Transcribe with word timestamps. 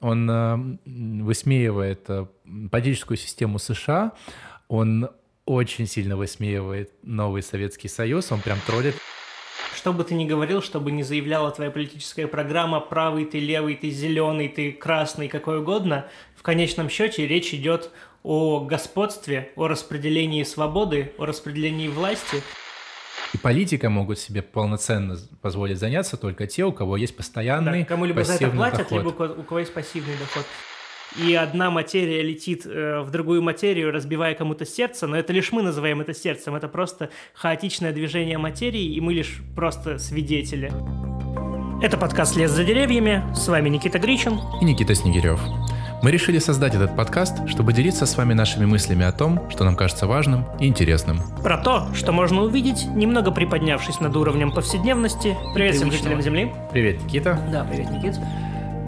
Он 0.00 0.30
э, 0.30 0.56
высмеивает 1.22 2.04
э, 2.08 2.26
политическую 2.70 3.16
систему 3.16 3.58
США, 3.58 4.12
он 4.68 5.10
очень 5.44 5.86
сильно 5.86 6.16
высмеивает 6.16 6.92
новый 7.02 7.42
Советский 7.42 7.88
Союз, 7.88 8.30
он 8.32 8.40
прям 8.40 8.58
троллит. 8.66 8.94
Что 9.74 9.92
бы 9.92 10.04
ты 10.04 10.14
ни 10.14 10.26
говорил, 10.26 10.62
что 10.62 10.80
бы 10.80 10.90
ни 10.90 11.02
заявляла 11.02 11.50
твоя 11.50 11.70
политическая 11.70 12.26
программа, 12.26 12.80
правый 12.80 13.24
ты, 13.24 13.40
левый 13.40 13.76
ты, 13.76 13.90
зеленый 13.90 14.48
ты, 14.48 14.72
красный, 14.72 15.28
какой 15.28 15.60
угодно, 15.60 16.06
в 16.36 16.42
конечном 16.42 16.88
счете 16.88 17.26
речь 17.26 17.54
идет 17.54 17.90
о 18.22 18.60
господстве, 18.60 19.52
о 19.56 19.68
распределении 19.68 20.42
свободы, 20.42 21.12
о 21.18 21.26
распределении 21.26 21.88
власти. 21.88 22.42
И 23.32 23.38
политика 23.38 23.90
могут 23.90 24.18
себе 24.18 24.42
полноценно 24.42 25.16
позволить 25.40 25.78
заняться 25.78 26.16
только 26.16 26.46
те, 26.46 26.64
у 26.64 26.72
кого 26.72 26.96
есть 26.96 27.16
постоянный 27.16 27.80
да, 27.80 27.84
кому 27.84 28.04
либо 28.04 28.24
за 28.24 28.34
это 28.34 28.50
платят, 28.50 28.88
доход. 28.88 29.04
либо 29.04 29.40
у 29.40 29.42
кого 29.44 29.60
есть 29.60 29.72
пассивный 29.72 30.14
доход. 30.18 30.44
И 31.18 31.34
одна 31.34 31.70
материя 31.70 32.22
летит 32.22 32.66
э, 32.66 33.00
в 33.00 33.10
другую 33.10 33.42
материю, 33.42 33.90
разбивая 33.90 34.34
кому-то 34.34 34.64
сердце, 34.64 35.08
но 35.08 35.16
это 35.16 35.32
лишь 35.32 35.50
мы 35.50 35.62
называем 35.62 36.00
это 36.00 36.14
сердцем, 36.14 36.54
это 36.54 36.68
просто 36.68 37.10
хаотичное 37.34 37.92
движение 37.92 38.38
материи, 38.38 38.94
и 38.94 39.00
мы 39.00 39.12
лишь 39.12 39.40
просто 39.56 39.98
свидетели. 39.98 40.72
Это 41.82 41.96
подкаст 41.96 42.36
«Лес 42.36 42.52
за 42.52 42.62
деревьями», 42.62 43.24
с 43.34 43.48
вами 43.48 43.68
Никита 43.70 43.98
Гричин 43.98 44.38
и 44.60 44.64
Никита 44.64 44.94
Снегирев. 44.94 45.40
Мы 46.02 46.12
решили 46.12 46.38
создать 46.38 46.74
этот 46.74 46.96
подкаст, 46.96 47.46
чтобы 47.46 47.74
делиться 47.74 48.06
с 48.06 48.16
вами 48.16 48.32
нашими 48.32 48.64
мыслями 48.64 49.04
о 49.04 49.12
том, 49.12 49.50
что 49.50 49.64
нам 49.64 49.76
кажется 49.76 50.06
важным 50.06 50.46
и 50.58 50.66
интересным. 50.66 51.20
Про 51.42 51.58
то, 51.58 51.88
что 51.94 52.12
можно 52.12 52.40
увидеть, 52.40 52.86
немного 52.86 53.30
приподнявшись 53.30 54.00
над 54.00 54.16
уровнем 54.16 54.50
повседневности. 54.50 55.36
Привет 55.54 55.74
всем 55.74 55.92
жителям 55.92 56.22
Земли. 56.22 56.52
Привет, 56.72 57.04
Никита. 57.04 57.38
Да, 57.52 57.64
привет, 57.64 57.90
Никита. 57.90 58.26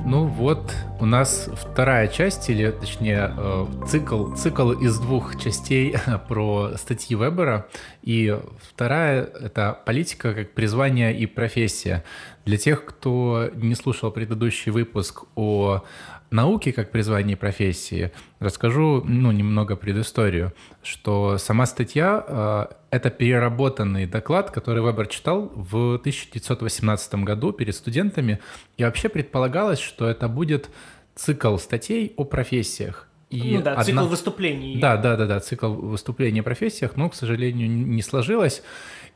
Ну 0.07 0.25
вот, 0.25 0.75
у 1.01 1.07
нас 1.07 1.49
вторая 1.55 2.09
часть, 2.09 2.51
или 2.51 2.71
точнее 2.71 3.33
э, 3.37 3.67
цикл, 3.89 4.35
цикл 4.35 4.73
из 4.73 4.99
двух 4.99 5.41
частей 5.41 5.95
про 6.29 6.73
статьи 6.77 7.15
Вебера. 7.15 7.69
И 8.03 8.37
вторая— 8.61 9.23
это 9.41 9.79
политика 9.87 10.35
как 10.35 10.53
призвание 10.53 11.17
и 11.17 11.27
профессия. 11.27 12.05
Для 12.45 12.57
тех, 12.57 12.85
кто 12.85 13.51
не 13.55 13.77
слушал 13.77 14.11
предыдущий 14.11 14.73
выпуск 14.73 15.25
о 15.37 15.85
науки 16.33 16.73
как 16.73 16.91
призвание 16.91 17.37
профессии, 17.37 18.13
расскажу 18.41 19.03
ну, 19.05 19.33
немного 19.33 19.77
предысторию, 19.77 20.53
что 20.83 21.39
сама 21.39 21.67
статья 21.67 22.25
э,— 22.27 22.67
это 22.91 23.11
переработанный 23.11 24.07
доклад, 24.07 24.51
который 24.51 24.83
Вебер 24.83 25.07
читал 25.07 25.51
в 25.55 25.95
1918 25.95 27.15
году 27.17 27.53
перед 27.53 27.75
студентами, 27.75 28.41
и 28.77 28.85
вообще 28.85 29.09
предполагалось, 29.09 29.81
что 29.81 30.09
это 30.09 30.29
будет 30.29 30.71
цикл 31.15 31.57
статей 31.59 32.15
о 32.17 32.25
профессиях. 32.25 33.09
И 33.33 33.57
ну 33.57 33.63
да, 33.63 33.73
одна... 33.73 33.85
цикл 33.85 34.07
выступлений. 34.07 34.79
Да, 34.79 34.99
да, 34.99 35.17
да, 35.17 35.27
да, 35.27 35.41
цикл 35.41 35.73
выступлений 35.73 36.41
о 36.41 36.43
профессиях, 36.43 36.97
но, 36.97 37.09
к 37.09 37.15
сожалению, 37.15 37.71
не 37.71 38.03
сложилось. 38.03 38.63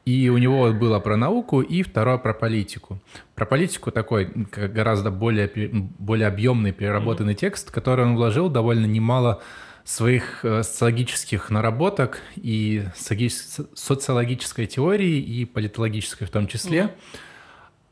И 0.07 0.29
у 0.29 0.39
него 0.39 0.73
было 0.73 1.01
про 1.01 1.17
науку 1.17 1.61
и 1.61 1.83
второе 1.83 2.17
про 2.19 2.33
политику. 2.33 3.01
Про 3.35 3.45
политику 3.45 3.91
такой 3.91 4.27
гораздо 4.27 5.11
более, 5.11 5.51
более 5.99 6.29
объемный, 6.29 6.71
переработанный 6.71 7.33
mm-hmm. 7.33 7.37
текст, 7.37 7.73
который 7.73 8.05
он 8.07 8.15
вложил 8.15 8.49
довольно 8.49 8.87
немало 8.87 9.43
своих 9.83 10.45
э, 10.45 10.63
социологических 10.63 11.51
наработок 11.51 12.21
и 12.37 12.85
социологической 12.95 14.67
теории, 14.67 15.19
и 15.19 15.45
политологической 15.45 16.25
в 16.25 16.31
том 16.31 16.47
числе. 16.47 16.83
Mm-hmm. 16.83 17.21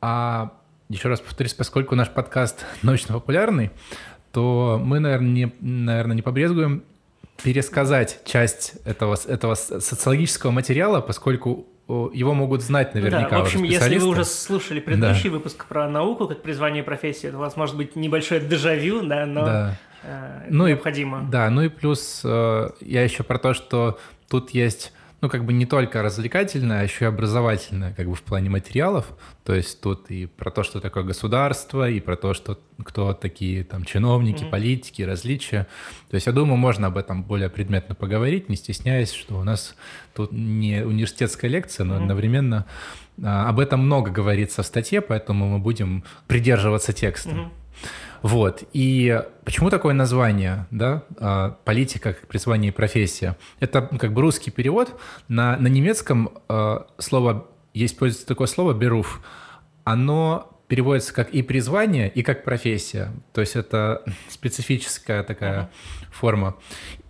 А 0.03 0.53
еще 0.89 1.09
раз 1.09 1.21
повторюсь, 1.21 1.55
поскольку 1.55 1.97
наш 1.97 2.11
подкаст 2.11 2.65
научно-популярный, 2.83 3.73
то 4.31 4.81
мы, 4.81 5.01
наверное, 5.01 5.31
не, 5.31 5.53
наверное, 5.61 6.15
не 6.15 6.23
побрезгуем 6.23 6.84
пересказать 7.43 8.21
часть 8.25 8.75
этого, 8.84 9.17
этого 9.27 9.56
социологического 9.56 10.53
материала, 10.53 11.01
поскольку 11.01 11.67
его 11.89 12.33
могут 12.33 12.62
знать 12.62 12.95
наверняка. 12.95 13.28
Да, 13.31 13.39
в 13.39 13.43
общем, 13.43 13.62
если 13.62 13.99
вы 13.99 14.06
уже 14.06 14.25
слушали 14.25 14.81
предыдущий 14.81 15.28
да. 15.28 15.37
выпуск 15.37 15.67
про 15.67 15.89
науку 15.89 16.27
как 16.27 16.43
призвание 16.43 16.83
профессии, 16.83 17.28
то 17.28 17.37
у 17.37 17.41
вас 17.41 17.56
может 17.56 17.77
быть 17.77 17.95
небольшое 17.95 18.41
дежавю, 18.41 19.03
да, 19.03 19.27
но 19.27 19.45
да. 19.45 19.78
Э, 20.03 20.47
ну 20.49 20.67
необходимо. 20.67 21.25
И, 21.25 21.31
да, 21.31 21.50
ну 21.50 21.62
и 21.62 21.69
плюс 21.69 22.23
э, 22.25 22.71
я 22.81 23.03
еще 23.03 23.23
про 23.23 23.39
то, 23.39 23.55
что 23.55 23.99
тут 24.28 24.50
есть 24.50 24.93
ну, 25.25 25.31
как 25.31 25.47
бы 25.47 25.55
не 25.55 25.65
только 25.65 26.03
развлекательное, 26.03 26.81
а 26.81 26.83
еще 26.83 27.07
и 27.07 27.09
образовательное, 27.09 27.95
как 27.95 28.07
бы 28.07 28.15
в 28.15 28.21
плане 28.21 28.51
материалов. 28.51 29.07
То 29.43 29.55
есть 29.55 29.81
тут 29.81 30.11
и 30.11 30.27
про 30.27 30.51
то, 30.51 30.62
что 30.62 30.81
такое 30.81 31.03
государство, 31.03 31.89
и 31.89 31.99
про 31.99 32.17
то, 32.17 32.35
что 32.35 32.61
кто 32.85 33.15
такие 33.15 33.65
там 33.65 33.85
чиновники, 33.85 34.45
mm-hmm. 34.45 34.51
политики, 34.51 35.01
различия. 35.01 35.67
То 36.11 36.17
есть 36.17 36.27
я 36.27 36.35
думаю, 36.35 36.59
можно 36.59 36.89
об 36.89 36.99
этом 36.99 37.23
более 37.23 37.49
предметно 37.49 37.95
поговорить, 37.95 38.51
не 38.51 38.57
стесняясь, 38.57 39.15
что 39.15 39.39
у 39.39 39.45
нас 39.45 39.77
тут 40.15 40.31
не 40.31 40.85
университетская 40.85 41.51
лекция, 41.51 41.85
но 41.85 41.95
mm-hmm. 41.95 42.03
одновременно 42.03 42.67
а, 43.23 43.49
об 43.49 43.61
этом 43.61 43.81
много 43.81 44.11
говорится 44.11 44.62
в 44.62 44.67
статье, 44.67 45.01
поэтому 45.01 45.49
мы 45.49 45.59
будем 45.59 46.05
придерживаться 46.27 46.93
текста. 46.93 47.31
Mm-hmm. 47.31 47.63
Вот. 48.25 48.65
И 48.73 49.23
почему 49.45 49.69
такое 49.69 49.93
название, 49.93 50.67
да, 50.71 51.03
а, 51.19 51.59
политика 51.67 52.15
как 52.15 52.27
призвание 52.27 52.73
и 52.73 52.75
профессия? 52.75 53.37
Это 53.61 53.83
как 53.83 54.15
бы 54.15 54.23
русский 54.23 54.51
перевод. 54.51 54.99
На, 55.29 55.59
на 55.59 55.67
немецком 55.67 56.31
а, 56.49 56.87
слово, 56.97 57.47
есть 57.75 57.93
используется 57.93 58.27
такое 58.27 58.47
слово 58.47 58.73
«беруф». 58.73 59.21
Оно 59.85 60.55
переводится 60.69 61.12
как 61.12 61.35
и 61.35 61.43
призвание, 61.43 62.09
и 62.09 62.23
как 62.23 62.45
профессия. 62.45 63.12
То 63.35 63.43
есть 63.43 63.57
это 63.57 64.03
специфическая 64.31 65.23
такая 65.23 65.61
uh-huh. 65.61 66.06
форма. 66.11 66.56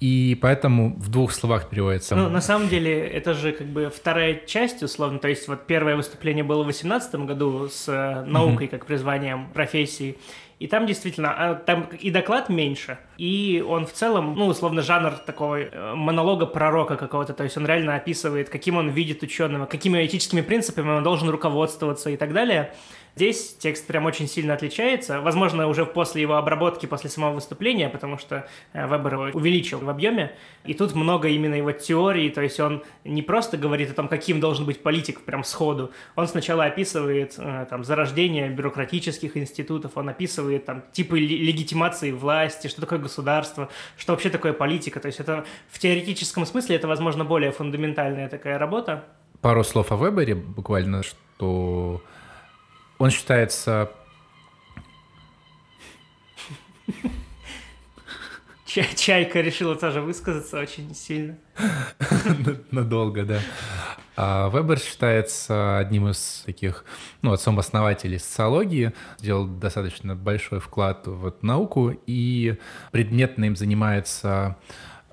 И 0.01 0.37
поэтому 0.43 0.97
в 0.97 1.11
двух 1.11 1.31
словах 1.31 1.71
переводится. 1.71 2.17
Ну, 2.17 2.29
на 2.29 2.41
самом 2.41 2.69
деле, 2.69 3.07
это 3.07 3.35
же 3.35 3.53
как 3.53 3.69
бы 3.69 3.89
вторая 3.95 4.43
часть, 4.47 4.83
условно. 4.83 5.21
То 5.21 5.29
есть 5.29 5.47
вот 5.47 5.69
первое 5.69 5.95
выступление 5.95 6.43
было 6.43 6.63
в 6.63 6.67
2018 6.67 7.15
году 7.27 7.69
с 7.69 7.89
э, 7.89 8.25
наукой 8.27 8.67
uh-huh. 8.67 8.71
как 8.71 8.87
призванием 8.87 9.49
профессии. 9.55 10.17
И 10.59 10.66
там 10.66 10.87
действительно, 10.87 11.34
а, 11.37 11.54
там 11.54 11.88
и 12.00 12.10
доклад 12.10 12.48
меньше, 12.48 12.98
и 13.19 13.65
он 13.66 13.87
в 13.87 13.92
целом, 13.92 14.34
ну, 14.37 14.47
условно, 14.47 14.82
жанр 14.82 15.12
такого 15.12 15.60
э, 15.60 15.94
монолога 15.94 16.47
пророка 16.47 16.97
какого-то, 16.97 17.32
то 17.32 17.44
есть 17.44 17.56
он 17.56 17.66
реально 17.66 17.97
описывает, 17.97 18.48
каким 18.48 18.76
он 18.76 18.91
видит 18.91 19.22
ученого, 19.22 19.66
какими 19.66 20.04
этическими 20.04 20.41
принципами 20.41 20.91
он 20.91 21.03
должен 21.03 21.28
руководствоваться 21.28 22.10
и 22.10 22.16
так 22.16 22.32
далее. 22.32 22.72
Здесь 23.16 23.54
текст 23.60 23.87
прям 23.87 24.06
очень 24.06 24.26
сильно 24.26 24.54
отличается. 24.54 25.20
Возможно, 25.20 25.69
уже 25.69 25.87
после 25.87 26.22
его 26.22 26.34
обработки, 26.34 26.86
после 26.86 27.09
самого 27.09 27.34
выступления, 27.34 27.88
потому 27.88 28.19
что 28.19 28.48
э, 28.72 28.88
Вебер 28.88 29.15
его 29.15 29.25
увеличил 29.32 29.78
в 29.78 29.88
объеме. 29.88 30.32
И 30.65 30.75
тут 30.75 30.97
много 30.97 31.28
именно 31.28 31.54
его 31.54 31.71
теории, 31.71 32.28
то 32.28 32.41
есть 32.41 32.59
он 32.59 32.82
не 33.04 33.22
просто 33.22 33.56
говорит 33.56 33.91
о 33.91 33.94
том, 33.94 34.09
каким 34.09 34.41
должен 34.41 34.66
быть 34.66 34.82
политик 34.82 35.21
прям 35.21 35.44
сходу. 35.44 35.92
Он 36.16 36.26
сначала 36.26 36.65
описывает 36.65 37.34
э, 37.38 37.66
там 37.71 37.84
зарождение 37.84 38.48
бюрократических 38.48 39.36
институтов, 39.36 39.92
он 39.97 40.09
описывает 40.09 40.44
там 40.66 40.82
типы 40.93 41.19
легитимации 41.19 42.10
власти, 42.12 42.69
что 42.69 42.81
такое 42.81 42.99
государство, 42.99 43.69
что 43.97 44.12
вообще 44.12 44.31
такое 44.31 44.53
политика. 44.53 45.00
То 45.00 45.06
есть 45.06 45.21
это 45.21 45.44
в 45.71 45.78
теоретическом 45.78 46.47
смысле 46.47 46.77
это, 46.77 46.88
возможно, 46.88 47.25
более 47.25 47.53
фундаментальная 47.53 48.28
такая 48.28 48.59
работа. 48.59 49.04
Пару 49.41 49.65
слов 49.65 49.93
о 49.93 49.97
Вебере 49.97 50.34
буквально, 50.34 51.03
что 51.03 52.03
он 52.99 53.10
считается... 53.10 53.91
Чайка 58.66 59.41
решила 59.41 59.77
тоже 59.77 60.00
высказаться 60.00 60.59
очень 60.59 60.94
сильно. 60.94 61.38
Надолго, 62.71 63.25
да. 63.25 63.41
А 64.17 64.49
Вебер 64.51 64.79
считается 64.79 65.79
одним 65.79 66.09
из 66.09 66.43
таких, 66.47 66.85
ну, 67.23 67.33
отцом-основателей 67.33 68.19
социологии, 68.19 68.93
сделал 69.19 69.47
достаточно 69.47 70.15
большой 70.15 70.61
вклад 70.61 71.07
в 71.07 71.35
науку, 71.43 71.93
и 72.07 72.59
предметно 72.93 73.47
им 73.47 73.57
занимается 73.57 74.57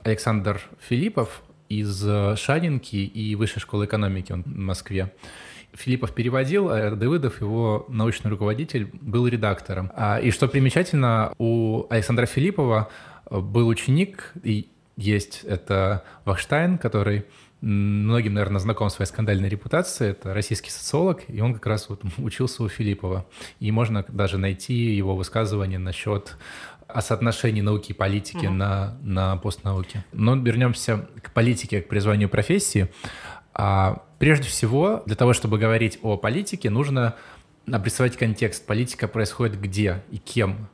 Александр 0.04 0.62
Филиппов 0.80 1.42
из 1.70 2.04
Шанинки 2.38 2.98
и 2.98 3.36
Высшей 3.36 3.62
школы 3.62 3.86
экономики 3.86 4.32
он 4.32 4.44
в 4.44 4.58
Москве. 4.58 5.14
Филиппов 5.74 6.14
переводил, 6.14 6.70
а 6.70 6.92
Давыдов, 6.92 7.40
его 7.40 7.86
научный 7.88 8.30
руководитель, 8.30 8.90
был 8.94 9.28
редактором. 9.28 9.92
А, 9.96 10.20
и 10.20 10.32
что 10.32 10.48
примечательно, 10.48 11.34
у 11.38 11.86
Александра 11.90 12.26
Филиппова 12.26 12.90
был 13.30 13.68
ученик, 13.68 14.34
и 14.44 14.68
есть 14.98 15.44
это 15.44 16.04
Вахштайн, 16.26 16.78
который 16.78 17.26
многим, 17.62 18.34
наверное, 18.34 18.60
знаком 18.60 18.90
своей 18.90 19.08
скандальной 19.08 19.48
репутацией. 19.48 20.12
Это 20.12 20.34
российский 20.34 20.72
социолог, 20.72 21.24
и 21.28 21.40
он 21.42 21.54
как 21.54 21.68
раз 21.68 21.90
вот 21.90 22.02
учился 22.18 22.64
у 22.64 22.70
Филиппова. 22.70 23.26
И 23.60 23.72
можно 23.72 24.04
даже 24.08 24.38
найти 24.38 24.74
его 24.74 25.16
высказывание 25.16 25.80
насчет 25.80 26.38
о 26.88 27.02
соотношении 27.02 27.62
науки 27.62 27.92
и 27.92 27.94
политики 27.94 28.48
угу. 28.48 28.56
на, 28.56 28.98
на 29.02 29.38
постнауке. 29.38 30.04
Но 30.12 30.36
вернемся 30.36 31.08
к 31.22 31.32
политике, 31.32 31.82
к 31.82 31.88
призванию 31.88 32.30
профессии. 32.30 32.90
А 33.54 34.04
прежде 34.20 34.48
всего, 34.48 35.04
для 35.06 35.16
того, 35.16 35.34
чтобы 35.34 35.58
говорить 35.58 36.00
о 36.02 36.18
политике, 36.18 36.70
нужно 36.70 37.16
обрисовать 37.72 38.18
контекст. 38.18 38.66
Политика 38.66 39.08
происходит 39.08 39.60
где 39.60 40.04
и 40.10 40.18
кем. 40.18 40.68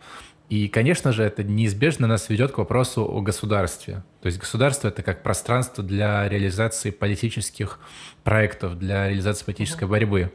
И, 0.49 0.69
конечно 0.69 1.11
же, 1.11 1.23
это 1.23 1.43
неизбежно 1.43 2.07
нас 2.07 2.29
ведет 2.29 2.53
к 2.53 2.57
вопросу 2.57 3.03
о 3.03 3.21
государстве. 3.21 4.03
То 4.21 4.27
есть 4.27 4.39
государство— 4.39 4.87
это 4.89 5.03
как 5.03 5.21
пространство 5.21 5.83
для 5.83 6.27
реализации 6.29 6.91
политических 6.91 7.79
проектов, 8.23 8.79
для 8.79 9.09
реализации 9.09 9.43
политической 9.43 9.87
борьбы. 9.87 10.31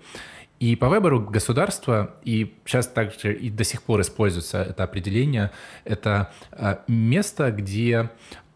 И 0.61 0.77
по 0.77 0.89
выбору 0.89 1.21
государства, 1.21 2.15
и 2.25 2.55
сейчас 2.67 2.87
также 2.87 3.35
и 3.35 3.51
до 3.51 3.65
сих 3.65 3.83
пор 3.83 4.03
используется 4.03 4.63
это 4.63 4.85
определение, 4.85 5.51
это 5.85 6.31
а, 6.53 6.85
место, 6.87 7.51
где 7.51 8.11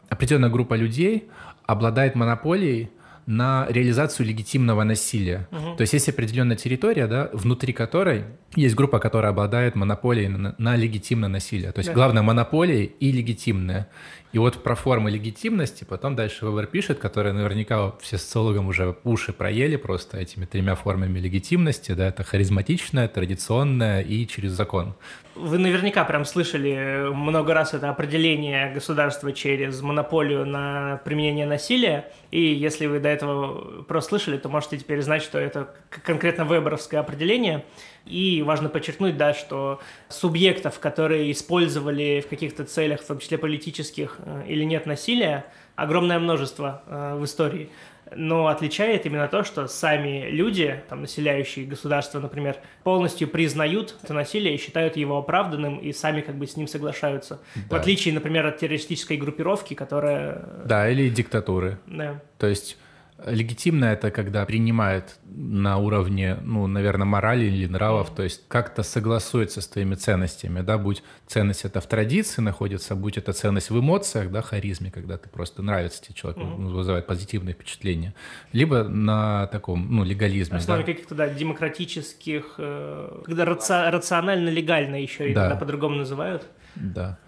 определенная 0.08 0.50
группа 0.50 0.75
людей 0.75 1.29
обладает 1.64 2.14
монополией 2.14 2.91
на 3.26 3.67
реализацию 3.69 4.26
легитимного 4.26 4.84
насилия. 4.84 5.49
Угу. 5.50 5.76
То 5.76 5.81
есть 5.82 5.93
есть 5.93 6.08
определенная 6.08 6.56
территория, 6.56 7.06
да, 7.06 7.28
внутри 7.32 7.73
которой 7.73 8.25
есть 8.55 8.76
группа, 8.76 9.00
которая 9.00 9.32
обладает 9.32 9.75
монополией 9.75 10.28
на, 10.28 10.55
на 10.58 10.76
легитимное 10.76 11.28
насилие. 11.28 11.73
То 11.73 11.81
есть 11.81 11.88
да. 11.88 11.94
главное 11.94 12.23
монополия 12.23 12.84
и 12.84 13.12
легитимное. 13.12 13.88
И 14.37 14.38
вот 14.38 14.62
про 14.62 14.75
формы 14.75 15.11
легитимности 15.11 15.85
потом 15.85 16.15
дальше 16.15 16.44
Вебер 16.44 16.67
пишет, 16.67 16.99
которые 16.99 17.33
наверняка 17.33 17.93
все 18.03 18.19
социологам 18.19 18.69
уже 18.69 18.94
уши 19.03 19.33
проели 19.33 19.77
просто 19.77 20.19
этими 20.19 20.44
тремя 20.44 20.75
формами 20.75 21.19
легитимности. 21.19 21.93
Да, 21.93 22.09
это 22.09 22.23
харизматичная, 22.23 23.09
традиционная 23.09 24.03
и 24.03 24.27
через 24.27 24.50
закон. 24.53 24.94
Вы 25.37 25.56
наверняка 25.56 26.05
прям 26.05 26.27
слышали 26.27 27.09
много 27.15 27.55
раз 27.55 27.73
это 27.73 27.88
определение 27.88 28.71
государства 28.75 29.33
через 29.33 29.81
монополию 29.81 30.44
на 30.44 31.00
применение 31.06 31.47
насилия. 31.47 32.12
И 32.31 32.41
если 32.41 32.85
вы 32.85 33.00
до 33.00 33.09
этого 33.09 33.85
просто 33.85 34.11
слышали, 34.11 34.37
то 34.37 34.50
можете 34.50 34.77
теперь 34.77 35.00
знать, 35.00 35.23
что 35.23 35.39
это 35.39 35.75
конкретно 36.02 36.43
веберовское 36.43 37.00
определение. 37.00 37.64
И 38.04 38.43
важно 38.43 38.69
подчеркнуть, 38.69 39.16
да, 39.16 39.34
что 39.34 39.81
субъектов, 40.08 40.78
которые 40.78 41.32
использовали 41.32 42.22
в 42.25 42.28
каких-то 42.28 42.64
целях, 42.64 43.02
в 43.02 43.06
том 43.06 43.19
числе 43.19 43.37
политических 43.37 44.19
э, 44.19 44.44
или 44.46 44.62
нет 44.62 44.87
насилия, 44.87 45.46
огромное 45.75 46.19
множество 46.19 46.82
э, 46.87 47.16
в 47.16 47.25
истории. 47.25 47.70
Но 48.14 48.46
отличает 48.46 49.04
именно 49.04 49.26
то, 49.26 49.43
что 49.43 49.66
сами 49.66 50.31
люди, 50.31 50.81
там, 50.88 51.02
населяющие 51.02 51.66
государство, 51.66 52.20
например, 52.20 52.56
полностью 52.84 53.26
признают 53.26 53.96
это 54.00 54.14
насилие 54.14 54.54
и 54.54 54.58
считают 54.58 54.96
его 54.96 55.19
оправданным 55.19 55.78
и 55.78 55.93
сами 55.93 56.20
как 56.20 56.37
бы 56.37 56.46
с 56.46 56.56
ним 56.56 56.69
соглашаются. 56.69 57.40
Да. 57.69 57.76
В 57.76 57.81
отличие, 57.81 58.14
например, 58.14 58.46
от 58.46 58.58
террористической 58.58 59.16
группировки, 59.16 59.75
которая... 59.75 60.48
Да, 60.64 60.88
или 60.88 61.08
диктатуры. 61.08 61.78
Да. 61.87 62.20
То 62.38 62.46
есть 62.46 62.78
Легитимно 63.25 63.87
это 63.87 64.11
когда 64.11 64.45
принимает 64.45 65.19
на 65.25 65.79
уровне, 65.79 66.37
ну, 66.43 66.67
наверное, 66.67 67.07
морали 67.07 67.47
или 67.47 67.67
нравов, 67.67 68.15
то 68.15 68.23
есть 68.23 68.43
как-то 68.47 68.83
согласуется 68.83 69.63
с 69.63 69.69
твоими 69.69 69.95
ценностями, 69.95 70.61
да, 70.61 70.77
будь 70.77 71.03
ценность 71.27 71.65
это 71.65 71.81
в 71.81 71.87
традиции 71.87 72.43
находится, 72.43 72.95
будь 72.95 73.17
это 73.17 73.33
ценность 73.33 73.71
в 73.71 73.79
эмоциях, 73.79 74.31
да, 74.31 74.43
харизме, 74.43 74.91
когда 74.91 75.17
ты 75.17 75.31
просто 75.31 75.63
нравится 75.63 76.03
тебе 76.03 76.15
человек, 76.15 76.43
mm-hmm. 76.43 76.69
вызывает 76.69 77.07
позитивные 77.07 77.55
впечатления, 77.55 78.15
либо 78.53 78.85
на 78.85 79.47
таком, 79.47 79.91
ну, 79.91 80.05
легализме. 80.05 80.59
Основе 80.59 80.83
да. 80.83 80.93
каких-то, 80.93 81.15
да, 81.15 81.29
демократических, 81.29 82.57
э, 82.59 83.23
когда 83.25 83.45
раци- 83.45 83.91
рационально-легально 83.91 84.97
еще 84.97 85.33
да. 85.33 85.47
иногда 85.47 85.57
по-другому 85.57 85.97
называют. 85.97 86.47
Да. 86.76 87.19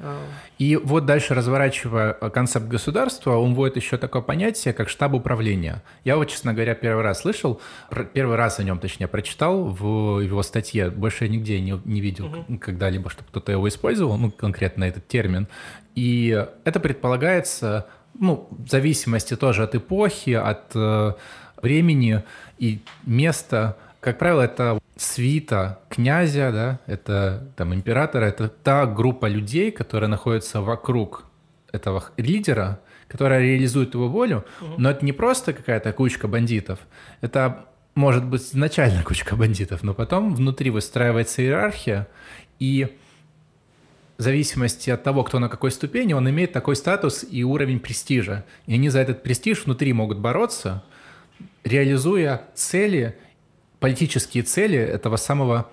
И 0.58 0.76
вот 0.76 1.06
дальше, 1.06 1.34
разворачивая 1.34 2.12
концепт 2.12 2.66
государства, 2.66 3.36
он 3.36 3.54
вводит 3.54 3.76
еще 3.76 3.96
такое 3.96 4.22
понятие, 4.22 4.74
как 4.74 4.88
штаб 4.88 5.14
управления. 5.14 5.82
Я 6.04 6.16
вот, 6.16 6.26
честно 6.26 6.52
говоря, 6.52 6.74
первый 6.74 7.02
раз 7.02 7.22
слышал, 7.22 7.60
первый 8.12 8.36
раз 8.36 8.58
о 8.58 8.64
нем, 8.64 8.78
точнее, 8.78 9.08
прочитал 9.08 9.64
в 9.64 10.20
его 10.20 10.42
статье, 10.42 10.90
больше 10.90 11.24
я 11.24 11.30
нигде 11.30 11.60
не, 11.60 11.80
не 11.84 12.00
видел 12.00 12.26
угу. 12.26 12.58
когда-либо, 12.58 13.10
чтобы 13.10 13.28
кто-то 13.30 13.52
его 13.52 13.66
использовал, 13.68 14.16
ну, 14.18 14.30
конкретно 14.30 14.84
этот 14.84 15.08
термин. 15.08 15.48
И 15.94 16.46
это 16.64 16.78
предполагается, 16.78 17.86
ну, 18.18 18.48
в 18.50 18.68
зависимости 18.68 19.34
тоже 19.34 19.64
от 19.64 19.74
эпохи, 19.74 20.30
от 20.30 20.70
э, 20.74 21.12
времени 21.62 22.22
и 22.58 22.80
места, 23.04 23.76
как 24.00 24.18
правило, 24.18 24.42
это 24.42 24.77
свита 24.98 25.78
князя, 25.88 26.52
да, 26.52 26.80
это 26.86 27.48
там 27.56 27.74
императора, 27.74 28.26
это 28.26 28.48
та 28.48 28.84
группа 28.86 29.26
людей, 29.26 29.70
которая 29.70 30.10
находится 30.10 30.60
вокруг 30.60 31.24
этого 31.72 32.04
лидера, 32.16 32.80
которая 33.06 33.40
реализует 33.40 33.94
его 33.94 34.08
волю, 34.08 34.44
угу. 34.60 34.74
но 34.76 34.90
это 34.90 35.04
не 35.04 35.12
просто 35.12 35.52
какая-то 35.52 35.92
кучка 35.92 36.28
бандитов, 36.28 36.80
это 37.20 37.66
может 37.94 38.24
быть 38.24 38.42
изначально 38.42 39.02
кучка 39.02 39.36
бандитов, 39.36 39.82
но 39.82 39.94
потом 39.94 40.34
внутри 40.34 40.70
выстраивается 40.70 41.42
иерархия, 41.42 42.08
и 42.58 42.96
в 44.18 44.22
зависимости 44.22 44.90
от 44.90 45.04
того, 45.04 45.22
кто 45.22 45.38
на 45.38 45.48
какой 45.48 45.70
ступени, 45.70 46.12
он 46.12 46.28
имеет 46.28 46.52
такой 46.52 46.74
статус 46.74 47.24
и 47.28 47.44
уровень 47.44 47.78
престижа. 47.78 48.44
И 48.66 48.74
они 48.74 48.88
за 48.88 48.98
этот 48.98 49.22
престиж 49.22 49.64
внутри 49.64 49.92
могут 49.92 50.18
бороться, 50.18 50.82
реализуя 51.62 52.42
цели 52.54 53.16
политические 53.80 54.42
цели 54.42 54.78
этого 54.78 55.16
самого 55.16 55.70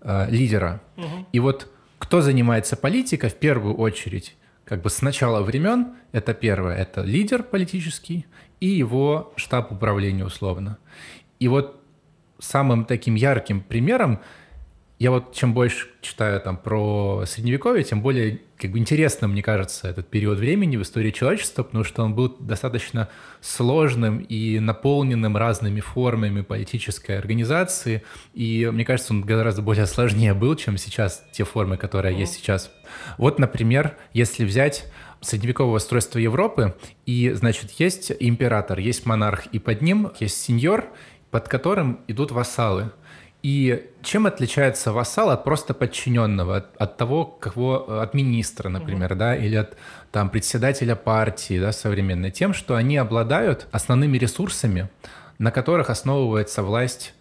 э, 0.00 0.30
лидера. 0.30 0.80
Угу. 0.96 1.26
И 1.32 1.38
вот 1.40 1.68
кто 1.98 2.20
занимается 2.20 2.76
политикой 2.76 3.30
в 3.30 3.34
первую 3.34 3.76
очередь, 3.76 4.36
как 4.64 4.82
бы 4.82 4.90
с 4.90 5.02
начала 5.02 5.42
времен, 5.42 5.94
это 6.12 6.34
первое, 6.34 6.76
это 6.76 7.02
лидер 7.02 7.42
политический 7.42 8.26
и 8.60 8.66
его 8.66 9.32
штаб 9.36 9.72
управления 9.72 10.24
условно. 10.24 10.78
И 11.38 11.48
вот 11.48 11.80
самым 12.38 12.84
таким 12.84 13.14
ярким 13.14 13.60
примером 13.60 14.20
я 14.98 15.10
вот 15.10 15.34
чем 15.34 15.52
больше 15.52 15.88
читаю 16.00 16.40
там 16.40 16.56
про 16.56 17.24
средневековье, 17.26 17.82
тем 17.82 18.02
более 18.02 18.40
как 18.56 18.70
бы 18.70 18.78
интересно, 18.78 19.26
мне 19.26 19.42
кажется, 19.42 19.88
этот 19.88 20.08
период 20.08 20.38
времени 20.38 20.76
в 20.76 20.82
истории 20.82 21.10
человечества, 21.10 21.64
потому 21.64 21.82
что 21.82 22.04
он 22.04 22.14
был 22.14 22.36
достаточно 22.38 23.08
сложным 23.40 24.18
и 24.18 24.60
наполненным 24.60 25.36
разными 25.36 25.80
формами 25.80 26.42
политической 26.42 27.18
организации, 27.18 28.04
и 28.34 28.68
мне 28.72 28.84
кажется, 28.84 29.12
он 29.12 29.22
гораздо 29.22 29.62
более 29.62 29.86
сложнее 29.86 30.34
был, 30.34 30.54
чем 30.54 30.78
сейчас 30.78 31.24
те 31.32 31.42
формы, 31.42 31.76
которые 31.76 32.14
mm-hmm. 32.14 32.20
есть 32.20 32.34
сейчас. 32.34 32.70
Вот, 33.18 33.40
например, 33.40 33.96
если 34.12 34.44
взять 34.44 34.86
средневековое 35.20 35.76
устройство 35.76 36.18
Европы, 36.18 36.76
и, 37.06 37.30
значит, 37.30 37.72
есть 37.72 38.12
император, 38.20 38.78
есть 38.78 39.06
монарх, 39.06 39.46
и 39.46 39.58
под 39.58 39.82
ним 39.82 40.12
есть 40.20 40.40
сеньор, 40.40 40.86
под 41.30 41.48
которым 41.48 42.00
идут 42.08 42.30
вассалы. 42.30 42.92
И 43.42 43.90
чем 44.02 44.26
отличается 44.26 44.92
вассал 44.92 45.30
от 45.30 45.42
просто 45.42 45.74
подчиненного, 45.74 46.58
от, 46.58 46.76
от 46.76 46.96
того, 46.96 47.24
кого, 47.24 48.00
от 48.00 48.14
министра, 48.14 48.68
например, 48.68 49.12
угу. 49.12 49.18
да, 49.18 49.36
или 49.36 49.56
от 49.56 49.76
там 50.12 50.30
председателя 50.30 50.94
партии, 50.94 51.58
да, 51.58 51.72
современной, 51.72 52.30
тем, 52.30 52.54
что 52.54 52.76
они 52.76 52.96
обладают 52.96 53.66
основными 53.72 54.16
ресурсами, 54.16 54.88
на 55.38 55.50
которых 55.50 55.90
основывается 55.90 56.62
власть 56.62 57.14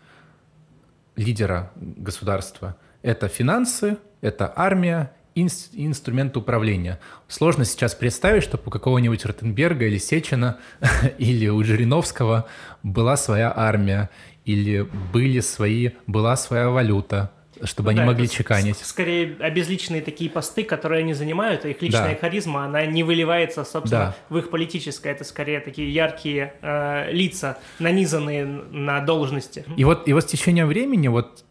лидера 1.16 1.72
государства. 1.76 2.76
Это 3.02 3.28
финансы, 3.28 3.98
это 4.22 4.52
армия 4.56 5.12
и 5.34 5.42
инструмент 5.42 6.36
управления. 6.36 7.00
Сложно 7.28 7.64
сейчас 7.64 7.96
представить, 7.96 8.44
чтобы 8.44 8.64
у 8.66 8.70
какого-нибудь 8.70 9.26
Ротенберга 9.26 9.86
или 9.86 9.98
Сечина 9.98 10.60
или 11.18 11.48
у 11.48 11.64
Жириновского 11.64 12.48
была 12.84 13.16
своя 13.16 13.54
армия 13.56 14.10
или 14.52 14.88
были 15.14 15.40
свои, 15.40 15.92
была 16.08 16.36
своя 16.36 16.70
валюта, 16.70 17.32
чтобы 17.64 17.88
ну, 17.88 17.92
они 17.92 18.00
да, 18.00 18.06
могли 18.06 18.30
чеканить. 18.30 18.78
Скорее, 18.78 19.38
обезличенные 19.40 20.02
такие 20.02 20.30
посты, 20.30 20.64
которые 20.64 21.00
они 21.00 21.14
занимают, 21.14 21.66
их 21.66 21.82
личная 21.82 22.14
да. 22.14 22.20
харизма, 22.20 22.66
она 22.66 22.86
не 22.86 23.04
выливается, 23.04 23.64
собственно, 23.64 24.06
да. 24.06 24.16
в 24.30 24.38
их 24.38 24.50
политическое. 24.50 25.12
Это 25.12 25.24
скорее 25.24 25.60
такие 25.60 25.94
яркие 25.94 26.54
э, 26.62 27.12
лица, 27.12 27.58
нанизанные 27.80 28.46
на 28.46 29.02
должности. 29.02 29.66
И 29.78 29.84
вот, 29.84 30.08
и 30.08 30.14
вот 30.14 30.24
с 30.24 30.26
течением 30.26 30.68
времени 30.68 31.08
вот 31.08 31.44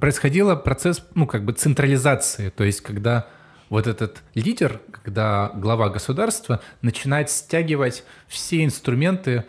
происходил 0.00 0.56
процесс, 0.56 1.04
ну, 1.14 1.26
как 1.26 1.44
бы 1.44 1.52
централизации, 1.52 2.50
то 2.50 2.64
есть 2.64 2.80
когда 2.80 3.28
вот 3.70 3.86
этот 3.86 4.22
лидер, 4.34 4.80
когда 4.92 5.50
глава 5.54 5.88
государства 5.88 6.60
начинает 6.82 7.30
стягивать 7.30 8.04
все 8.28 8.64
инструменты 8.64 9.38
а, 9.38 9.44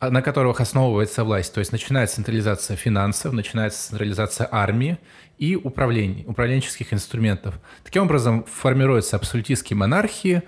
на 0.00 0.22
которых 0.22 0.60
основывается 0.60 1.24
власть. 1.24 1.52
То 1.52 1.60
есть 1.60 1.72
начинается 1.72 2.16
централизация 2.16 2.76
финансов, 2.76 3.32
начинается 3.32 3.88
централизация 3.88 4.48
армии 4.50 4.98
и 5.38 5.56
управления, 5.56 6.24
управленческих 6.26 6.92
инструментов. 6.92 7.58
Таким 7.84 8.04
образом 8.04 8.44
формируются 8.44 9.16
абсолютистские 9.16 9.76
монархии, 9.76 10.42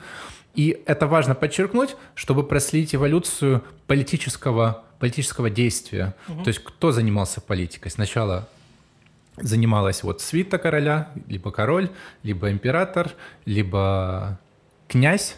и 0.55 0.83
это 0.87 1.07
важно 1.07 1.35
подчеркнуть, 1.35 1.97
чтобы 2.15 2.45
проследить 2.45 2.95
эволюцию 2.95 3.63
политического, 3.87 4.85
политического 4.99 5.51
действия. 5.51 6.15
Угу. 6.29 6.45
То 6.45 6.49
есть 6.49 6.63
кто 6.63 6.93
занимался 6.93 7.41
политикой? 7.41 7.91
Сначала 7.91 8.49
занималась 9.37 10.03
вот 10.03 10.21
свита 10.21 10.59
короля, 10.59 11.11
либо 11.27 11.51
король, 11.51 11.91
либо 12.23 12.51
император, 12.51 13.13
либо 13.45 14.39
князь, 14.89 15.37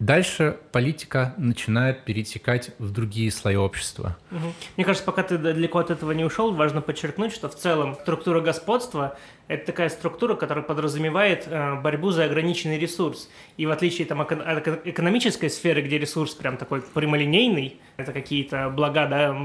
Дальше 0.00 0.56
политика 0.72 1.34
начинает 1.36 2.04
перетекать 2.04 2.70
в 2.78 2.90
другие 2.90 3.30
слои 3.30 3.56
общества. 3.56 4.16
Угу. 4.30 4.52
Мне 4.78 4.84
кажется, 4.86 5.04
пока 5.04 5.22
ты 5.22 5.36
далеко 5.36 5.78
от 5.78 5.90
этого 5.90 6.12
не 6.12 6.24
ушел, 6.24 6.54
важно 6.54 6.80
подчеркнуть, 6.80 7.34
что 7.34 7.50
в 7.50 7.54
целом 7.54 7.94
структура 7.94 8.40
господства– 8.40 9.18
это 9.50 9.66
такая 9.66 9.88
структура, 9.88 10.36
которая 10.36 10.64
подразумевает 10.64 11.48
э, 11.48 11.74
борьбу 11.74 12.12
за 12.12 12.24
ограниченный 12.24 12.78
ресурс. 12.78 13.28
И 13.56 13.66
в 13.66 13.72
отличие 13.72 14.06
там, 14.06 14.20
от 14.20 14.86
экономической 14.86 15.50
сферы, 15.50 15.82
где 15.82 15.98
ресурс 15.98 16.34
прям 16.34 16.56
такой 16.56 16.80
прямолинейный, 16.82 17.80
это 17.96 18.12
какие-то 18.12 18.70
блага 18.70 19.06
да, 19.06 19.36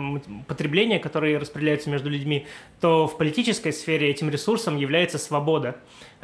потребления, 0.48 1.00
которые 1.00 1.40
распределяются 1.40 1.90
между 1.90 2.10
людьми, 2.12 2.46
то 2.80 3.08
в 3.08 3.18
политической 3.18 3.74
сфере 3.74 4.12
этим 4.12 4.30
ресурсом 4.30 4.78
является 4.78 5.18
свобода. 5.18 5.76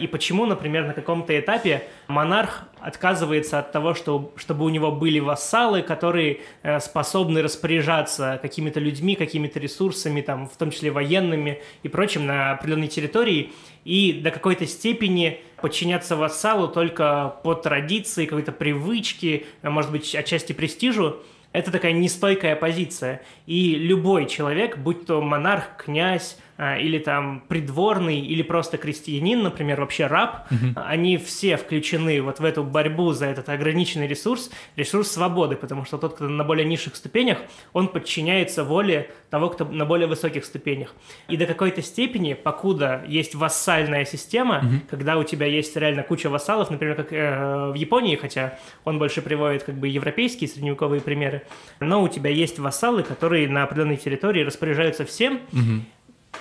И 0.01 0.07
почему, 0.07 0.47
например, 0.47 0.87
на 0.87 0.93
каком-то 0.93 1.39
этапе 1.39 1.83
монарх 2.07 2.63
отказывается 2.79 3.59
от 3.59 3.71
того, 3.71 3.93
что, 3.93 4.33
чтобы 4.35 4.65
у 4.65 4.69
него 4.69 4.91
были 4.91 5.19
вассалы, 5.19 5.83
которые 5.83 6.39
э, 6.63 6.79
способны 6.79 7.43
распоряжаться 7.43 8.39
какими-то 8.41 8.79
людьми, 8.79 9.15
какими-то 9.15 9.59
ресурсами, 9.59 10.21
там, 10.21 10.49
в 10.49 10.57
том 10.57 10.71
числе 10.71 10.89
военными 10.89 11.61
и 11.83 11.87
прочим 11.87 12.25
на 12.25 12.53
определенной 12.53 12.87
территории, 12.87 13.51
и 13.85 14.13
до 14.13 14.31
какой-то 14.31 14.65
степени 14.65 15.39
подчиняться 15.61 16.15
вассалу 16.15 16.67
только 16.67 17.35
по 17.43 17.53
традиции, 17.53 18.25
какой-то 18.25 18.51
привычке, 18.51 19.45
может 19.61 19.91
быть, 19.91 20.15
отчасти 20.15 20.53
престижу, 20.53 21.21
это 21.51 21.71
такая 21.71 21.91
нестойкая 21.91 22.55
позиция. 22.55 23.21
И 23.45 23.75
любой 23.75 24.25
человек, 24.25 24.77
будь 24.77 25.05
то 25.05 25.21
монарх, 25.21 25.77
князь, 25.77 26.37
или 26.57 26.99
там 26.99 27.43
придворный, 27.47 28.19
или 28.19 28.41
просто 28.43 28.77
крестьянин, 28.77 29.41
например, 29.41 29.79
вообще 29.79 30.07
раб, 30.07 30.47
угу. 30.51 30.73
они 30.75 31.17
все 31.17 31.57
включены 31.57 32.21
вот 32.21 32.39
в 32.39 32.45
эту 32.45 32.63
борьбу 32.63 33.11
за 33.13 33.25
этот 33.25 33.49
ограниченный 33.49 34.07
ресурс, 34.07 34.51
ресурс 34.75 35.09
свободы, 35.11 35.55
потому 35.55 35.85
что 35.85 35.97
тот, 35.97 36.15
кто 36.15 36.27
на 36.27 36.43
более 36.43 36.65
низших 36.65 36.95
ступенях, 36.95 37.39
он 37.73 37.87
подчиняется 37.87 38.63
воле 38.63 39.09
того, 39.29 39.49
кто 39.49 39.65
на 39.65 39.85
более 39.85 40.07
высоких 40.07 40.45
ступенях. 40.45 40.93
И 41.27 41.37
до 41.37 41.45
какой-то 41.45 41.81
степени, 41.81 42.33
покуда 42.33 43.03
есть 43.07 43.33
вассальная 43.33 44.05
система, 44.05 44.59
угу. 44.59 44.81
когда 44.89 45.17
у 45.17 45.23
тебя 45.23 45.47
есть 45.47 45.75
реально 45.75 46.03
куча 46.03 46.29
вассалов, 46.29 46.69
например, 46.69 46.95
как 46.95 47.11
э, 47.11 47.71
в 47.71 47.75
Японии, 47.75 48.15
хотя 48.15 48.59
он 48.83 48.99
больше 48.99 49.21
приводит 49.21 49.63
как 49.63 49.75
бы 49.75 49.87
европейские 49.87 50.47
средневековые 50.47 51.01
примеры, 51.01 51.43
но 51.79 52.03
у 52.03 52.07
тебя 52.07 52.29
есть 52.29 52.59
вассалы, 52.59 53.03
которые 53.03 53.47
на 53.47 53.63
определенной 53.63 53.97
территории 53.97 54.43
распоряжаются 54.43 55.05
всем, 55.05 55.39
угу 55.51 55.81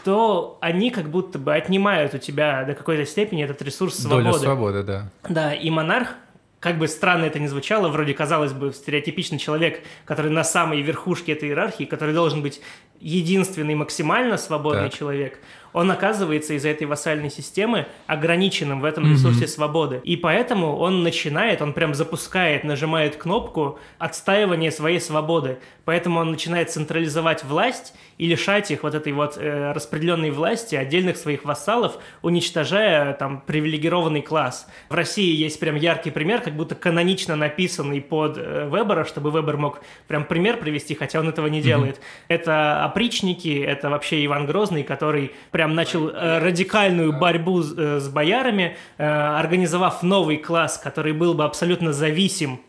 то 0.05 0.59
они 0.61 0.91
как 0.91 1.11
будто 1.11 1.39
бы 1.39 1.55
отнимают 1.55 2.15
у 2.15 2.19
тебя 2.19 2.65
до 2.65 2.75
какой-то 2.75 3.05
степени 3.05 3.45
этот 3.45 3.63
ресурс 3.63 3.97
свободы. 3.97 4.25
Доля 4.25 4.39
свободы, 4.39 4.83
да. 4.83 5.11
Да, 5.29 5.53
и 5.53 5.69
монарх, 5.71 6.15
как 6.61 6.79
бы 6.79 6.89
странно 6.89 7.25
это 7.25 7.39
ни 7.39 7.47
звучало, 7.47 7.89
вроде 7.89 8.15
казалось 8.15 8.53
бы 8.53 8.73
стереотипичный 8.73 9.39
человек, 9.39 9.83
который 10.05 10.31
на 10.31 10.45
самой 10.45 10.83
верхушке 10.83 11.33
этой 11.33 11.49
иерархии, 11.49 11.85
который 11.85 12.15
должен 12.15 12.43
быть 12.43 12.61
единственный 13.01 13.75
максимально 13.75 14.37
свободный 14.37 14.91
так. 14.91 14.99
человек, 14.99 15.39
он 15.73 15.91
оказывается 15.91 16.55
из-за 16.55 16.69
этой 16.69 16.87
вассальной 16.87 17.31
системы 17.31 17.87
ограниченным 18.07 18.81
в 18.81 18.85
этом 18.85 19.11
ресурсе 19.11 19.45
mm-hmm. 19.45 19.49
свободы. 19.49 20.01
И 20.05 20.17
поэтому 20.17 20.77
он 20.77 21.03
начинает, 21.03 21.63
он 21.63 21.73
прям 21.73 21.95
запускает, 21.95 22.65
нажимает 22.65 23.17
кнопку 23.17 23.79
отстаивания 23.99 24.71
своей 24.71 25.01
свободы. 25.01 25.59
Поэтому 25.85 26.21
он 26.21 26.31
начинает 26.31 26.71
централизовать 26.71 27.43
власть 27.43 27.95
и 28.17 28.27
лишать 28.27 28.71
их 28.71 28.83
вот 28.83 28.95
этой 28.95 29.13
вот 29.13 29.37
э, 29.39 29.73
распределенной 29.73 30.31
власти, 30.31 30.77
отдельных 30.77 31.17
своих 31.17 31.45
вассалов, 31.45 31.99
уничтожая 32.23 33.15
там 33.15 33.43
привилегированный 33.45 34.23
класс. 34.23 34.69
В 34.89 34.95
России 34.95 35.35
есть 35.35 35.59
прям 35.59 35.75
яркий 35.77 36.11
пример, 36.11 36.43
как 36.43 36.55
будто 36.55 36.75
канонично 36.75 37.35
написанный 37.35 38.01
под 38.01 38.37
э, 38.37 38.69
Вебера, 38.71 39.05
чтобы 39.05 39.31
Вебер 39.31 39.57
мог 39.57 39.81
прям 40.07 40.25
пример 40.25 40.59
привести, 40.59 40.95
хотя 40.95 41.19
он 41.19 41.29
этого 41.29 41.47
не 41.47 41.61
делает. 41.61 41.97
Mm-hmm. 41.97 42.25
Это 42.29 42.85
опричники, 42.85 43.61
это 43.61 43.91
вообще 43.91 44.25
Иван 44.25 44.47
Грозный, 44.47 44.85
который 44.85 45.33
прям 45.61 45.75
начал 45.75 46.09
э, 46.09 46.39
радикальную 46.39 47.13
борьбу 47.13 47.61
с, 47.61 47.75
э, 47.77 48.01
боярами, 48.09 48.79
э, 48.97 49.05
организовав 49.05 50.03
новый 50.03 50.39
класс, 50.39 50.81
который 50.83 51.13
был 51.13 51.35
бы 51.35 51.45
абсолютно 51.45 51.93
зависим 51.93 52.61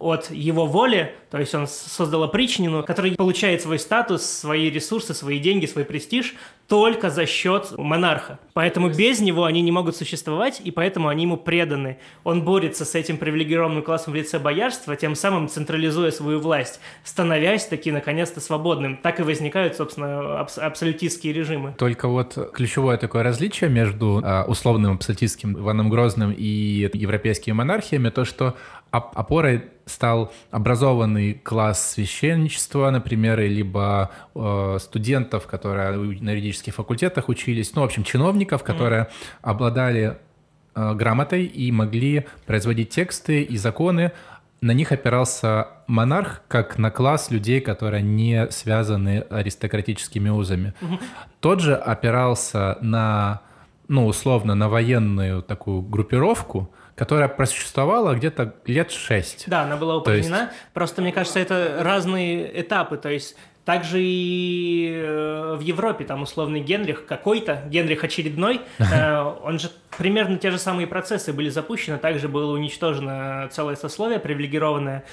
от 0.00 0.30
его 0.30 0.66
воли, 0.66 1.14
то 1.30 1.38
есть 1.38 1.54
он 1.54 1.66
создал 1.68 2.24
опричнину, 2.24 2.82
который 2.82 3.12
получает 3.12 3.62
свой 3.62 3.78
статус, 3.78 4.22
свои 4.22 4.70
ресурсы, 4.70 5.14
свои 5.14 5.38
деньги, 5.38 5.66
свой 5.66 5.84
престиж 5.84 6.34
только 6.70 7.10
за 7.10 7.26
счет 7.26 7.76
монарха. 7.76 8.38
Поэтому 8.54 8.90
без 8.90 9.20
него 9.20 9.44
они 9.44 9.60
не 9.60 9.72
могут 9.72 9.96
существовать, 9.96 10.60
и 10.62 10.70
поэтому 10.70 11.08
они 11.08 11.24
ему 11.24 11.36
преданы. 11.36 11.98
Он 12.22 12.42
борется 12.42 12.84
с 12.84 12.94
этим 12.94 13.18
привилегированным 13.18 13.82
классом 13.82 14.12
в 14.12 14.16
лице 14.16 14.38
боярства, 14.38 14.94
тем 14.94 15.16
самым 15.16 15.48
централизуя 15.48 16.12
свою 16.12 16.38
власть, 16.38 16.78
становясь 17.02 17.66
таки 17.66 17.90
наконец-то 17.90 18.40
свободным. 18.40 18.96
Так 18.98 19.18
и 19.18 19.24
возникают, 19.24 19.74
собственно, 19.74 20.38
абс- 20.40 20.58
абсолютистские 20.58 21.32
режимы. 21.32 21.74
Только 21.76 22.06
вот 22.06 22.38
ключевое 22.54 22.98
такое 22.98 23.24
различие 23.24 23.68
между 23.68 24.20
э, 24.20 24.44
условным 24.44 24.92
абсолютистским 24.92 25.58
Иваном 25.58 25.90
Грозным 25.90 26.30
и 26.30 26.88
европейскими 26.92 27.52
монархиями, 27.52 28.10
то, 28.10 28.24
что 28.24 28.54
опорой 28.90 29.64
стал 29.86 30.32
образованный 30.50 31.34
класс 31.34 31.92
священничества, 31.92 32.90
например, 32.90 33.40
либо 33.40 34.10
э, 34.34 34.78
студентов, 34.80 35.46
которые 35.46 35.90
на 36.20 36.30
юридических 36.30 36.74
факультетах 36.74 37.28
учились, 37.28 37.74
ну, 37.74 37.82
в 37.82 37.84
общем, 37.84 38.04
чиновников, 38.04 38.62
которые 38.62 39.02
mm. 39.02 39.08
обладали 39.42 40.18
э, 40.74 40.94
грамотой 40.94 41.44
и 41.44 41.70
могли 41.72 42.26
производить 42.46 42.90
тексты 42.90 43.42
и 43.42 43.56
законы. 43.56 44.12
На 44.60 44.72
них 44.72 44.92
опирался 44.92 45.68
монарх 45.86 46.42
как 46.46 46.78
на 46.78 46.90
класс 46.90 47.30
людей, 47.30 47.60
которые 47.60 48.02
не 48.02 48.50
связаны 48.50 49.24
аристократическими 49.30 50.28
узами. 50.28 50.74
Mm-hmm. 50.80 51.00
Тот 51.40 51.60
же 51.60 51.74
опирался 51.74 52.76
на, 52.82 53.40
ну, 53.88 54.06
условно, 54.06 54.54
на 54.54 54.68
военную 54.68 55.42
такую 55.42 55.80
группировку, 55.80 56.70
которая 57.00 57.28
просуществовала 57.28 58.14
где-то 58.14 58.56
лет 58.66 58.90
шесть. 58.90 59.44
Да, 59.46 59.62
она 59.62 59.78
была 59.78 59.96
упразднена. 59.96 60.36
Есть... 60.36 60.52
Просто, 60.74 61.00
мне 61.00 61.12
кажется, 61.12 61.38
это 61.38 61.78
разные 61.80 62.60
этапы. 62.60 62.98
То 62.98 63.08
есть 63.08 63.36
также 63.64 64.02
и 64.02 64.92
э, 64.94 65.56
в 65.58 65.60
Европе, 65.60 66.04
там 66.04 66.20
условный 66.20 66.60
Генрих 66.60 67.06
какой-то, 67.06 67.62
Генрих 67.70 68.04
очередной, 68.04 68.60
э, 68.78 69.34
он 69.42 69.58
же 69.58 69.70
примерно 69.96 70.36
те 70.36 70.50
же 70.50 70.58
самые 70.58 70.86
процессы 70.86 71.32
были 71.32 71.48
запущены, 71.48 71.96
также 71.96 72.28
было 72.28 72.52
уничтожено 72.52 73.48
целое 73.50 73.76
сословие 73.76 74.18
привилегированное. 74.18 75.04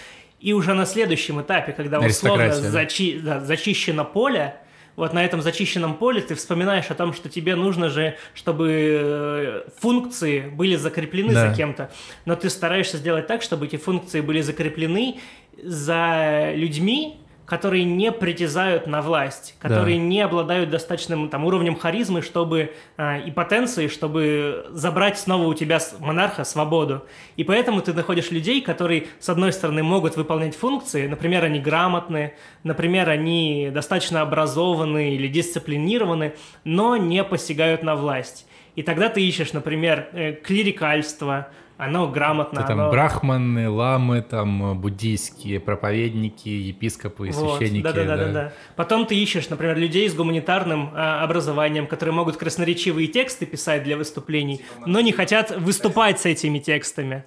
И 0.41 0.51
уже 0.51 0.73
на 0.73 0.85
следующем 0.85 1.39
этапе, 1.41 1.71
когда 1.71 2.01
условно 2.01 2.49
зачи- 2.49 3.21
да, 3.21 3.39
зачищено 3.39 4.03
поле, 4.03 4.55
вот 4.97 5.13
на 5.13 5.23
этом 5.23 5.41
зачищенном 5.41 5.93
поле 5.93 6.19
ты 6.21 6.35
вспоминаешь 6.35 6.89
о 6.89 6.95
том, 6.95 7.13
что 7.13 7.29
тебе 7.29 7.55
нужно 7.55 7.89
же, 7.89 8.17
чтобы 8.33 8.99
э, 8.99 9.61
функции 9.79 10.41
были 10.41 10.75
закреплены 10.75 11.33
да. 11.33 11.49
за 11.49 11.55
кем-то, 11.55 11.91
но 12.25 12.35
ты 12.35 12.49
стараешься 12.49 12.97
сделать 12.97 13.27
так, 13.27 13.41
чтобы 13.43 13.67
эти 13.67 13.77
функции 13.77 14.19
были 14.19 14.41
закреплены 14.41 15.19
за 15.63 16.51
людьми, 16.53 17.19
которые 17.47 17.85
не 17.85 18.11
притязают 18.11 18.87
на 18.87 19.01
власть, 19.01 19.55
которые 19.59 19.97
да. 19.97 20.03
не 20.03 20.21
обладают 20.21 20.69
достаточным 20.69 21.29
там, 21.29 21.45
уровнем 21.45 21.77
харизмы 21.77 22.21
чтобы, 22.21 22.73
э, 22.97 23.21
и 23.21 23.31
потенции, 23.31 23.87
чтобы 23.87 24.65
забрать 24.71 25.17
снова 25.17 25.47
у 25.47 25.53
тебя 25.53 25.79
монарха 25.99 26.43
свободу. 26.43 27.05
И 27.37 27.45
поэтому 27.45 27.81
ты 27.81 27.93
находишь 27.93 28.31
людей, 28.31 28.61
которые, 28.61 29.07
с 29.19 29.29
одной 29.29 29.53
стороны, 29.53 29.81
могут 29.81 30.17
выполнять 30.17 30.57
функции, 30.57 31.07
например, 31.07 31.45
они 31.45 31.59
грамотные, 31.59 32.35
например, 32.63 33.09
они 33.09 33.69
достаточно 33.73 34.21
образованы 34.21 35.15
или 35.15 35.29
дисциплинированы, 35.29 36.33
но 36.65 36.97
не 36.97 37.23
посягают 37.23 37.81
на 37.81 37.95
власть. 37.95 38.45
И 38.75 38.83
тогда 38.83 39.07
ты 39.07 39.25
ищешь, 39.25 39.53
например, 39.53 40.09
э, 40.11 40.33
клирикальство, 40.33 41.47
оно 41.77 42.07
грамотно. 42.09 42.59
Это, 42.59 42.69
там 42.69 42.79
оно... 42.81 42.89
брахманы, 42.89 43.69
ламы, 43.69 44.21
там 44.21 44.79
буддийские 44.79 45.59
проповедники, 45.59 46.49
епископы, 46.49 47.29
вот, 47.31 47.59
священники. 47.59 47.83
Да, 47.83 47.93
да, 47.93 48.03
да, 48.03 48.17
да, 48.17 48.31
да. 48.31 48.53
Потом 48.75 49.05
ты 49.05 49.15
ищешь, 49.15 49.49
например, 49.49 49.77
людей 49.77 50.09
с 50.09 50.15
гуманитарным 50.15 50.91
а, 50.93 51.23
образованием, 51.23 51.85
которые 51.85 52.15
могут 52.15 52.37
красноречивые 52.37 53.07
тексты 53.07 53.45
писать 53.45 53.83
для 53.83 53.95
выступлений, 53.95 54.61
но 54.85 55.01
не 55.01 55.11
хотят 55.11 55.51
выступать 55.51 56.19
с 56.19 56.25
этими 56.25 56.59
текстами. 56.59 57.23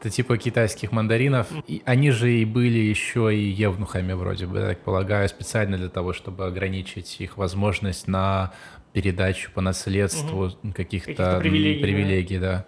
Это 0.00 0.10
типа 0.10 0.36
китайских 0.36 0.90
мандаринов. 0.90 1.46
И 1.68 1.80
они 1.84 2.10
же 2.10 2.32
и 2.32 2.44
были 2.44 2.78
еще 2.78 3.32
и 3.32 3.38
евнухами 3.38 4.14
вроде 4.14 4.46
бы, 4.46 4.58
я 4.58 4.66
так 4.68 4.80
полагаю, 4.80 5.28
специально 5.28 5.76
для 5.76 5.88
того, 5.88 6.12
чтобы 6.12 6.44
ограничить 6.46 7.20
их 7.20 7.36
возможность 7.36 8.08
на 8.08 8.52
передачу 8.92 9.52
по 9.52 9.60
наследству 9.60 10.46
угу. 10.46 10.72
каких-то 10.74 11.38
привилегий, 11.38 11.82
привилегий 11.82 12.38
да. 12.38 12.46
да. 12.46 12.66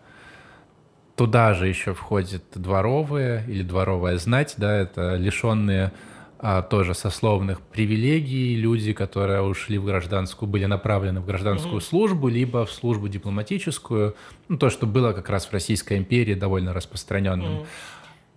Туда 1.17 1.55
же 1.55 1.69
еще 1.69 1.95
входят 1.95 2.43
дворовые 2.55 3.45
или 3.47 3.63
дворовая 3.63 4.19
знать, 4.19 4.55
да, 4.57 4.77
это 4.77 5.15
лишенные 5.15 5.93
а, 6.41 6.61
тоже 6.61 6.93
сословных 6.93 7.61
привилегий 7.61 8.57
люди, 8.57 8.93
которые 8.93 9.41
ушли 9.43 9.79
в 9.79 9.85
гражданскую, 9.85 10.49
были 10.49 10.65
направлены 10.65 11.21
в 11.21 11.27
гражданскую 11.27 11.77
mm-hmm. 11.77 11.85
службу, 11.85 12.29
либо 12.29 12.67
в 12.67 12.73
службу 12.73 13.09
дипломатическую, 13.09 14.17
ну, 14.49 14.59
то, 14.59 14.71
что 14.71 14.87
было 14.87 15.13
как 15.13 15.31
раз 15.31 15.47
в 15.47 15.53
Российской 15.53 15.99
империи 15.99 16.35
довольно 16.35 16.75
распространенным. 16.75 17.61
Mm-hmm. 17.61 17.67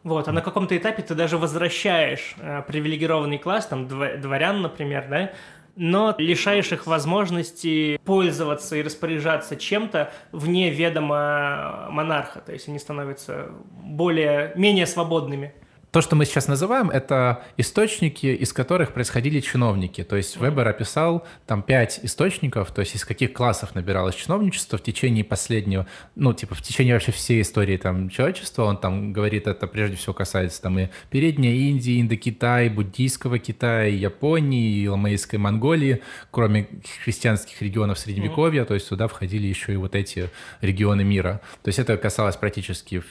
Вот, 0.04 0.28
а 0.30 0.32
на 0.32 0.42
каком-то 0.42 0.78
этапе 0.78 1.02
ты 1.02 1.16
даже 1.16 1.38
возвращаешь 1.38 2.36
э, 2.40 2.62
привилегированный 2.66 3.40
класс, 3.40 3.66
там, 3.66 3.88
дворян, 3.88 4.62
например, 4.62 5.08
да, 5.10 5.32
но 5.78 6.16
лишаешь 6.18 6.72
их 6.72 6.88
возможности 6.88 8.00
пользоваться 8.04 8.76
и 8.76 8.82
распоряжаться 8.82 9.56
чем-то 9.56 10.12
вне 10.32 10.72
ведома 10.72 11.88
монарха. 11.92 12.42
То 12.42 12.52
есть 12.52 12.68
они 12.68 12.80
становятся 12.80 13.52
более, 13.72 14.52
менее 14.56 14.88
свободными. 14.88 15.54
То, 15.98 16.02
что 16.02 16.16
мы 16.16 16.26
сейчас 16.26 16.48
называем, 16.48 16.92
это 16.92 17.44
источники, 17.58 18.28
из 18.28 18.54
которых 18.54 18.94
происходили 18.94 19.40
чиновники. 19.40 20.04
То 20.04 20.16
есть 20.16 20.38
Вебер 20.38 20.68
описал 20.68 21.26
там 21.48 21.64
пять 21.64 22.02
источников, 22.04 22.72
то 22.72 22.82
есть 22.82 22.96
из 22.96 23.04
каких 23.04 23.34
классов 23.34 23.74
набиралось 23.74 24.14
чиновничество 24.14 24.78
в 24.78 24.84
течение 24.84 25.24
последнего, 25.24 25.88
ну, 26.14 26.34
типа 26.36 26.54
в 26.54 26.62
течение 26.62 26.94
вообще 26.94 27.12
всей 27.12 27.42
истории 27.42 27.78
там 27.78 28.12
человечества. 28.12 28.66
Он 28.66 28.78
там 28.78 29.12
говорит, 29.12 29.48
это 29.48 29.66
прежде 29.66 29.96
всего 29.96 30.14
касается 30.14 30.62
там 30.62 30.78
и 30.78 30.90
Передней 31.10 31.68
Индии, 31.68 32.00
Индокитай, 32.00 32.70
буддийского 32.70 33.40
Китая, 33.40 33.86
Японии, 33.86 34.86
Ламейской 34.86 35.40
Монголии, 35.40 36.04
кроме 36.30 36.68
христианских 37.04 37.60
регионов 37.64 37.98
Средневековья, 37.98 38.66
то 38.66 38.76
есть 38.76 38.88
туда 38.88 39.08
входили 39.08 39.48
еще 39.48 39.74
и 39.74 39.78
вот 39.78 39.96
эти 39.96 40.30
регионы 40.62 41.04
мира. 41.04 41.42
То 41.64 41.70
есть 41.70 41.80
это 41.80 41.98
касалось 41.98 42.36
практически 42.36 43.02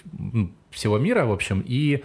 всего 0.70 0.98
мира, 0.98 1.24
в 1.24 1.32
общем, 1.32 1.64
и 1.66 2.04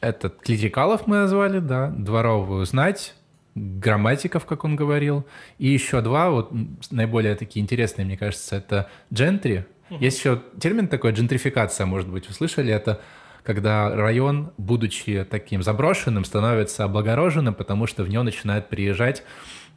этот 0.00 0.40
клерикалов 0.40 1.06
мы 1.06 1.16
назвали, 1.18 1.58
да, 1.58 1.88
дворовую 1.88 2.64
знать, 2.66 3.14
грамматиков, 3.54 4.46
как 4.46 4.64
он 4.64 4.76
говорил, 4.76 5.26
и 5.58 5.68
еще 5.68 6.00
два, 6.00 6.30
вот 6.30 6.52
наиболее 6.90 7.34
такие 7.34 7.62
интересные, 7.62 8.04
мне 8.04 8.16
кажется, 8.16 8.56
это 8.56 8.88
джентри. 9.12 9.66
Есть 9.90 10.18
еще 10.18 10.40
термин 10.60 10.86
такой, 10.86 11.12
джентрификация, 11.12 11.84
может 11.84 12.08
быть, 12.08 12.28
вы 12.28 12.34
слышали, 12.34 12.72
это 12.72 13.00
когда 13.42 13.94
район, 13.94 14.52
будучи 14.56 15.26
таким 15.28 15.62
заброшенным, 15.62 16.24
становится 16.24 16.84
облагороженным, 16.84 17.54
потому 17.54 17.86
что 17.86 18.04
в 18.04 18.08
него 18.08 18.22
начинают 18.22 18.68
приезжать 18.68 19.24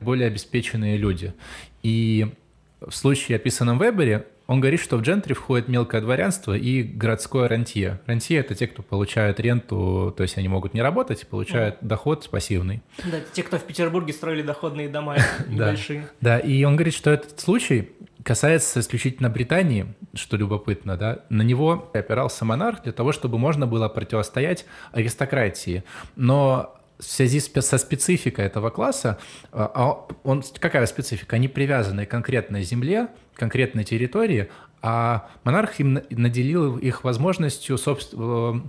более 0.01 0.27
обеспеченные 0.27 0.97
люди. 0.97 1.33
И 1.81 2.33
в 2.81 2.91
случае, 2.91 3.37
описанном 3.37 3.79
в 3.79 3.83
Вебере, 3.83 4.27
он 4.47 4.59
говорит, 4.59 4.81
что 4.81 4.97
в 4.97 5.01
джентри 5.01 5.33
входит 5.33 5.67
мелкое 5.67 6.01
дворянство 6.01 6.53
и 6.53 6.83
городское 6.83 7.47
рантье. 7.47 8.01
Рантье— 8.05 8.39
это 8.39 8.55
те, 8.55 8.67
кто 8.67 8.83
получают 8.83 9.39
ренту, 9.39 10.13
то 10.15 10.23
есть 10.23 10.37
они 10.37 10.49
могут 10.49 10.73
не 10.73 10.81
работать 10.81 11.23
и 11.23 11.25
получают 11.25 11.75
mm. 11.75 11.87
доход 11.87 12.29
пассивный. 12.29 12.81
Да, 13.05 13.19
те, 13.31 13.43
кто 13.43 13.57
в 13.57 13.63
Петербурге 13.63 14.11
строили 14.11 14.41
доходные 14.41 14.89
дома 14.89 15.17
небольшие. 15.47 16.07
Да, 16.19 16.39
и 16.39 16.63
он 16.63 16.75
говорит, 16.75 16.93
что 16.93 17.11
этот 17.11 17.39
случай 17.39 17.89
касается 18.23 18.79
исключительно 18.79 19.29
Британии, 19.29 19.93
что 20.13 20.37
любопытно, 20.37 20.97
да, 20.97 21.19
на 21.29 21.41
него 21.41 21.89
опирался 21.93 22.45
монарх 22.45 22.83
для 22.83 22.91
того, 22.91 23.11
чтобы 23.11 23.37
можно 23.37 23.67
было 23.67 23.87
противостоять 23.89 24.65
аристократии. 24.91 25.83
Но 26.15 26.75
в 26.99 27.03
связи 27.03 27.39
со 27.39 27.77
спецификой 27.77 28.45
этого 28.45 28.69
класса, 28.69 29.19
а, 29.51 29.71
а 29.73 30.07
он, 30.23 30.43
какая 30.59 30.85
специфика? 30.85 31.35
Они 31.35 31.47
привязаны 31.47 32.05
к 32.05 32.11
конкретной 32.11 32.63
земле, 32.63 33.09
конкретной 33.35 33.83
территории, 33.83 34.49
а 34.81 35.29
монарх 35.43 35.79
им 35.79 36.01
наделил 36.09 36.77
их 36.77 37.03
возможностью 37.03 37.77
собственно, 37.77 38.63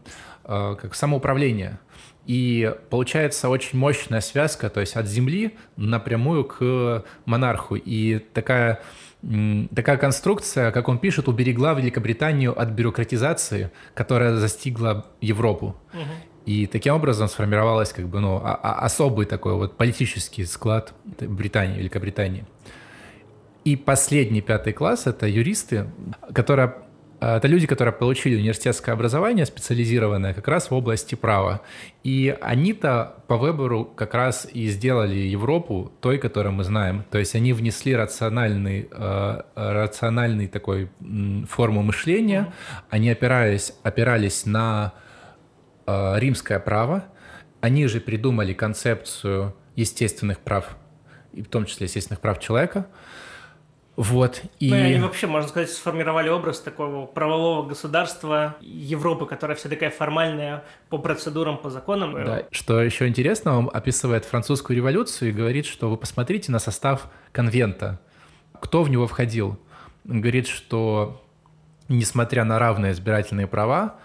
э, 0.44 0.73
э, 0.73 0.76
как 0.80 0.94
самоуправления. 0.94 1.80
И 2.26 2.75
получается 2.88 3.49
очень 3.49 3.78
мощная 3.78 4.21
связка, 4.21 4.71
то 4.71 4.80
есть 4.80 4.97
от 4.97 5.06
земли 5.06 5.56
напрямую 5.76 6.44
к 6.44 7.04
монарху. 7.26 7.75
И 7.76 8.18
такая, 8.18 8.80
такая 9.75 9.99
конструкция, 9.99 10.71
как 10.71 10.88
он 10.88 10.99
пишет, 10.99 11.28
уберегла 11.28 11.75
Великобританию 11.75 12.59
от 12.59 12.71
бюрократизации, 12.71 13.71
которая 13.94 14.37
застигла 14.37 15.06
Европу. 15.21 15.76
Угу. 15.92 16.02
И 16.47 16.66
таким 16.66 16.94
образом 16.94 17.28
сформировалась 17.28 17.92
как 17.92 18.09
бы, 18.09 18.21
ну, 18.21 18.40
особый 18.42 19.26
такой 19.26 19.54
вот 19.54 19.76
политический 19.76 20.44
склад 20.44 20.94
Британии, 21.04 21.78
Великобритании. 21.78 22.44
И 23.64 23.76
последний 23.76 24.40
пятый 24.40 24.73
класс— 24.73 25.06
это 25.06 25.26
юристы, 25.26 25.87
которые 26.35 26.75
э, 27.21 27.37
это 27.37 27.49
люди, 27.49 27.66
которые 27.66 27.92
получили 27.92 28.37
университетское 28.37 28.94
образование, 28.94 29.47
специализированное 29.47 30.35
как 30.35 30.49
раз 30.49 30.71
в 30.71 30.75
области 30.75 31.14
права. 31.14 31.62
И 32.02 32.37
они-то 32.40 33.16
по 33.27 33.37
выбору 33.37 33.85
как 33.85 34.14
раз 34.14 34.46
и 34.53 34.68
сделали 34.68 35.16
Европу 35.16 35.92
той, 36.00 36.18
которую 36.18 36.53
мы 36.53 36.64
знаем. 36.64 37.05
То 37.11 37.18
есть 37.18 37.35
они 37.35 37.53
внесли 37.53 37.94
рациональный, 37.96 38.88
э, 38.90 39.40
рациональный 39.55 40.48
такой 40.48 40.90
форму 41.48 41.83
мышления, 41.83 42.53
они 42.90 43.11
опирались, 43.11 43.72
опирались 43.83 44.44
на 44.46 44.92
Э, 45.87 46.14
римское 46.18 46.59
право, 46.61 47.05
они 47.61 47.87
же 47.88 48.00
придумали 48.00 48.55
концепцию 48.55 49.55
естественных 49.77 50.38
прав, 50.38 50.77
и 51.33 51.42
в 51.42 51.48
том 51.48 51.66
числе 51.66 51.87
естественных 51.87 52.20
прав 52.20 52.40
человека. 52.40 52.87
Вот, 53.96 54.42
и... 54.59 54.70
Ну, 54.70 54.76
и 54.76 54.80
они 54.80 55.00
вообще, 55.00 55.28
можно 55.28 55.48
сказать, 55.48 55.70
сформировали 55.70 56.28
образ 56.28 56.61
такого 56.61 57.07
правового 57.07 57.64
государства 57.64 58.57
Европы, 58.61 59.24
которая 59.26 59.57
вся 59.57 59.68
такая 59.68 59.90
формальная 59.90 60.64
по 60.88 60.98
процедурам, 60.98 61.59
по 61.59 61.70
законам. 61.70 62.12
Да. 62.12 62.42
Что 62.50 62.83
еще 62.83 63.07
интересно, 63.07 63.57
он 63.57 63.70
описывает 63.72 64.24
французскую 64.24 64.76
революцию 64.76 65.28
и 65.30 65.33
говорит, 65.33 65.66
что 65.66 65.88
вы 65.88 65.96
посмотрите 65.96 66.50
на 66.50 66.59
состав 66.59 67.09
конвента. 67.30 68.00
Кто 68.61 68.83
в 68.83 68.90
него 68.90 69.07
входил? 69.07 69.61
Он 70.09 70.20
говорит, 70.20 70.48
что 70.48 71.22
несмотря 71.88 72.42
на 72.44 72.59
равные 72.59 72.92
избирательные 72.92 73.46
права, 73.46 73.96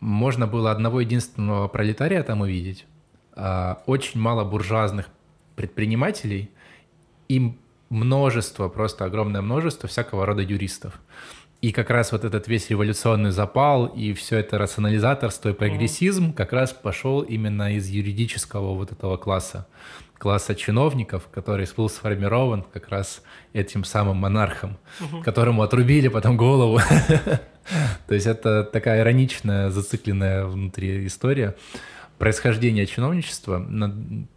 можно 0.00 0.46
было 0.46 0.70
одного 0.70 1.00
единственного 1.00 1.68
пролетария 1.68 2.22
там 2.22 2.42
увидеть, 2.42 2.84
а, 3.34 3.82
очень 3.86 4.20
мало 4.20 4.44
буржуазных 4.44 5.08
предпринимателей 5.56 6.50
и 7.28 7.56
множество, 7.94 8.68
просто 8.68 9.04
огромное 9.04 9.40
множество 9.40 9.88
всякого 9.88 10.26
рода 10.26 10.42
юристов. 10.42 11.00
И 11.62 11.72
как 11.72 11.88
раз 11.88 12.12
вот 12.12 12.24
этот 12.24 12.46
весь 12.46 12.68
революционный 12.68 13.30
запал 13.30 13.86
и 13.86 14.12
все 14.12 14.38
это 14.38 14.58
рационализаторство 14.58 15.48
и 15.48 15.54
прогрессизм 15.54 16.26
mm-hmm. 16.26 16.34
как 16.34 16.52
раз 16.52 16.74
пошел 16.74 17.22
именно 17.22 17.74
из 17.74 17.88
юридического 17.88 18.74
вот 18.74 18.92
этого 18.92 19.16
класса, 19.16 19.66
класса 20.18 20.54
чиновников, 20.54 21.26
который 21.32 21.66
был 21.74 21.88
сформирован 21.88 22.66
как 22.70 22.90
раз 22.90 23.22
этим 23.54 23.84
самым 23.84 24.18
монархом, 24.18 24.76
mm-hmm. 25.00 25.22
которому 25.22 25.62
отрубили 25.62 26.08
потом 26.08 26.36
голову. 26.36 26.80
То 28.08 28.14
есть 28.14 28.26
это 28.26 28.64
такая 28.64 29.00
ироничная, 29.00 29.70
зацикленная 29.70 30.44
внутри 30.44 31.06
история. 31.06 31.54
Происхождение 32.18 32.84
чиновничества 32.84 33.58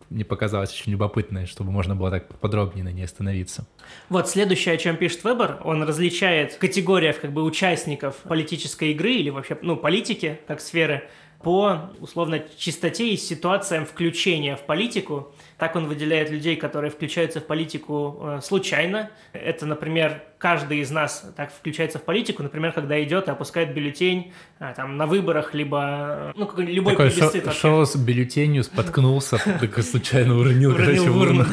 мне 0.09 0.23
показалось 0.25 0.71
очень 0.71 0.91
любопытное, 0.91 1.45
чтобы 1.45 1.71
можно 1.71 1.95
было 1.95 2.11
так 2.11 2.27
подробнее 2.39 2.83
на 2.83 2.89
ней 2.89 3.03
остановиться. 3.03 3.67
Вот 4.09 4.29
следующее, 4.29 4.75
о 4.75 4.77
чем 4.77 4.97
пишет 4.97 5.23
Вебер, 5.23 5.59
он 5.63 5.83
различает 5.83 6.53
в 6.53 6.57
категориях 6.59 7.19
как 7.19 7.31
бы 7.31 7.43
участников 7.43 8.17
политической 8.23 8.91
игры 8.91 9.13
или 9.13 9.29
вообще, 9.29 9.57
ну, 9.61 9.75
политики 9.75 10.39
как 10.47 10.61
сферы 10.61 11.09
по, 11.41 11.91
условно, 11.99 12.41
чистоте 12.57 13.09
и 13.09 13.17
ситуациям 13.17 13.85
включения 13.85 14.55
в 14.55 14.61
политику. 14.61 15.31
Так 15.57 15.75
он 15.75 15.87
выделяет 15.87 16.31
людей, 16.31 16.55
которые 16.55 16.91
включаются 16.91 17.39
в 17.39 17.45
политику 17.45 18.19
э, 18.21 18.39
случайно. 18.43 19.11
Это, 19.33 19.65
например, 19.65 20.23
каждый 20.39 20.79
из 20.79 20.91
нас 20.91 21.31
так 21.35 21.51
включается 21.53 21.99
в 21.99 22.03
политику, 22.03 22.43
например, 22.43 22.71
когда 22.71 23.01
идет 23.03 23.27
и 23.27 23.31
опускает 23.31 23.73
бюллетень 23.73 24.33
а, 24.59 24.73
там, 24.73 24.97
на 24.97 25.05
выборах, 25.05 25.53
либо 25.53 26.33
ну, 26.35 26.51
любой 26.57 26.93
Такой 26.93 27.11
плебисцит. 27.11 27.45
Шо, 27.45 27.51
шоу 27.51 27.85
с 27.85 27.95
бюллетенью 27.95 28.63
споткнулся, 28.63 29.39
только 29.59 29.83
случайно 29.83 30.37
уронил, 30.37 30.75
короче, 30.75 31.09
в 31.09 31.17
урну. 31.17 31.45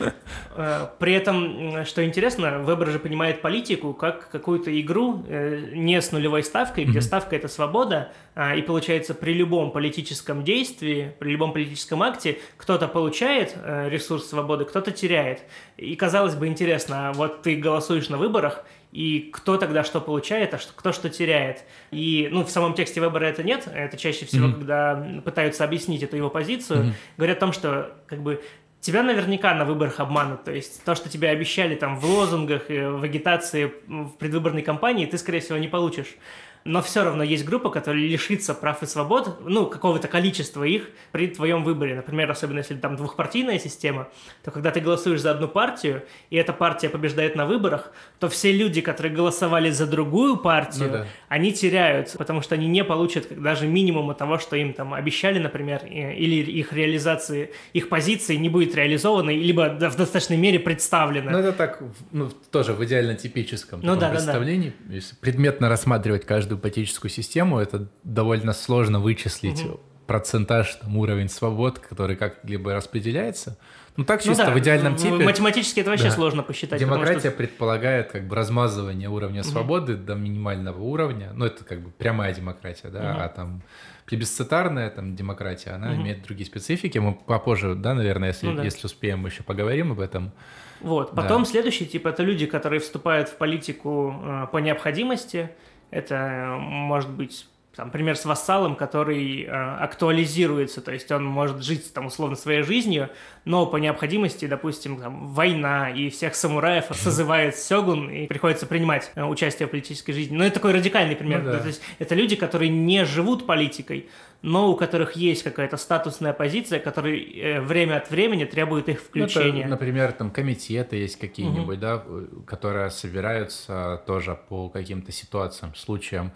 Э, 0.56 0.86
при 0.98 1.12
этом, 1.12 1.84
что 1.84 2.04
интересно, 2.04 2.62
Вебер 2.62 2.88
же 2.88 2.98
понимает 2.98 3.42
политику 3.42 3.92
как 3.92 4.30
какую-то 4.30 4.78
игру 4.80 5.24
э, 5.26 5.70
не 5.74 6.00
с 6.00 6.12
нулевой 6.12 6.42
ставкой, 6.42 6.84
где 6.84 7.00
ставка– 7.00 7.36
это 7.36 7.48
свобода, 7.48 8.12
а, 8.34 8.54
и 8.54 8.62
получается 8.62 9.14
при 9.14 9.32
любом 9.32 9.72
политическом 9.72 10.44
действии, 10.44 11.12
при 11.18 11.30
любом 11.30 11.52
политическом 11.52 12.02
акте 12.02 12.38
кто-то 12.56 12.88
получает 12.88 13.54
э, 13.56 13.88
ресурс 13.88 14.28
свободы, 14.28 14.64
кто-то 14.64 14.92
теряет. 14.92 15.42
И 15.76 15.96
казалось 15.96 16.34
бы 16.34 16.46
интересно, 16.46 17.12
вот 17.14 17.42
ты 17.42 17.56
голосуешь 17.56 18.08
на 18.08 18.16
выборах, 18.16 18.64
и 18.94 19.28
кто 19.32 19.56
тогда 19.56 19.82
что 19.82 20.00
получает, 20.00 20.54
а 20.54 20.58
что, 20.58 20.72
кто 20.72 20.92
что 20.92 21.10
теряет. 21.10 21.64
И, 21.90 22.28
ну, 22.30 22.44
в 22.44 22.50
самом 22.50 22.74
тексте 22.74 23.00
выбора 23.00 23.24
это 23.24 23.42
нет, 23.42 23.66
это 23.74 23.96
чаще 23.96 24.24
всего, 24.24 24.46
mm-hmm. 24.46 24.54
когда 24.54 25.20
пытаются 25.24 25.64
объяснить 25.64 26.04
эту 26.04 26.16
его 26.16 26.30
позицию, 26.30 26.84
mm-hmm. 26.84 26.92
говорят 27.16 27.36
о 27.38 27.40
том, 27.40 27.52
что, 27.52 27.96
как 28.06 28.22
бы, 28.22 28.40
тебя 28.84 29.02
наверняка 29.02 29.54
на 29.54 29.64
выборах 29.64 29.98
обманут. 29.98 30.44
То 30.44 30.52
есть 30.52 30.84
то, 30.84 30.94
что 30.94 31.08
тебе 31.08 31.30
обещали 31.30 31.74
там 31.74 31.98
в 31.98 32.04
лозунгах, 32.04 32.68
в 32.68 33.02
агитации, 33.02 33.72
в 33.86 34.10
предвыборной 34.18 34.62
кампании, 34.62 35.06
ты, 35.06 35.16
скорее 35.16 35.40
всего, 35.40 35.56
не 35.56 35.68
получишь. 35.68 36.16
Но 36.64 36.80
все 36.80 37.04
равно 37.04 37.22
есть 37.22 37.44
группа, 37.44 37.70
которая 37.70 38.02
лишится 38.02 38.54
прав 38.54 38.82
и 38.82 38.86
свобод, 38.86 39.40
ну, 39.44 39.66
какого-то 39.66 40.08
количества 40.08 40.64
их 40.64 40.88
при 41.12 41.28
твоем 41.28 41.62
выборе. 41.62 41.94
Например, 41.94 42.30
особенно 42.30 42.58
если 42.58 42.74
там 42.74 42.96
двухпартийная 42.96 43.58
система, 43.58 44.08
то 44.42 44.50
когда 44.50 44.70
ты 44.70 44.80
голосуешь 44.80 45.20
за 45.20 45.32
одну 45.32 45.46
партию, 45.46 46.02
и 46.30 46.36
эта 46.36 46.52
партия 46.52 46.88
побеждает 46.88 47.36
на 47.36 47.44
выборах, 47.44 47.92
то 48.18 48.28
все 48.28 48.50
люди, 48.50 48.80
которые 48.80 49.14
голосовали 49.14 49.70
за 49.70 49.86
другую 49.86 50.38
партию, 50.38 50.88
ну, 50.88 50.92
да. 50.98 51.06
они 51.28 51.52
теряют, 51.52 52.14
потому 52.16 52.40
что 52.40 52.54
они 52.54 52.66
не 52.66 52.82
получат 52.82 53.26
даже 53.30 53.66
минимума 53.66 54.14
того, 54.14 54.38
что 54.38 54.56
им 54.56 54.72
там 54.72 54.94
обещали, 54.94 55.38
например, 55.38 55.84
или 55.84 56.36
их 56.50 56.72
реализации, 56.72 57.52
их 57.74 57.90
позиции 57.90 58.36
не 58.36 58.48
будет 58.48 58.74
реализована, 58.74 59.30
либо 59.30 59.68
в 59.68 59.96
достаточной 59.96 60.38
мере 60.38 60.58
представлена. 60.58 61.30
Ну, 61.30 61.38
это 61.38 61.52
так, 61.52 61.82
ну, 62.10 62.30
тоже 62.50 62.72
в 62.72 62.82
идеально 62.84 63.16
типическом 63.16 63.80
ну, 63.82 63.96
да, 63.96 64.08
представлении. 64.08 64.70
Да, 64.80 64.88
да. 64.88 64.94
Если 64.94 65.14
предметно 65.16 65.68
рассматривать 65.68 66.24
каждую 66.24 66.53
политическую 66.58 67.10
систему, 67.10 67.58
это 67.58 67.88
довольно 68.02 68.52
сложно 68.52 69.00
вычислить 69.00 69.64
угу. 69.64 69.80
процентаж, 70.06 70.74
там, 70.76 70.96
уровень 70.96 71.28
свобод, 71.28 71.78
который 71.78 72.16
как-либо 72.16 72.74
распределяется. 72.74 73.58
Ну 73.96 74.04
так 74.04 74.24
ну 74.24 74.30
чисто 74.30 74.44
ну, 74.44 74.50
да. 74.50 74.56
в 74.56 74.58
идеальном 74.58 74.96
типе. 74.96 75.24
Математически 75.24 75.80
это 75.80 75.90
вообще 75.90 76.08
да. 76.08 76.10
сложно 76.10 76.42
посчитать. 76.42 76.80
Демократия 76.80 77.28
что... 77.28 77.38
предполагает 77.38 78.10
как 78.10 78.26
бы 78.26 78.34
размазывание 78.34 79.08
уровня 79.08 79.42
угу. 79.42 79.48
свободы 79.48 79.94
до 79.96 80.14
минимального 80.14 80.82
уровня. 80.82 81.30
Ну 81.32 81.44
это 81.44 81.64
как 81.64 81.80
бы 81.80 81.90
прямая 81.90 82.34
демократия, 82.34 82.88
да, 82.88 82.98
угу. 82.98 83.20
а 83.20 83.28
там 83.28 83.62
плебисцитарная 84.06 84.90
там 84.90 85.14
демократия, 85.14 85.70
она 85.70 85.92
угу. 85.92 86.02
имеет 86.02 86.22
другие 86.24 86.46
специфики. 86.46 86.98
Мы 86.98 87.14
попозже, 87.14 87.74
да, 87.74 87.94
наверное, 87.94 88.28
если, 88.28 88.46
ну, 88.46 88.56
да. 88.56 88.64
если 88.64 88.86
успеем, 88.86 89.24
еще 89.26 89.42
поговорим 89.42 89.92
об 89.92 90.00
этом. 90.00 90.32
Вот. 90.80 91.14
Потом 91.14 91.44
да. 91.44 91.48
следующий 91.48 91.86
тип 91.86 92.06
это 92.06 92.22
люди, 92.22 92.46
которые 92.46 92.80
вступают 92.80 93.28
в 93.28 93.36
политику 93.36 94.14
э, 94.22 94.46
по 94.52 94.58
необходимости. 94.58 95.50
Это 95.94 96.56
может 96.58 97.10
быть 97.10 97.46
там, 97.76 97.90
пример 97.90 98.16
с 98.16 98.24
вассалом, 98.24 98.76
который 98.76 99.42
э, 99.42 99.48
актуализируется, 99.50 100.80
то 100.80 100.92
есть 100.92 101.10
он 101.10 101.24
может 101.24 101.62
жить 101.62 101.92
там 101.92 102.06
условно 102.06 102.36
своей 102.36 102.62
жизнью, 102.62 103.10
но 103.44 103.66
по 103.66 103.76
необходимости, 103.76 104.46
допустим, 104.46 104.98
там, 104.98 105.28
война 105.28 105.90
и 105.90 106.10
всех 106.10 106.34
самураев 106.34 106.86
созывает 106.92 107.56
сёгун 107.56 108.10
и 108.10 108.26
приходится 108.26 108.66
принимать 108.66 109.10
э, 109.14 109.24
участие 109.24 109.66
в 109.66 109.70
политической 109.70 110.12
жизни. 110.12 110.36
Но 110.36 110.44
это 110.44 110.54
такой 110.54 110.72
радикальный 110.72 111.16
пример. 111.16 111.42
Ну, 111.42 111.52
да. 111.52 111.58
То 111.58 111.66
есть 111.66 111.82
это 111.98 112.14
люди, 112.14 112.36
которые 112.36 112.70
не 112.70 113.04
живут 113.04 113.46
политикой, 113.46 114.08
но 114.44 114.70
у 114.70 114.76
которых 114.76 115.16
есть 115.16 115.42
какая-то 115.42 115.78
статусная 115.78 116.34
позиция, 116.34 116.78
которая 116.78 117.16
э, 117.16 117.60
время 117.62 117.96
от 117.96 118.10
времени 118.10 118.44
требует 118.44 118.90
их 118.90 119.00
включения. 119.00 119.52
Ну, 119.52 119.60
это, 119.60 119.68
например, 119.70 120.12
там 120.12 120.30
комитеты 120.30 120.96
есть 120.96 121.18
какие-нибудь, 121.18 121.78
угу. 121.78 121.80
да, 121.80 122.02
которые 122.46 122.90
собираются 122.90 124.02
тоже 124.06 124.38
по 124.50 124.68
каким-то 124.68 125.12
ситуациям, 125.12 125.74
случаям. 125.74 126.30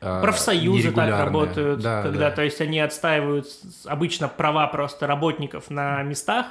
Э, 0.00 0.20
Профсоюзы 0.20 0.90
так 0.90 1.08
работают, 1.08 1.80
да, 1.80 2.02
когда, 2.02 2.30
да. 2.30 2.30
то 2.32 2.42
есть 2.42 2.60
они 2.60 2.80
отстаивают 2.80 3.46
обычно 3.84 4.26
права 4.26 4.66
просто 4.66 5.06
работников 5.06 5.70
на 5.70 6.02
местах, 6.02 6.46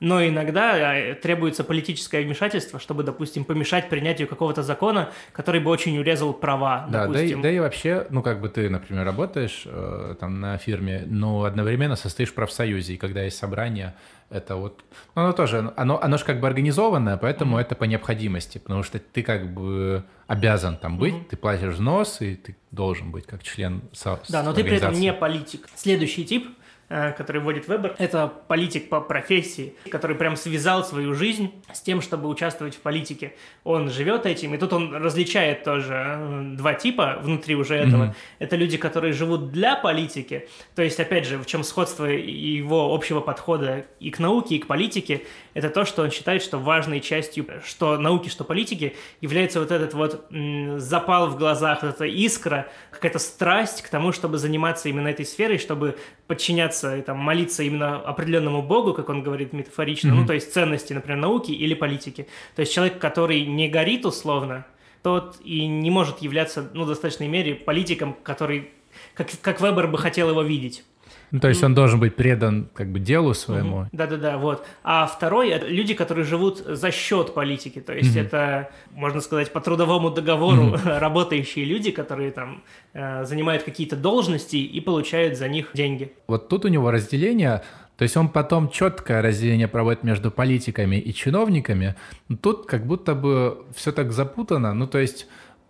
но 0.00 0.26
иногда 0.26 0.96
э, 0.96 1.14
требуется 1.14 1.64
политическое 1.64 2.22
вмешательство, 2.22 2.78
чтобы, 2.78 3.02
допустим, 3.02 3.44
помешать 3.44 3.88
принятию 3.88 4.28
какого-то 4.28 4.62
закона, 4.62 5.10
который 5.32 5.60
бы 5.60 5.70
очень 5.70 5.98
урезал 5.98 6.32
права. 6.32 6.86
Да, 6.90 7.06
да, 7.06 7.22
и, 7.22 7.34
да 7.34 7.50
и 7.50 7.58
вообще, 7.58 8.06
ну 8.10 8.22
как 8.22 8.40
бы 8.40 8.48
ты, 8.48 8.68
например, 8.68 9.04
работаешь 9.04 9.62
э, 9.64 10.16
там 10.20 10.40
на 10.40 10.58
фирме, 10.58 11.04
но 11.06 11.44
одновременно 11.44 11.96
состоишь 11.96 12.30
в 12.30 12.34
профсоюзе, 12.34 12.94
и 12.94 12.96
когда 12.96 13.22
есть 13.22 13.38
собрание, 13.38 13.94
это 14.28 14.56
вот, 14.56 14.84
ну, 15.14 15.22
оно 15.22 15.32
тоже, 15.32 15.72
оно, 15.76 16.02
оно 16.02 16.18
же 16.18 16.24
как 16.24 16.40
бы 16.40 16.48
организованное, 16.48 17.16
поэтому 17.16 17.58
mm-hmm. 17.58 17.62
это 17.62 17.74
по 17.76 17.84
необходимости, 17.84 18.58
потому 18.58 18.82
что 18.82 18.98
ты 18.98 19.22
как 19.22 19.52
бы 19.52 20.04
обязан 20.26 20.76
там 20.76 20.98
быть, 20.98 21.14
mm-hmm. 21.14 21.28
ты 21.30 21.36
платишь 21.36 21.74
взнос, 21.74 22.20
и 22.20 22.34
ты 22.34 22.56
должен 22.72 23.12
быть 23.12 23.26
как 23.26 23.42
член 23.44 23.82
со- 23.92 24.20
Да, 24.28 24.42
но 24.42 24.52
ты 24.52 24.64
при 24.64 24.76
этом 24.76 24.94
не 24.94 25.12
политик. 25.12 25.68
Следующий 25.74 26.24
тип– 26.24 26.48
который 26.88 27.40
вводит 27.40 27.68
Вебер, 27.68 27.94
это 27.98 28.32
политик 28.48 28.88
по 28.88 29.00
профессии, 29.00 29.74
который 29.90 30.16
прям 30.16 30.36
связал 30.36 30.84
свою 30.84 31.14
жизнь 31.14 31.52
с 31.72 31.80
тем, 31.80 32.00
чтобы 32.00 32.28
участвовать 32.28 32.76
в 32.76 32.80
политике. 32.80 33.34
Он 33.64 33.90
живет 33.90 34.26
этим, 34.26 34.54
и 34.54 34.58
тут 34.58 34.72
он 34.72 34.94
различает 34.94 35.64
тоже 35.64 35.94
э, 35.94 36.42
два 36.56 36.74
типа 36.74 37.18
внутри 37.20 37.56
уже 37.56 37.74
этого. 37.74 38.04
Mm-hmm. 38.04 38.14
Это 38.38 38.56
люди, 38.56 38.76
которые 38.76 39.12
живут 39.12 39.50
для 39.50 39.74
политики, 39.76 40.48
то 40.74 40.82
есть, 40.82 41.00
опять 41.00 41.26
же, 41.26 41.38
в 41.38 41.46
чем 41.46 41.64
сходство 41.64 42.04
его 42.04 42.94
общего 42.94 43.20
подхода 43.20 43.86
и 43.98 44.10
к 44.10 44.18
науке, 44.18 44.56
и 44.56 44.58
к 44.58 44.66
политике, 44.66 45.22
это 45.56 45.70
то, 45.70 45.86
что 45.86 46.02
он 46.02 46.10
считает, 46.10 46.42
что 46.42 46.58
важной 46.58 47.00
частью, 47.00 47.46
что 47.64 47.96
науки, 47.96 48.28
что 48.28 48.44
политики, 48.44 48.94
является 49.22 49.58
вот 49.58 49.70
этот 49.70 49.94
вот 49.94 50.26
м, 50.30 50.78
запал 50.78 51.28
в 51.28 51.38
глазах, 51.38 51.82
вот 51.82 51.94
эта 51.94 52.04
искра, 52.04 52.68
какая-то 52.90 53.18
страсть 53.18 53.80
к 53.80 53.88
тому, 53.88 54.12
чтобы 54.12 54.36
заниматься 54.36 54.90
именно 54.90 55.08
этой 55.08 55.24
сферой, 55.24 55.56
чтобы 55.56 55.96
подчиняться 56.26 56.98
и 56.98 57.00
там 57.00 57.16
молиться 57.16 57.62
именно 57.62 57.96
определенному 57.96 58.60
богу, 58.60 58.92
как 58.92 59.08
он 59.08 59.22
говорит 59.22 59.54
метафорично, 59.54 60.10
mm-hmm. 60.10 60.14
ну 60.14 60.26
то 60.26 60.34
есть 60.34 60.52
ценности, 60.52 60.92
например, 60.92 61.16
науки 61.16 61.52
или 61.52 61.72
политики. 61.72 62.28
То 62.54 62.60
есть 62.60 62.74
человек, 62.74 62.98
который 62.98 63.46
не 63.46 63.68
горит 63.68 64.04
условно, 64.04 64.66
тот 65.02 65.38
и 65.42 65.66
не 65.66 65.90
может 65.90 66.18
являться, 66.18 66.70
ну, 66.74 66.84
в 66.84 66.88
достаточной 66.88 67.28
мере 67.28 67.54
политиком, 67.54 68.14
который, 68.22 68.72
как, 69.14 69.30
как 69.40 69.62
Вебер 69.62 69.86
бы 69.86 69.96
хотел 69.96 70.28
его 70.28 70.42
видеть. 70.42 70.84
Ну, 71.30 71.40
то 71.40 71.48
есть 71.48 71.62
он 71.64 71.74
должен 71.74 71.98
быть 71.98 72.14
предан 72.14 72.68
как 72.74 72.90
бы 72.90 73.00
делу 73.00 73.34
своему. 73.34 73.86
Да-да-да, 73.92 74.38
вот. 74.38 74.66
А 74.84 75.06
второй— 75.06 75.48
это 75.50 75.66
люди, 75.66 75.94
которые 75.94 76.24
живут 76.24 76.58
за 76.58 76.90
счет 76.90 77.34
политики. 77.34 77.80
То 77.80 77.92
есть 77.92 78.16
mm-hmm. 78.16 78.26
это, 78.26 78.70
можно 78.92 79.20
сказать, 79.20 79.52
по 79.52 79.60
трудовому 79.60 80.10
договору 80.10 80.74
mm-hmm. 80.74 80.98
работающие 80.98 81.64
люди, 81.64 81.90
которые 81.90 82.30
там 82.30 82.62
э, 82.92 83.24
занимают 83.24 83.64
какие-то 83.64 83.96
должности 83.96 84.56
и 84.56 84.80
получают 84.80 85.36
за 85.36 85.48
них 85.48 85.70
деньги. 85.74 86.12
Вот 86.28 86.48
тут 86.48 86.64
у 86.64 86.68
него 86.68 86.90
разделение 86.90 87.62
то 87.96 88.02
есть 88.02 88.16
он 88.16 88.28
потом 88.28 88.68
четкое 88.68 89.22
разделение 89.22 89.68
проводит 89.68 90.04
между 90.04 90.30
политиками 90.30 90.96
и 90.96 91.14
чиновниками. 91.14 91.96
Тут 92.42 92.66
как 92.66 92.86
будто 92.86 93.14
бы 93.14 93.64
все 93.74 93.90
так 93.90 94.12
запутано. 94.12 94.74
Ну, 94.74 94.86
то 94.86 94.98
есть 94.98 95.26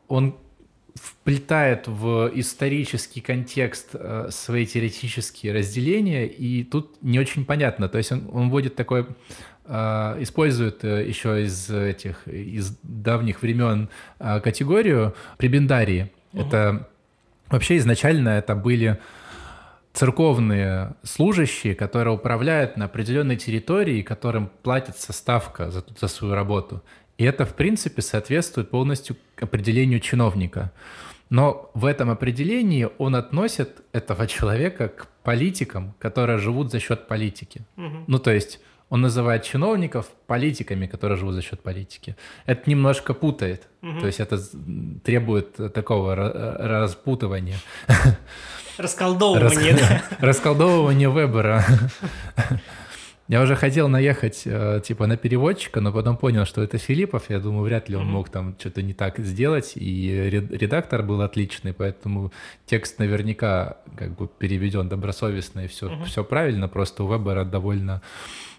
он 0.09 0.37
вплетает 0.96 1.87
в 1.88 2.30
исторический 2.35 3.20
контекст 3.20 3.90
э, 3.92 4.28
свои 4.30 4.66
теоретические 4.66 5.52
разделения, 5.52 6.26
и 6.26 6.64
тут 6.64 6.96
не 7.02 7.18
очень 7.18 7.44
понятно. 7.44 7.88
То 7.88 7.98
есть 7.98 8.12
он, 8.12 8.28
он 8.32 8.50
вводит 8.50 8.76
такой, 8.76 9.06
э, 9.66 10.16
использует 10.20 10.85
э, 10.85 11.06
еще 11.06 11.44
из 11.44 11.70
этих, 11.70 12.26
из 12.26 12.76
давних 12.82 13.42
времен 13.42 13.88
категорию 14.18 15.14
прибендарии. 15.37 16.11
Угу. 16.32 16.42
Это 16.42 16.88
вообще 17.48 17.76
изначально 17.76 18.30
это 18.30 18.54
были 18.54 18.98
церковные 19.92 20.94
служащие, 21.02 21.74
которые 21.74 22.14
управляют 22.14 22.76
на 22.76 22.85
определенной 22.85 23.37
территории, 23.37 24.02
которым 24.02 24.50
платится 24.62 25.12
ставка 25.12 25.70
за, 25.70 25.82
за 25.98 26.09
свою 26.09 26.35
работу. 26.35 26.82
И 27.18 27.24
это, 27.24 27.46
в 27.46 27.55
принципе, 27.55 28.02
соответствует 28.02 28.70
полностью 28.70 29.16
определению 29.40 30.00
чиновника. 30.00 30.72
Но 31.31 31.70
в 31.74 31.87
этом 31.87 32.11
определении 32.11 32.88
он 32.98 33.16
относит 33.16 33.83
этого 33.92 34.26
человека 34.37 34.88
к 34.88 35.09
политикам, 35.22 35.94
которые 35.98 36.38
живут 36.38 36.70
за 36.70 36.81
счет 36.81 37.09
политики. 37.09 37.62
Угу. 37.76 38.05
Ну, 38.07 38.18
то 38.18 38.31
есть 38.31 38.61
он 38.88 39.00
называет 39.00 39.42
чиновников 39.42 40.07
политиками, 40.26 40.87
которые 40.87 41.18
живут 41.18 41.35
за 41.35 41.42
счет 41.42 41.61
политики. 41.61 42.16
Это 42.44 42.70
немножко 42.70 43.14
путает. 43.14 43.68
Угу. 43.83 44.00
То 44.00 44.07
есть 44.07 44.20
это 44.20 44.38
требует 45.02 45.57
такого 45.72 46.14
распутывания. 46.14 47.57
Расколдовывания? 48.79 50.02
Расколдовывания 50.20 51.09
Вебера. 51.09 51.64
Я 53.28 53.42
уже 53.42 53.56
хотел 53.56 53.88
наехать, 53.88 54.42
э, 54.44 54.80
типа, 54.84 55.06
на 55.06 55.16
переводчика, 55.16 55.80
но 55.80 55.92
потом 55.92 56.16
понял, 56.16 56.44
что 56.44 56.62
это 56.62 56.78
Филиппов. 56.78 57.28
Я 57.28 57.40
думаю, 57.40 57.64
вряд 57.64 57.88
ли 57.88 57.96
он 57.96 58.06
mm-hmm. 58.06 58.10
мог 58.10 58.28
там 58.28 58.54
что-то 58.58 58.82
не 58.82 58.94
так 58.94 59.18
сделать. 59.18 59.72
И 59.74 60.30
редактор 60.30 61.02
был 61.02 61.20
отличный, 61.22 61.72
поэтому 61.72 62.32
текст 62.66 63.00
наверняка 63.00 63.78
как 63.96 64.14
бы 64.14 64.28
переведен 64.28 64.88
добросовестно 64.88 65.64
и 65.64 65.66
все, 65.66 65.88
mm-hmm. 65.88 66.04
все 66.04 66.22
правильно. 66.22 66.68
Просто 66.68 67.02
у 67.02 67.12
Вебера 67.12 67.44
довольно 67.44 68.00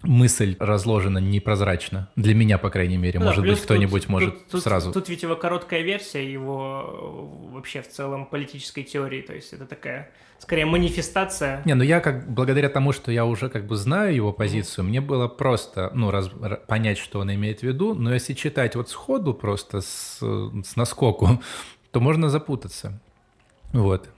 мысль 0.02 0.54
разложена 0.58 1.18
непрозрачно. 1.18 2.08
Для 2.16 2.34
меня, 2.34 2.58
по 2.58 2.68
крайней 2.68 2.98
мере. 2.98 3.18
Ну, 3.18 3.24
может 3.24 3.44
быть, 3.44 3.60
кто-нибудь 3.60 4.02
тут, 4.02 4.10
может 4.10 4.48
тут, 4.48 4.62
сразу. 4.62 4.92
Тут, 4.92 5.04
тут 5.04 5.08
ведь 5.08 5.22
его 5.22 5.34
короткая 5.36 5.80
версия 5.80 6.30
его 6.30 7.48
вообще 7.52 7.80
в 7.80 7.88
целом 7.88 8.26
политической 8.26 8.82
теории. 8.82 9.22
То 9.22 9.34
есть 9.34 9.54
это 9.54 9.64
такая 9.64 10.10
скорее 10.38 10.66
манифестация. 10.66 11.62
Не, 11.64 11.74
ну 11.74 11.84
я 11.84 12.00
как 12.00 12.30
благодаря 12.30 12.68
тому, 12.68 12.92
что 12.92 13.12
я 13.12 13.24
уже 13.24 13.48
как 13.48 13.66
бы 13.66 13.76
знаю 13.76 14.14
его 14.14 14.32
позицию, 14.32 14.84
mm-hmm. 14.84 14.88
мне 14.88 15.00
было 15.00 15.28
просто 15.28 15.90
ну 15.94 16.10
раз, 16.10 16.30
понять, 16.66 16.98
что 16.98 17.20
он 17.20 17.32
имеет 17.34 17.60
в 17.60 17.62
виду. 17.64 17.94
Но 17.94 18.14
если 18.14 18.34
читать 18.34 18.76
вот 18.76 18.88
сходу 18.90 19.34
просто 19.34 19.80
с, 19.80 20.18
с 20.20 20.76
наскоку, 20.76 21.42
то 21.90 22.00
можно 22.00 22.28
запутаться. 22.30 23.00
Вот. 23.72 24.08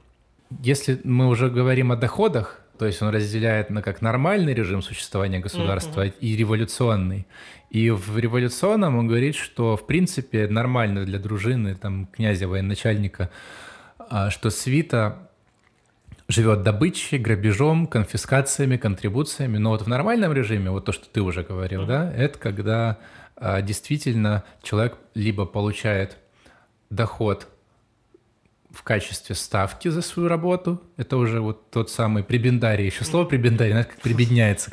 Если 0.62 1.00
мы 1.04 1.28
уже 1.28 1.48
говорим 1.48 1.92
о 1.92 1.96
доходах, 1.96 2.61
то 2.78 2.87
есть 2.87 3.02
он 3.02 3.11
разделяет 3.11 3.70
на 3.70 3.83
как 3.83 4.00
нормальный 4.00 4.54
режим 4.54 4.83
существования 4.83 5.38
государства 5.38 6.06
mm-hmm. 6.06 6.18
и 6.20 6.37
революционный. 6.37 7.26
И 7.70 7.90
в 7.90 8.18
революционном 8.18 8.96
он 8.96 9.06
говорит, 9.06 9.37
что 9.37 9.76
в 9.76 9.87
принципе 9.87 10.48
нормально 10.48 11.04
для 11.04 11.18
дружины, 11.18 11.76
там, 11.76 12.06
князя, 12.06 12.48
военачальника 12.48 13.30
а, 13.98 14.30
что 14.30 14.50
свита 14.50 15.30
живет 16.31 16.62
добычей, 16.62 17.19
грабежом, 17.19 17.87
конфискациями, 17.87 18.77
контрибуциями. 18.77 19.59
Но 19.59 19.71
вот 19.71 19.83
в 19.83 19.88
нормальном 19.88 20.33
режиме, 20.33 20.71
вот 20.71 20.85
то, 20.85 20.93
что 20.93 21.07
ты 21.09 21.21
уже 21.21 21.43
говорил, 21.43 21.87
да, 21.87 22.12
это 22.12 22.38
когда 22.38 22.99
а, 23.37 23.61
действительно 23.62 24.45
человек 24.62 24.97
либо 25.14 25.47
получает 25.47 26.19
доход 26.88 27.49
в 28.71 28.83
качестве 28.83 29.35
ставки 29.35 29.88
за 29.88 30.03
свою 30.03 30.29
работу. 30.29 30.81
Это 30.97 31.16
уже 31.16 31.40
вот 31.40 31.71
тот 31.71 31.90
самый 31.90 32.23
прибендарий. 32.23 32.87
Еще 32.87 33.05
слово 33.05 33.25
прибендарий, 33.25 33.73
знаешь, 33.73 33.88
как 33.88 34.01
прибедняется. 34.01 34.71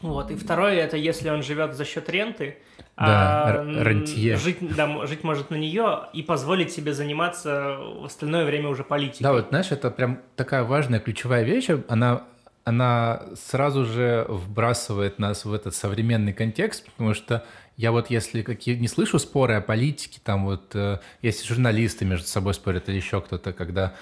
Вот. 0.00 0.30
И 0.30 0.36
второе, 0.36 0.74
это 0.74 0.96
если 0.96 1.28
он 1.28 1.42
живет 1.42 1.74
за 1.74 1.84
счет 1.84 2.08
ренты, 2.08 2.58
да, 2.98 3.44
а 3.44 3.82
рентье. 3.84 4.36
Жить, 4.36 4.58
да, 4.74 5.06
жить 5.06 5.22
может 5.24 5.50
на 5.50 5.56
нее 5.56 6.00
и 6.12 6.22
позволить 6.22 6.72
себе 6.72 6.92
заниматься 6.92 7.76
в 7.78 8.04
остальное 8.04 8.44
время 8.44 8.68
уже 8.68 8.84
политикой. 8.84 9.22
Да, 9.22 9.32
вот 9.32 9.48
знаешь, 9.50 9.70
это 9.70 9.90
прям 9.90 10.20
такая 10.36 10.64
важная 10.64 11.00
ключевая 11.00 11.44
вещь. 11.44 11.68
Она 11.88 12.24
она 12.64 13.22
сразу 13.34 13.86
же 13.86 14.26
вбрасывает 14.28 15.18
нас 15.18 15.46
в 15.46 15.52
этот 15.54 15.74
современный 15.74 16.34
контекст, 16.34 16.84
потому 16.84 17.14
что 17.14 17.42
я 17.78 17.92
вот 17.92 18.10
если 18.10 18.42
какие 18.42 18.76
не 18.76 18.88
слышу 18.88 19.18
споры 19.18 19.54
о 19.54 19.62
политике, 19.62 20.20
там 20.22 20.44
вот 20.44 20.74
э, 20.74 20.98
если 21.22 21.46
журналисты 21.46 22.04
между 22.04 22.26
собой 22.26 22.52
спорят 22.52 22.88
или 22.90 22.96
еще 22.96 23.22
кто-то, 23.22 23.54
когда 23.54 23.94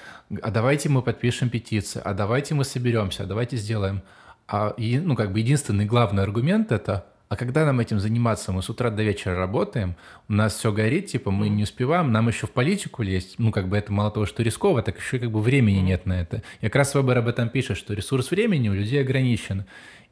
а 0.42 0.50
давайте 0.50 0.88
мы 0.88 1.02
подпишем 1.02 1.48
петицию, 1.48 2.02
а 2.04 2.12
давайте 2.12 2.54
мы 2.54 2.64
соберемся, 2.64 3.22
а 3.22 3.26
давайте 3.26 3.56
сделаем. 3.56 4.02
А, 4.48 4.74
и, 4.76 4.98
ну, 4.98 5.14
как 5.14 5.32
бы 5.32 5.40
единственный 5.40 5.84
главный 5.84 6.22
аргумент 6.22 6.72
это 6.72 7.06
а 7.28 7.36
когда 7.36 7.64
нам 7.64 7.80
этим 7.80 7.98
заниматься? 7.98 8.52
Мы 8.52 8.62
с 8.62 8.70
утра 8.70 8.90
до 8.90 9.02
вечера 9.02 9.34
работаем, 9.34 9.96
у 10.28 10.32
нас 10.32 10.54
все 10.54 10.70
горит, 10.70 11.06
типа 11.06 11.30
мы 11.32 11.48
не 11.48 11.64
успеваем, 11.64 12.12
нам 12.12 12.28
еще 12.28 12.46
в 12.46 12.52
политику 12.52 13.02
лезть. 13.02 13.36
Ну, 13.38 13.50
как 13.50 13.68
бы 13.68 13.76
это 13.76 13.92
мало 13.92 14.12
того, 14.12 14.26
что 14.26 14.44
рисково, 14.44 14.82
так 14.82 14.98
еще 14.98 15.18
как 15.18 15.32
бы 15.32 15.40
времени 15.40 15.80
нет 15.80 16.06
на 16.06 16.20
это. 16.20 16.42
И 16.60 16.66
как 16.66 16.76
раз 16.76 16.94
Вебер 16.94 17.18
об 17.18 17.26
этом 17.26 17.48
пишет, 17.48 17.78
что 17.78 17.94
ресурс 17.94 18.30
времени 18.30 18.68
у 18.68 18.74
людей 18.74 19.00
ограничен. 19.00 19.64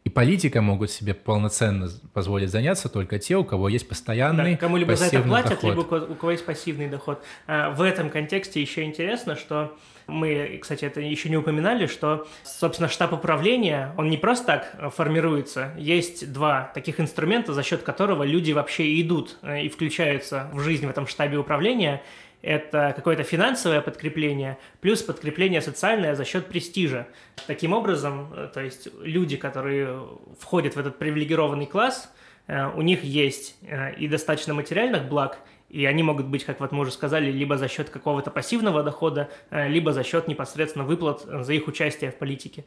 И 0.05 0.11
политика 0.11 0.61
могут 0.61 0.91
себе 0.91 1.15
полноценно 1.15 1.89
позволить 2.13 2.51
заняться 2.51 2.91
только 2.91 3.19
те, 3.19 3.37
у 3.37 3.45
кого 3.45 3.71
есть 3.71 3.89
постоянный 3.89 4.53
да, 4.53 4.59
кому 4.59 4.77
либо 4.77 4.97
за 4.97 5.07
это 5.07 5.23
платят, 5.23 5.63
доход. 5.63 5.65
либо 5.65 6.13
у 6.13 6.15
кого 6.15 6.33
есть 6.33 6.45
пассивный 6.45 6.89
доход. 6.89 7.25
А, 7.47 7.71
в 7.71 7.81
этом 7.81 8.11
контексте 8.11 8.61
еще 8.61 8.83
интересно, 8.83 9.35
что 9.35 9.75
мы, 10.07 10.59
кстати, 10.61 10.85
это 10.85 11.01
еще 11.01 11.31
не 11.31 11.39
упоминали, 11.39 11.87
что, 11.87 12.27
собственно, 12.43 12.91
штаб 12.91 13.15
управления, 13.15 13.95
он 13.97 14.11
не 14.11 14.19
просто 14.19 14.45
так 14.45 14.93
формируется. 14.95 15.73
Есть 15.79 16.31
два 16.31 16.71
таких 16.75 17.01
инструмента, 17.01 17.55
за 17.55 17.63
счет 17.63 17.83
которого 17.83 18.25
люди 18.25 18.53
вообще 18.53 19.01
идут 19.01 19.39
э, 19.41 19.63
и 19.63 19.71
включаются 19.71 20.51
в 20.53 20.61
жизнь 20.61 20.87
в 20.87 20.91
этом 20.91 21.07
штабе 21.07 21.39
управления– 21.39 22.03
это 22.45 22.93
какое-то 22.95 23.23
финансовое 23.23 23.81
подкрепление, 23.81 24.59
плюс 24.81 25.03
подкрепление 25.03 25.63
социальное 25.63 26.15
за 26.15 26.25
счет 26.25 26.47
престижа. 26.47 27.09
Таким 27.47 27.73
образом, 27.73 28.33
э, 28.35 28.51
то 28.53 28.61
есть 28.61 28.89
люди, 29.01 29.37
которые 29.37 30.07
входят 30.39 30.77
в 30.77 30.79
этот 30.79 30.99
привилегированный 30.99 31.67
класс, 31.67 32.13
э, 32.47 32.67
у 32.75 32.83
них 32.83 33.03
есть 33.03 33.57
э, 33.63 33.95
и 33.95 34.09
достаточно 34.09 34.53
материальных 34.53 35.09
благ, 35.09 35.39
и 35.75 35.87
они 35.87 36.05
могут 36.05 36.27
быть, 36.27 36.45
как 36.45 36.61
вот 36.61 36.71
мы 36.71 36.81
уже 36.81 36.93
сказали, 36.93 37.33
либо 37.33 37.57
за 37.57 37.67
счет 37.67 37.91
какого-то 37.91 38.31
пассивного 38.31 38.85
дохода, 38.85 39.29
э, 39.51 39.69
либо 39.69 39.93
за 39.93 40.05
счет 40.05 40.29
непосредственно 40.29 40.85
выплат 40.85 41.23
за 41.27 41.53
их 41.53 41.67
участие 41.67 42.13
в 42.13 42.15
политике. 42.15 42.65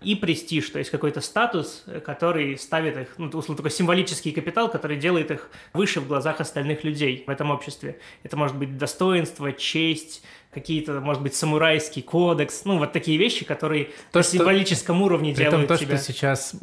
И 0.00 0.14
престиж, 0.14 0.70
то 0.70 0.78
есть 0.78 0.90
какой-то 0.90 1.20
статус, 1.20 1.84
который 2.04 2.56
ставит 2.56 2.96
их, 2.96 3.14
ну, 3.18 3.26
условно, 3.26 3.56
такой 3.56 3.70
символический 3.70 4.32
капитал, 4.32 4.70
который 4.70 4.96
делает 4.96 5.30
их 5.30 5.50
выше 5.74 6.00
в 6.00 6.08
глазах 6.08 6.40
остальных 6.40 6.82
людей 6.82 7.24
в 7.26 7.30
этом 7.30 7.50
обществе. 7.50 7.98
Это 8.22 8.38
может 8.38 8.56
быть 8.56 8.78
достоинство, 8.78 9.52
честь, 9.52 10.22
какие-то, 10.50 11.00
может 11.00 11.22
быть, 11.22 11.34
самурайский 11.34 12.00
кодекс, 12.00 12.64
ну, 12.64 12.78
вот 12.78 12.92
такие 12.92 13.18
вещи, 13.18 13.44
которые 13.44 13.90
то, 14.12 14.20
на 14.20 14.22
символическом 14.22 15.02
уровне 15.02 15.34
делают 15.34 15.68
то, 15.68 15.76
тебя. 15.76 15.98
что 15.98 16.06
сейчас, 16.06 16.54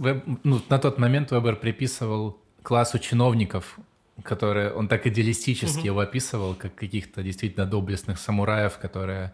ну, 0.43 0.59
на 0.69 0.79
тот 0.79 0.97
момент 0.97 1.29
Вебер 1.29 1.55
приписывал 1.55 2.39
классу 2.63 2.97
чиновников, 2.97 3.77
которые 4.21 4.71
он 4.71 4.87
так 4.87 5.07
идеалистически 5.07 5.79
угу. 5.79 5.87
его 5.87 5.99
описывал, 6.01 6.53
как 6.53 6.75
каких-то 6.75 7.23
действительно 7.23 7.65
доблестных 7.65 8.19
самураев, 8.19 8.77
которые 8.77 9.33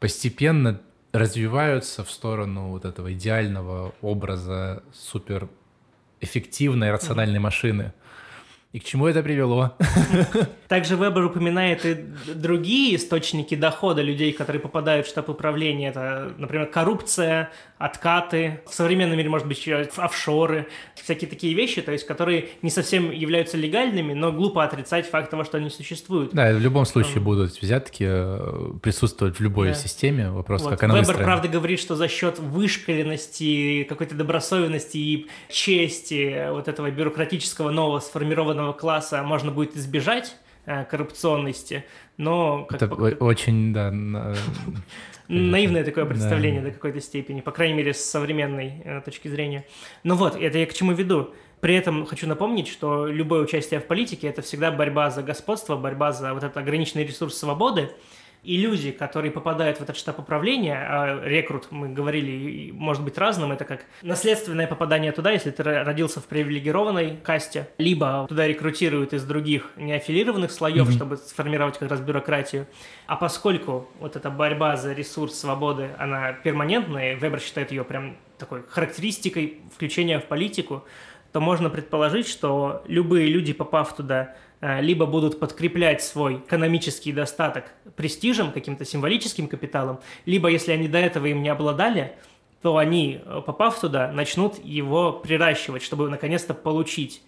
постепенно 0.00 0.80
развиваются 1.12 2.04
в 2.04 2.10
сторону 2.10 2.68
вот 2.68 2.84
этого 2.84 3.12
идеального 3.12 3.94
образа 4.00 4.82
супер 4.92 5.48
эффективной 6.20 6.90
рациональной 6.90 7.38
машины. 7.38 7.92
И 8.72 8.80
к 8.80 8.84
чему 8.84 9.06
это 9.06 9.22
привело? 9.22 9.74
Также 10.68 10.96
Вебер 10.96 11.24
упоминает 11.24 11.86
и 11.86 11.94
другие 12.34 12.96
источники 12.96 13.54
дохода 13.54 14.02
людей, 14.02 14.32
которые 14.34 14.60
попадают 14.60 15.06
в 15.06 15.08
штаб 15.08 15.30
управления. 15.30 15.88
Это, 15.88 16.34
например, 16.36 16.66
коррупция, 16.66 17.50
откаты. 17.78 18.60
В 18.66 18.74
современном 18.74 19.16
мире, 19.16 19.28
может 19.28 19.46
быть, 19.46 19.66
офшоры. 19.96 20.66
Всякие 20.94 21.30
такие 21.30 21.54
вещи, 21.54 21.80
то 21.80 21.92
есть, 21.92 22.06
которые 22.06 22.48
не 22.62 22.70
совсем 22.70 23.10
являются 23.10 23.56
легальными, 23.56 24.12
но 24.12 24.32
глупо 24.32 24.64
отрицать 24.64 25.08
факт 25.08 25.30
того, 25.30 25.44
что 25.44 25.58
они 25.58 25.70
существуют. 25.70 26.32
Да, 26.32 26.52
в 26.52 26.60
любом 26.60 26.84
случае 26.84 27.16
um, 27.16 27.20
будут 27.20 27.62
взятки 27.62 28.04
э, 28.06 28.78
присутствовать 28.82 29.38
в 29.38 29.40
любой 29.40 29.68
да. 29.68 29.74
системе. 29.74 30.30
Вопрос, 30.30 30.62
вот. 30.62 30.70
как 30.70 30.82
она 30.82 30.94
Вебер, 30.94 31.06
выстроена. 31.06 31.24
правда, 31.24 31.48
говорит, 31.48 31.80
что 31.80 31.96
за 31.96 32.08
счет 32.08 32.38
вышкаленности, 32.38 33.84
какой-то 33.84 34.14
добросовестности 34.14 34.96
и 34.98 35.26
чести 35.48 36.50
вот 36.50 36.68
этого 36.68 36.90
бюрократического 36.90 37.70
нового 37.70 38.00
сформированного 38.00 38.72
класса 38.72 39.22
можно 39.22 39.50
будет 39.50 39.76
избежать 39.76 40.34
Э, 40.70 40.84
коррупционности, 40.84 41.86
но... 42.18 42.66
Как 42.68 42.82
Это 42.82 42.94
по... 42.94 43.24
очень, 43.24 43.72
да... 43.72 43.90
Наивное 45.28 45.84
такое 45.84 46.06
представление 46.06 46.62
да. 46.62 46.68
до 46.68 46.74
какой-то 46.74 47.00
степени, 47.00 47.42
по 47.42 47.52
крайней 47.52 47.74
мере, 47.74 47.92
с 47.92 48.02
современной 48.02 48.80
э, 48.84 49.00
точки 49.02 49.28
зрения. 49.28 49.66
Ну 50.02 50.14
вот, 50.14 50.36
это 50.36 50.58
я 50.58 50.66
к 50.66 50.72
чему 50.72 50.92
веду. 50.92 51.34
При 51.60 51.74
этом 51.74 52.06
хочу 52.06 52.26
напомнить, 52.26 52.68
что 52.68 53.06
любое 53.06 53.42
участие 53.42 53.80
в 53.80 53.86
политике– 53.86 54.26
это 54.28 54.42
всегда 54.42 54.70
борьба 54.70 55.10
за 55.10 55.22
господство, 55.22 55.76
борьба 55.76 56.12
за 56.12 56.32
вот 56.32 56.44
этот 56.44 56.56
ограниченный 56.56 57.04
ресурс 57.04 57.36
свободы, 57.36 57.90
и 58.42 58.56
люди, 58.56 58.92
которые 58.92 59.30
попадают 59.30 59.78
в 59.78 59.82
этот 59.82 59.96
штаб 59.96 60.18
управления, 60.18 60.76
а 60.76 61.20
рекрут, 61.24 61.68
мы 61.70 61.88
говорили, 61.88 62.70
может 62.72 63.02
быть 63.02 63.18
разным, 63.18 63.52
это 63.52 63.64
как 63.64 63.84
наследственное 64.02 64.66
попадание 64.66 65.12
туда, 65.12 65.32
если 65.32 65.50
ты 65.50 65.62
родился 65.62 66.20
в 66.20 66.26
привилегированной 66.26 67.18
касте, 67.22 67.68
либо 67.78 68.26
туда 68.28 68.46
рекрутируют 68.46 69.12
из 69.12 69.24
других 69.24 69.70
неаффилированных 69.76 70.50
слоев, 70.50 70.88
mm-hmm. 70.88 70.92
чтобы 70.92 71.16
сформировать 71.16 71.78
как 71.78 71.90
раз 71.90 72.00
бюрократию. 72.00 72.66
А 73.06 73.16
поскольку 73.16 73.88
вот 74.00 74.16
эта 74.16 74.30
борьба 74.30 74.76
за 74.76 74.92
ресурс 74.92 75.34
свободы, 75.34 75.90
она 75.98 76.32
перманентная, 76.32 77.16
Вебер 77.16 77.40
считает 77.40 77.70
ее 77.70 77.84
прям 77.84 78.16
такой 78.38 78.62
характеристикой 78.68 79.58
включения 79.74 80.20
в 80.20 80.24
политику, 80.24 80.84
то 81.32 81.40
можно 81.40 81.68
предположить, 81.70 82.28
что 82.28 82.82
любые 82.86 83.28
люди, 83.28 83.52
попав 83.52 83.94
туда, 83.94 84.34
либо 84.60 85.06
будут 85.06 85.38
подкреплять 85.38 86.02
свой 86.02 86.36
экономический 86.36 87.12
достаток 87.12 87.64
престижем, 87.96 88.52
каким-то 88.52 88.84
символическим 88.84 89.48
капиталом, 89.48 90.00
либо 90.26 90.48
если 90.48 90.72
они 90.72 90.88
до 90.88 90.98
этого 90.98 91.26
им 91.26 91.42
не 91.42 91.48
обладали, 91.48 92.14
то 92.62 92.76
они, 92.76 93.20
э, 93.24 93.42
попав 93.44 93.78
туда, 93.80 94.10
начнут 94.10 94.62
его 94.64 95.12
приращивать, 95.12 95.82
чтобы 95.82 96.08
наконец-то 96.08 96.54
получить. 96.54 97.22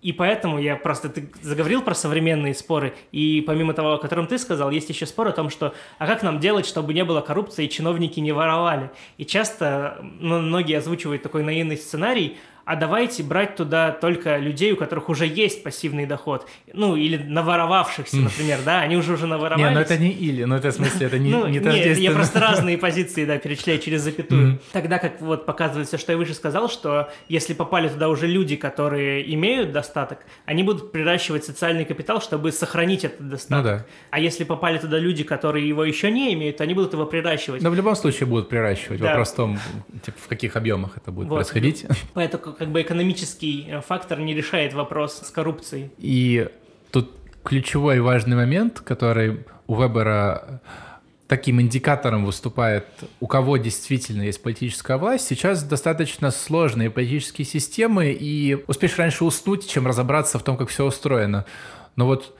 И 0.00 0.12
поэтому 0.12 0.58
я 0.58 0.76
просто 0.76 1.08
ты 1.08 1.30
заговорил 1.40 1.80
про 1.80 1.94
современные 1.94 2.52
споры, 2.52 2.94
и 3.10 3.42
помимо 3.46 3.72
того, 3.72 3.94
о 3.94 3.98
котором 3.98 4.26
ты 4.26 4.36
сказал, 4.36 4.70
есть 4.70 4.90
еще 4.90 5.06
спор 5.06 5.28
о 5.28 5.32
том, 5.32 5.48
что 5.48 5.74
а 5.98 6.06
как 6.06 6.22
нам 6.22 6.40
делать, 6.40 6.66
чтобы 6.66 6.92
не 6.92 7.04
было 7.04 7.22
коррупции 7.22 7.64
и 7.64 7.70
чиновники 7.70 8.20
не 8.20 8.32
воровали. 8.32 8.90
И 9.16 9.24
часто 9.24 9.98
ну, 10.20 10.40
многие 10.40 10.76
озвучивают 10.76 11.22
такой 11.22 11.42
наивный 11.42 11.78
сценарий, 11.78 12.36
а 12.64 12.76
давайте 12.76 13.22
брать 13.22 13.56
туда 13.56 13.90
только 13.90 14.38
людей, 14.38 14.72
у 14.72 14.76
которых 14.76 15.08
уже 15.08 15.26
есть 15.26 15.62
пассивный 15.62 16.06
доход. 16.06 16.48
Ну, 16.72 16.96
или 16.96 17.16
наворовавшихся, 17.16 18.16
например, 18.16 18.60
да, 18.64 18.80
они 18.80 18.96
уже 18.96 19.14
уже 19.14 19.26
наворовались. 19.26 19.64
Не, 19.64 19.74
ну 19.74 19.80
это 19.80 19.98
не 19.98 20.10
или, 20.10 20.44
ну 20.44 20.56
это 20.56 20.70
в 20.70 20.74
смысле, 20.74 21.06
это 21.06 21.18
не, 21.18 21.30
ну, 21.30 21.46
не 21.46 21.58
Нет, 21.58 21.98
я 21.98 22.12
просто 22.12 22.40
разные 22.40 22.78
позиции, 22.78 23.24
да, 23.24 23.38
перечисляю 23.38 23.78
через 23.78 24.02
запятую. 24.02 24.60
Тогда 24.72 24.98
как 24.98 25.20
вот 25.20 25.46
показывается, 25.46 25.98
что 25.98 26.12
я 26.12 26.18
выше 26.18 26.34
сказал, 26.34 26.68
что 26.68 27.10
если 27.28 27.54
попали 27.54 27.88
туда 27.88 28.08
уже 28.08 28.26
люди, 28.26 28.56
которые 28.56 29.32
имеют 29.34 29.72
достаток, 29.72 30.18
они 30.46 30.62
будут 30.62 30.92
приращивать 30.92 31.44
социальный 31.44 31.84
капитал, 31.84 32.20
чтобы 32.20 32.52
сохранить 32.52 33.04
этот 33.04 33.28
достаток. 33.28 33.64
Ну 33.64 33.78
да. 33.78 33.86
А 34.10 34.20
если 34.20 34.44
попали 34.44 34.78
туда 34.78 34.98
люди, 34.98 35.24
которые 35.24 35.68
его 35.68 35.84
еще 35.84 36.10
не 36.10 36.32
имеют, 36.34 36.58
то 36.58 36.64
они 36.64 36.74
будут 36.74 36.92
его 36.92 37.06
приращивать. 37.06 37.62
Но 37.62 37.70
в 37.70 37.74
любом 37.74 37.96
случае 37.96 38.26
будут 38.26 38.48
приращивать. 38.48 39.00
Да. 39.00 39.08
Вопрос 39.08 39.32
в 39.32 39.36
том, 39.36 39.58
типа, 40.04 40.18
в 40.20 40.28
каких 40.28 40.56
объемах 40.56 40.96
это 40.96 41.10
будет 41.10 41.28
вот. 41.28 41.36
происходить. 41.36 41.86
Поэтому 42.14 42.53
как 42.58 42.68
бы 42.68 42.82
экономический 42.82 43.66
э, 43.68 43.80
фактор 43.80 44.20
не 44.20 44.34
решает 44.34 44.72
вопрос 44.74 45.20
с 45.24 45.30
коррупцией. 45.30 45.90
И 45.98 46.48
тут 46.90 47.10
ключевой 47.42 48.00
важный 48.00 48.36
момент, 48.36 48.80
который 48.80 49.44
у 49.66 49.80
Вебера 49.80 50.60
таким 51.26 51.60
индикатором 51.60 52.24
выступает, 52.26 52.86
у 53.20 53.26
кого 53.26 53.56
действительно 53.56 54.22
есть 54.22 54.42
политическая 54.42 54.98
власть. 54.98 55.26
Сейчас 55.26 55.62
достаточно 55.62 56.30
сложные 56.30 56.90
политические 56.90 57.46
системы, 57.46 58.12
и 58.12 58.62
успеешь 58.66 58.98
раньше 58.98 59.24
уснуть, 59.24 59.68
чем 59.68 59.86
разобраться 59.86 60.38
в 60.38 60.42
том, 60.42 60.56
как 60.56 60.68
все 60.68 60.84
устроено. 60.84 61.46
Но 61.96 62.06
вот 62.06 62.36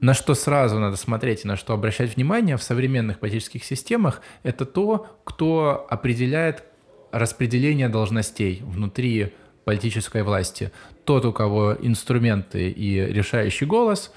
на 0.00 0.14
что 0.14 0.34
сразу 0.34 0.78
надо 0.78 0.96
смотреть 0.96 1.44
и 1.44 1.48
на 1.48 1.56
что 1.56 1.74
обращать 1.74 2.14
внимание 2.14 2.56
в 2.56 2.62
современных 2.62 3.18
политических 3.18 3.64
системах, 3.64 4.22
это 4.44 4.64
то, 4.64 5.18
кто 5.24 5.86
определяет 5.90 6.64
распределение 7.10 7.88
должностей 7.88 8.62
внутри 8.64 9.32
политической 9.68 10.22
власти. 10.22 10.72
Тот, 11.04 11.26
у 11.26 11.32
кого 11.34 11.76
инструменты 11.78 12.70
и 12.70 13.04
решающий 13.12 13.66
голос, 13.66 14.14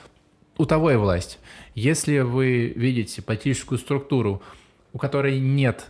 у 0.58 0.66
того 0.66 0.92
и 0.92 0.96
власть. 0.96 1.40
Если 1.76 2.20
вы 2.20 2.72
видите 2.74 3.22
политическую 3.22 3.78
структуру, 3.78 4.42
у 4.94 4.98
которой 4.98 5.42
нет 5.42 5.88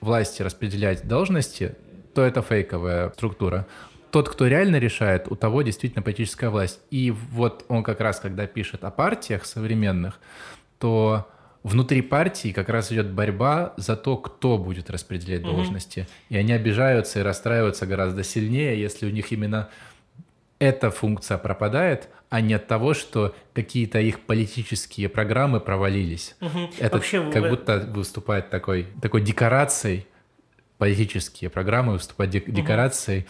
власти 0.00 0.40
распределять 0.40 1.06
должности, 1.06 1.74
то 2.14 2.22
это 2.22 2.40
фейковая 2.40 3.10
структура. 3.10 3.66
Тот, 4.12 4.30
кто 4.30 4.46
реально 4.46 4.76
решает, 4.76 5.30
у 5.30 5.36
того 5.36 5.60
действительно 5.60 6.00
политическая 6.00 6.48
власть. 6.48 6.80
И 6.90 7.10
вот 7.10 7.66
он 7.68 7.82
как 7.82 8.00
раз, 8.00 8.18
когда 8.18 8.46
пишет 8.46 8.82
о 8.82 8.90
партиях 8.90 9.44
современных, 9.44 10.20
то 10.78 11.28
внутри 11.62 12.02
партии 12.02 12.52
как 12.52 12.68
раз 12.68 12.92
идет 12.92 13.10
борьба 13.10 13.74
за 13.76 13.96
то, 13.96 14.16
кто 14.16 14.58
будет 14.58 14.90
распределять 14.90 15.42
должности. 15.42 16.06
И 16.28 16.36
они 16.36 16.52
обижаются 16.52 17.20
и 17.20 17.22
расстраиваются 17.22 17.86
гораздо 17.86 18.24
сильнее, 18.24 18.80
если 18.80 19.06
у 19.06 19.10
них 19.10 19.32
именно 19.32 19.68
эта 20.58 20.90
функция 20.90 21.38
пропадает, 21.38 22.08
а 22.30 22.40
не 22.40 22.54
от 22.54 22.66
того, 22.66 22.94
что 22.94 23.34
какие-то 23.54 24.00
их 24.00 24.20
политические 24.20 25.08
программы 25.08 25.60
провалились. 25.60 26.36
Угу. 26.40 26.70
Это 26.78 26.96
Вообще, 26.96 27.30
как 27.30 27.42
вы... 27.42 27.50
будто 27.50 27.78
выступает 27.78 28.50
такой, 28.50 28.86
такой 29.00 29.22
декорацией, 29.22 30.06
политические 30.78 31.50
программы 31.50 31.94
выступают 31.94 32.32
дек- 32.32 32.48
угу. 32.48 32.56
декорацией 32.56 33.26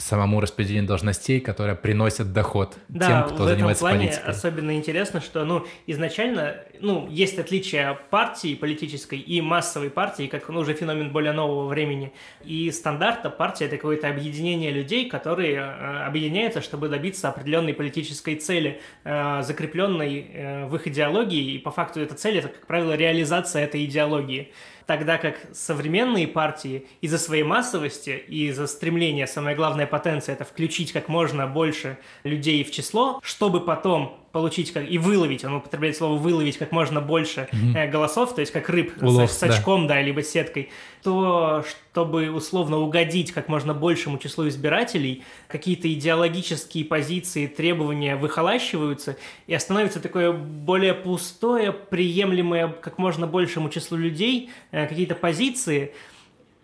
самому 0.00 0.40
распределению 0.40 0.88
должностей, 0.88 1.40
которые 1.40 1.76
приносят 1.76 2.32
доход 2.32 2.76
да, 2.88 3.06
тем, 3.06 3.34
кто 3.34 3.44
в 3.44 3.48
занимается 3.48 3.84
этом 3.84 3.96
плане 3.96 4.08
политикой. 4.08 4.30
особенно 4.30 4.76
интересно, 4.76 5.20
что 5.20 5.44
ну, 5.44 5.66
изначально 5.86 6.56
ну, 6.80 7.06
есть 7.08 7.38
отличие 7.38 7.98
партии 8.10 8.54
политической 8.54 9.18
и 9.18 9.40
массовой 9.40 9.90
партии, 9.90 10.26
как 10.26 10.48
ну, 10.48 10.60
уже 10.60 10.74
феномен 10.74 11.12
более 11.12 11.32
нового 11.32 11.68
времени. 11.68 12.12
И 12.44 12.70
стандарта 12.70 13.30
партия– 13.30 13.64
это 13.66 13.76
какое-то 13.76 14.08
объединение 14.08 14.70
людей, 14.70 15.08
которые 15.08 15.56
э, 15.56 16.04
объединяются, 16.06 16.62
чтобы 16.62 16.88
добиться 16.88 17.28
определенной 17.28 17.74
политической 17.74 18.36
цели, 18.36 18.80
э, 19.04 19.42
закрепленной 19.42 20.30
э, 20.32 20.66
в 20.66 20.76
их 20.76 20.86
идеологии, 20.86 21.54
и 21.54 21.58
по 21.58 21.70
факту 21.70 22.00
эта 22.00 22.14
цель– 22.14 22.38
это, 22.38 22.48
как 22.48 22.66
правило, 22.66 22.94
реализация 22.94 23.64
этой 23.64 23.84
идеологии 23.84 24.52
тогда 24.86 25.18
как 25.18 25.38
современные 25.52 26.28
партии 26.28 26.86
из-за 27.00 27.18
своей 27.18 27.42
массовости 27.42 28.22
и 28.28 28.48
из-за 28.48 28.66
стремления, 28.66 29.26
самая 29.26 29.54
главная 29.54 29.86
потенция, 29.86 30.34
это 30.34 30.44
включить 30.44 30.92
как 30.92 31.08
можно 31.08 31.46
больше 31.46 31.98
людей 32.24 32.64
в 32.64 32.70
число, 32.70 33.20
чтобы 33.22 33.60
потом 33.60 34.20
получить 34.32 34.72
как, 34.72 34.88
и 34.88 34.98
выловить, 34.98 35.44
он 35.44 35.54
употребляет 35.54 35.96
слово 35.96 36.16
выловить 36.16 36.56
как 36.56 36.70
можно 36.70 37.00
больше 37.00 37.48
mm-hmm. 37.50 37.76
э, 37.76 37.90
голосов, 37.90 38.34
то 38.34 38.40
есть 38.40 38.52
как 38.52 38.68
рыб 38.68 38.92
Улов, 39.02 39.30
с, 39.30 39.38
с 39.38 39.42
очком, 39.42 39.86
да. 39.86 39.94
да, 39.94 40.02
либо 40.02 40.22
сеткой, 40.22 40.70
то 41.02 41.64
чтобы 41.92 42.30
условно 42.30 42.78
угодить 42.78 43.32
как 43.32 43.48
можно 43.48 43.74
большему 43.74 44.18
числу 44.18 44.46
избирателей, 44.46 45.24
какие-то 45.48 45.92
идеологические 45.92 46.84
позиции, 46.84 47.46
требования 47.46 48.14
выхолащиваются, 48.14 49.16
и 49.48 49.58
становится 49.58 50.00
такое 50.00 50.32
более 50.32 50.94
пустое, 50.94 51.72
приемлемое 51.72 52.68
как 52.68 52.98
можно 52.98 53.26
большему 53.26 53.68
числу 53.68 53.98
людей, 53.98 54.50
э, 54.70 54.86
какие-то 54.86 55.16
позиции, 55.16 55.92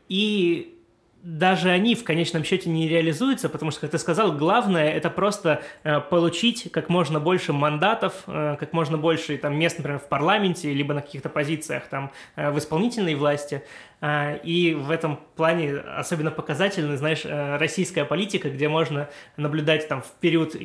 и 0.08 0.75
даже 1.26 1.70
они 1.70 1.96
в 1.96 2.04
конечном 2.04 2.44
счете 2.44 2.70
не 2.70 2.88
реализуются, 2.88 3.48
потому 3.48 3.72
что, 3.72 3.80
как 3.80 3.90
ты 3.90 3.98
сказал, 3.98 4.30
главное 4.30 4.92
это 4.92 5.10
просто 5.10 5.60
э, 5.82 6.00
получить 6.00 6.70
как 6.70 6.88
можно 6.88 7.18
больше 7.18 7.52
мандатов, 7.52 8.22
э, 8.28 8.56
как 8.60 8.72
можно 8.72 8.96
больше 8.96 9.36
там, 9.36 9.58
мест, 9.58 9.76
например, 9.76 9.98
в 9.98 10.08
парламенте, 10.08 10.72
либо 10.72 10.94
на 10.94 11.02
каких-то 11.02 11.28
позициях 11.28 11.88
там, 11.88 12.12
э, 12.36 12.52
в 12.52 12.58
исполнительной 12.58 13.16
власти. 13.16 13.64
Э, 14.00 14.38
и 14.42 14.74
в 14.74 14.90
этом 14.90 15.18
плане 15.36 15.76
особенно 15.76 16.30
показательна, 16.30 16.96
знаешь, 16.96 17.22
э, 17.24 17.56
российская 17.56 18.04
политика, 18.04 18.50
где 18.50 18.68
можно 18.68 19.08
наблюдать 19.36 19.88
там 19.88 20.02
в 20.02 20.10
период 20.20 20.54
э, 20.54 20.58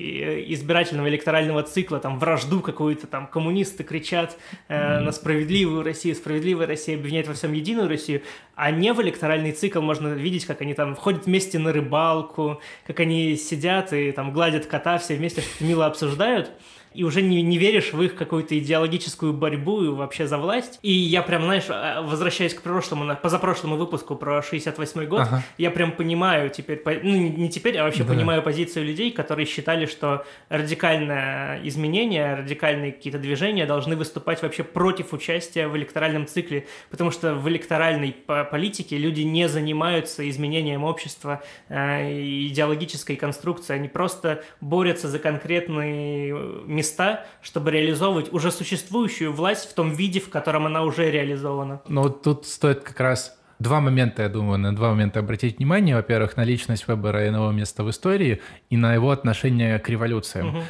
избирательного 0.53 1.07
электорального 1.07 1.63
цикла 1.63 1.99
там 1.99 2.19
вражду 2.19 2.61
какую-то, 2.61 3.07
там 3.07 3.27
коммунисты 3.27 3.83
кричат 3.83 4.37
э, 4.67 4.99
на 4.99 5.11
справедливую 5.11 5.83
Россию, 5.83 6.15
справедливая 6.15 6.67
Россия 6.67 6.97
обвиняет 6.97 7.27
во 7.27 7.33
всем 7.33 7.53
единую 7.53 7.87
Россию, 7.87 8.21
а 8.55 8.71
не 8.71 8.93
в 8.93 9.01
электоральный 9.01 9.51
цикл 9.51 9.81
можно 9.81 10.09
видеть, 10.09 10.45
как 10.45 10.61
они 10.61 10.73
там 10.73 10.95
входят 10.95 11.25
вместе 11.25 11.59
на 11.59 11.71
рыбалку, 11.71 12.61
как 12.85 12.99
они 12.99 13.35
сидят 13.35 13.93
и 13.93 14.11
там 14.11 14.33
гладят 14.33 14.65
кота, 14.65 14.97
все 14.97 15.15
вместе 15.15 15.41
что-то 15.41 15.63
мило 15.63 15.85
обсуждают 15.85 16.51
и 16.93 17.03
уже 17.03 17.21
не, 17.21 17.41
не 17.41 17.57
веришь 17.57 17.93
в 17.93 18.01
их 18.01 18.15
какую-то 18.15 18.57
идеологическую 18.57 19.33
борьбу 19.33 19.83
и 19.83 19.87
вообще 19.87 20.27
за 20.27 20.37
власть. 20.37 20.79
И 20.81 20.91
я 20.91 21.21
прям, 21.21 21.43
знаешь, 21.43 21.65
а, 21.69 22.01
возвращаясь 22.01 22.53
к 22.53 22.61
прошлому, 22.61 23.03
на 23.03 23.15
позапрошлому 23.15 23.77
выпуску 23.77 24.15
про 24.15 24.39
68-й 24.39 25.05
год, 25.05 25.21
ага. 25.21 25.43
я 25.57 25.71
прям 25.71 25.91
понимаю 25.91 26.49
теперь, 26.49 26.81
ну 27.03 27.15
не 27.15 27.49
теперь, 27.49 27.77
а 27.77 27.83
вообще 27.83 28.03
да. 28.03 28.13
понимаю 28.13 28.41
позицию 28.41 28.85
людей, 28.85 29.11
которые 29.11 29.45
считали, 29.45 29.85
что 29.85 30.25
радикальное 30.49 31.61
изменение, 31.63 32.35
радикальные 32.35 32.91
какие-то 32.91 33.19
движения 33.19 33.65
должны 33.65 33.95
выступать 33.95 34.41
вообще 34.41 34.63
против 34.63 35.13
участия 35.13 35.67
в 35.67 35.77
электоральном 35.77 36.27
цикле, 36.27 36.67
потому 36.89 37.11
что 37.11 37.35
в 37.35 37.47
электоральной 37.47 38.11
политике 38.11 38.97
люди 38.97 39.21
не 39.21 39.47
занимаются 39.47 40.27
изменением 40.29 40.83
общества, 40.83 41.41
э, 41.69 42.21
идеологической 42.47 43.15
конструкции, 43.15 43.73
они 43.73 43.87
просто 43.87 44.43
борются 44.59 45.07
за 45.07 45.19
конкретные 45.19 46.35
места, 46.81 47.25
чтобы 47.41 47.71
реализовывать 47.71 48.33
уже 48.33 48.51
существующую 48.51 49.31
власть 49.31 49.69
в 49.69 49.73
том 49.73 49.93
виде, 49.93 50.19
в 50.19 50.29
котором 50.29 50.65
она 50.65 50.83
уже 50.83 51.11
реализована. 51.11 51.79
Но 51.87 52.01
вот 52.03 52.23
тут 52.23 52.45
стоит 52.45 52.81
как 52.81 52.99
раз 52.99 53.37
два 53.59 53.79
момента, 53.79 54.23
я 54.23 54.29
думаю, 54.29 54.57
на 54.57 54.75
два 54.75 54.89
момента 54.89 55.19
обратить 55.19 55.59
внимание. 55.59 55.95
Во-первых, 55.95 56.37
на 56.37 56.43
личность 56.43 56.87
Вебера 56.87 57.27
и 57.27 57.29
на 57.29 57.37
его 57.37 57.51
место 57.51 57.83
в 57.83 57.89
истории, 57.89 58.41
и 58.71 58.77
на 58.77 58.95
его 58.95 59.11
отношение 59.11 59.77
к 59.77 59.89
революциям. 59.89 60.47
Угу. 60.47 60.61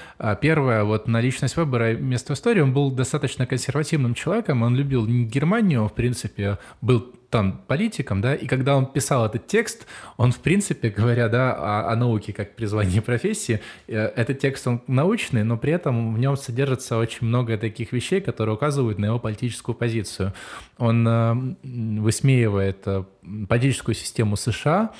Первое, 0.41 0.83
вот 0.83 1.07
на 1.07 1.21
личность 1.21 1.55
Вебера 1.57 1.93
и 1.93 1.95
место 1.95 2.33
в 2.33 2.37
истории, 2.37 2.61
он 2.61 2.73
был 2.73 2.91
достаточно 2.91 3.45
консервативным 3.45 4.13
человеком, 4.13 4.63
он 4.63 4.75
любил 4.75 5.07
Германию, 5.07 5.87
в 5.87 5.93
принципе, 5.93 6.57
был 6.81 7.15
там 7.31 7.61
политиком, 7.65 8.21
да, 8.21 8.35
и 8.35 8.45
когда 8.45 8.75
он 8.75 8.85
писал 8.85 9.25
этот 9.25 9.47
текст, 9.47 9.87
он, 10.17 10.31
в 10.31 10.39
принципе, 10.39 10.89
говоря, 10.89 11.29
да, 11.29 11.53
о, 11.53 11.91
о 11.91 11.95
науке 11.95 12.33
как 12.33 12.55
призвании 12.55 12.99
профессии, 13.11 13.61
э, 13.87 13.97
этот 13.97 14.39
текст, 14.39 14.67
он 14.67 14.81
научный, 14.87 15.43
но 15.43 15.57
при 15.57 15.71
этом 15.71 16.13
в 16.13 16.19
нем 16.19 16.35
содержится 16.35 16.97
очень 16.97 17.25
много 17.25 17.57
таких 17.57 17.93
вещей, 17.93 18.19
которые 18.21 18.55
указывают 18.55 18.99
на 18.99 19.05
его 19.05 19.17
политическую 19.17 19.73
позицию. 19.73 20.33
Он 20.77 21.07
э, 21.07 21.55
высмеивает 21.63 22.79
э, 22.85 23.05
политическую 23.47 23.95
систему 23.95 24.35
США, 24.35 24.91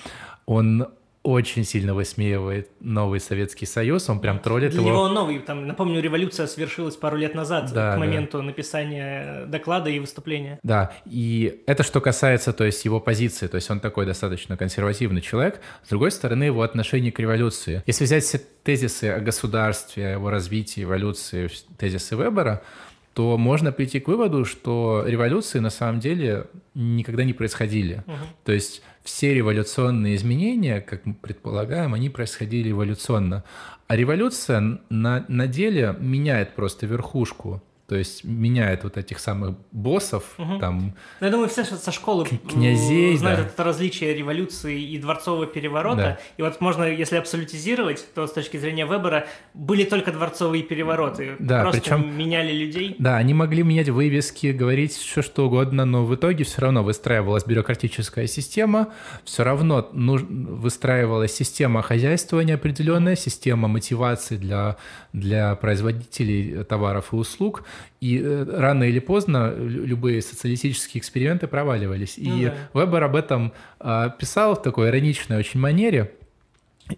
он 0.46 0.88
очень 1.24 1.64
сильно 1.64 1.94
высмеивает 1.94 2.70
новый 2.80 3.20
Советский 3.20 3.68
Союз, 3.68 4.10
он 4.10 4.20
прям 4.20 4.40
троллит 4.40 4.72
Для 4.72 4.82
его. 4.82 4.90
него 4.90 5.08
новый, 5.08 5.40
там, 5.40 5.68
напомню, 5.68 6.02
революция 6.02 6.48
свершилась 6.48 6.96
пару 6.96 7.18
лет 7.18 7.36
назад, 7.36 7.72
да, 7.74 7.96
к 7.96 8.00
моменту 8.00 8.40
да. 8.40 8.44
написания 8.44 9.46
доклада 9.46 9.92
и 9.92 10.00
выступления. 10.00 10.60
Да, 10.64 10.94
и 11.06 11.62
это 11.68 11.84
что 11.84 12.02
касается, 12.02 12.54
то 12.54 12.64
есть, 12.64 12.84
его 12.86 13.00
позиции, 13.00 13.48
то 13.48 13.56
есть 13.56 13.70
он 13.70 13.80
такой 13.80 14.08
достаточно 14.08 14.58
консервативный 14.58 15.22
человек, 15.22 15.62
с 15.86 15.90
другой 15.90 16.12
стороны, 16.12 16.46
его 16.46 16.64
отношение 16.64 17.12
к 17.12 17.20
революции. 17.20 17.84
Если 17.86 18.04
взять 18.04 18.24
все 18.24 18.42
тезисы 18.64 19.06
о 19.06 19.20
государстве, 19.20 20.08
о 20.08 20.12
его 20.14 20.32
развитии, 20.32 20.84
эволюции, 20.84 21.50
тезисы 21.78 22.16
Вебера, 22.16 22.64
то 23.14 23.38
можно 23.38 23.72
прийти 23.72 24.00
к 24.00 24.08
выводу, 24.08 24.46
что 24.46 25.04
революции 25.06 25.60
на 25.60 25.70
самом 25.70 26.00
деле 26.00 26.46
никогда 26.74 27.24
не 27.24 27.34
происходили. 27.34 28.04
Угу. 28.08 28.16
То 28.46 28.52
есть 28.54 28.82
все 29.04 29.34
революционные 29.34 30.16
изменения, 30.16 30.80
как 30.80 31.06
мы 31.06 31.14
предполагаем, 31.14 31.94
они 31.94 32.10
происходили 32.10 32.72
эволюционно. 32.72 33.44
А 33.88 33.96
революция 33.96 34.80
на, 34.90 35.26
на 35.28 35.48
деле 35.48 35.96
меняет 36.00 36.56
просто 36.56 36.86
верхушку 36.86 37.62
то 37.92 37.98
есть 37.98 38.24
меняет 38.24 38.86
вот 38.86 38.96
этих 38.96 39.20
самых 39.20 39.56
боссов, 39.74 40.24
угу. 40.38 40.60
там... 40.60 40.96
Ну, 41.20 41.26
я 41.26 41.30
думаю, 41.30 41.50
все 41.50 41.66
со 41.66 41.92
школы 41.92 42.26
князей, 42.50 43.18
знают 43.18 43.42
да. 43.42 43.46
это 43.48 43.64
различие 43.66 44.14
революции 44.14 44.82
и 44.82 44.98
дворцового 44.98 45.46
переворота. 45.46 45.98
Да. 45.98 46.20
И 46.38 46.42
вот 46.42 46.62
можно, 46.62 46.86
если 46.86 47.18
абсолютизировать, 47.18 48.08
то 48.16 48.28
с 48.28 48.32
точки 48.32 48.56
зрения 48.56 48.86
Вебера 48.86 49.28
были 49.54 49.84
только 49.84 50.14
дворцовые 50.14 50.64
перевороты. 50.64 51.36
Да, 51.40 51.64
Просто 51.64 51.82
причем... 51.82 52.18
меняли 52.18 52.54
людей. 52.54 52.96
Да, 52.98 53.18
они 53.18 53.34
могли 53.34 53.62
менять 53.62 53.90
вывески, 53.90 54.54
говорить 54.54 54.94
все 54.94 55.22
что 55.22 55.48
угодно, 55.48 55.84
но 55.84 56.06
в 56.06 56.16
итоге 56.16 56.46
все 56.46 56.62
равно 56.62 56.84
выстраивалась 56.86 57.46
бюрократическая 57.46 58.26
система, 58.26 58.94
все 59.26 59.44
равно 59.44 59.90
нуж... 59.92 60.22
выстраивалась 60.22 61.34
система 61.34 61.82
хозяйствования 61.82 62.56
определенная, 62.56 63.18
система 63.18 63.68
мотивации 63.68 64.38
для, 64.38 64.78
для 65.12 65.56
производителей 65.56 66.64
товаров 66.64 67.12
и 67.12 67.18
услуг– 67.18 67.66
и 68.00 68.20
э, 68.20 68.46
рано 68.50 68.84
или 68.84 69.00
поздно 69.00 69.54
любые 69.56 70.22
социалистические 70.22 71.00
эксперименты 71.00 71.48
проваливались. 71.48 72.16
Ну, 72.18 72.38
и 72.38 72.46
да. 72.46 72.56
Вебер 72.74 73.04
об 73.04 73.16
этом 73.16 73.54
а, 73.80 74.10
писал 74.10 74.56
в 74.56 74.62
такой 74.62 74.90
ироничной 74.90 75.38
очень 75.38 75.60
манере. 75.60 76.12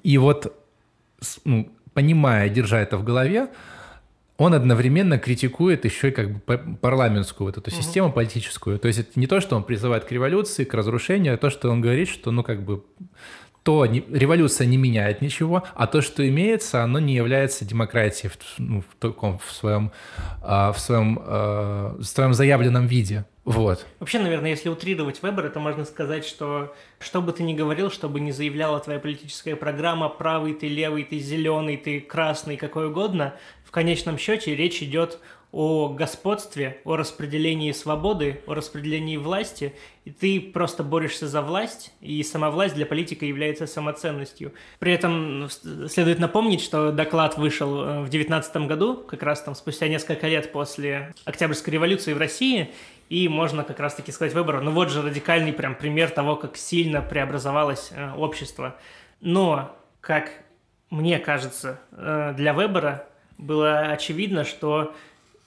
И 0.03 0.17
вот, 0.17 0.53
ну, 1.45 1.71
понимая, 1.93 2.49
держа 2.49 2.79
это 2.79 2.97
в 2.97 3.03
голове, 3.03 3.49
он 4.37 4.53
одновременно 4.53 5.19
критикует 5.19 5.85
еще 5.85 6.09
и 6.09 6.11
как 6.11 6.31
бы 6.31 6.39
парламентскую 6.81 7.47
вот 7.47 7.57
эту 7.57 7.69
угу. 7.69 7.81
систему 7.81 8.11
политическую. 8.11 8.79
То 8.79 8.87
есть 8.87 8.99
это 8.99 9.11
не 9.19 9.27
то, 9.27 9.39
что 9.41 9.55
он 9.55 9.63
призывает 9.63 10.05
к 10.05 10.11
революции, 10.11 10.63
к 10.63 10.73
разрушению, 10.73 11.35
а 11.35 11.37
то, 11.37 11.49
что 11.49 11.69
он 11.69 11.81
говорит, 11.81 12.09
что, 12.09 12.31
ну, 12.31 12.43
как 12.43 12.63
бы 12.63 12.83
то 13.63 13.85
не, 13.85 14.03
революция 14.11 14.67
не 14.67 14.77
меняет 14.77 15.21
ничего, 15.21 15.63
а 15.73 15.87
то, 15.87 16.01
что 16.01 16.27
имеется, 16.27 16.83
оно 16.83 16.99
не 16.99 17.15
является 17.15 17.65
демократией 17.65 18.29
в, 18.29 18.37
ну, 18.59 18.81
в 18.81 18.95
таком 18.99 19.39
в 19.39 19.51
своем, 19.51 19.91
а, 20.41 20.73
в 20.73 20.79
своем, 20.79 21.19
а, 21.23 21.95
в 21.97 22.03
своем 22.03 22.33
заявленном 22.33 22.87
виде. 22.87 23.25
Вот. 23.45 23.85
Вообще, 23.99 24.19
наверное, 24.19 24.51
если 24.51 24.69
утрировать 24.69 25.21
выборы, 25.21 25.49
то 25.49 25.59
можно 25.59 25.83
сказать, 25.83 26.25
что 26.25 26.73
что 26.99 27.21
бы 27.21 27.33
ты 27.33 27.43
ни 27.43 27.53
говорил, 27.53 27.91
что 27.91 28.07
бы 28.07 28.19
ни 28.19 28.31
заявляла 28.31 28.79
твоя 28.79 28.99
политическая 28.99 29.55
программа, 29.55 30.07
правый 30.07 30.53
ты, 30.53 30.67
левый 30.67 31.03
ты, 31.03 31.19
зеленый 31.19 31.75
ты, 31.75 31.99
красный, 31.99 32.55
какой 32.55 32.87
угодно, 32.87 33.33
в 33.65 33.71
конечном 33.71 34.17
счете 34.17 34.55
речь 34.55 34.81
идет 34.81 35.19
о 35.53 35.89
господстве, 35.89 36.81
о 36.83 36.95
распределении 36.95 37.71
свободы, 37.73 38.41
о 38.47 38.55
распределении 38.55 39.17
власти, 39.17 39.75
и 40.03 40.09
ты 40.09 40.41
просто 40.41 40.83
борешься 40.83 41.27
за 41.27 41.43
власть, 41.43 41.93
и 42.01 42.23
сама 42.23 42.49
власть 42.49 42.73
для 42.73 42.87
политика 42.87 43.23
является 43.23 43.67
самоценностью. 43.67 44.51
При 44.79 44.93
этом 44.93 45.47
следует 45.87 46.17
напомнить, 46.17 46.59
что 46.59 46.91
доклад 46.91 47.37
вышел 47.37 47.81
э, 47.81 47.99
в 47.99 48.09
2019 48.09 48.57
году, 48.67 48.95
как 48.95 49.21
раз 49.21 49.43
там 49.43 49.53
спустя 49.53 49.87
несколько 49.87 50.27
лет 50.27 50.51
после 50.51 51.13
Октябрьской 51.23 51.71
революции 51.71 52.13
в 52.13 52.17
России, 52.17 52.71
и 53.09 53.27
можно 53.27 53.63
как 53.63 53.79
раз-таки 53.79 54.11
сказать 54.11 54.33
выбору, 54.33 54.59
ну 54.59 54.71
вот 54.71 54.89
же 54.89 55.03
радикальный 55.03 55.53
прям 55.53 55.75
пример 55.75 56.09
того, 56.09 56.35
как 56.35 56.57
сильно 56.57 57.03
преобразовалось 57.03 57.91
э, 57.91 58.11
общество. 58.17 58.75
Но, 59.21 59.77
как 60.01 60.31
мне 60.89 61.19
кажется, 61.19 61.79
э, 61.91 62.33
для 62.35 62.55
выбора 62.55 63.07
было 63.37 63.81
очевидно, 63.81 64.45
что 64.45 64.95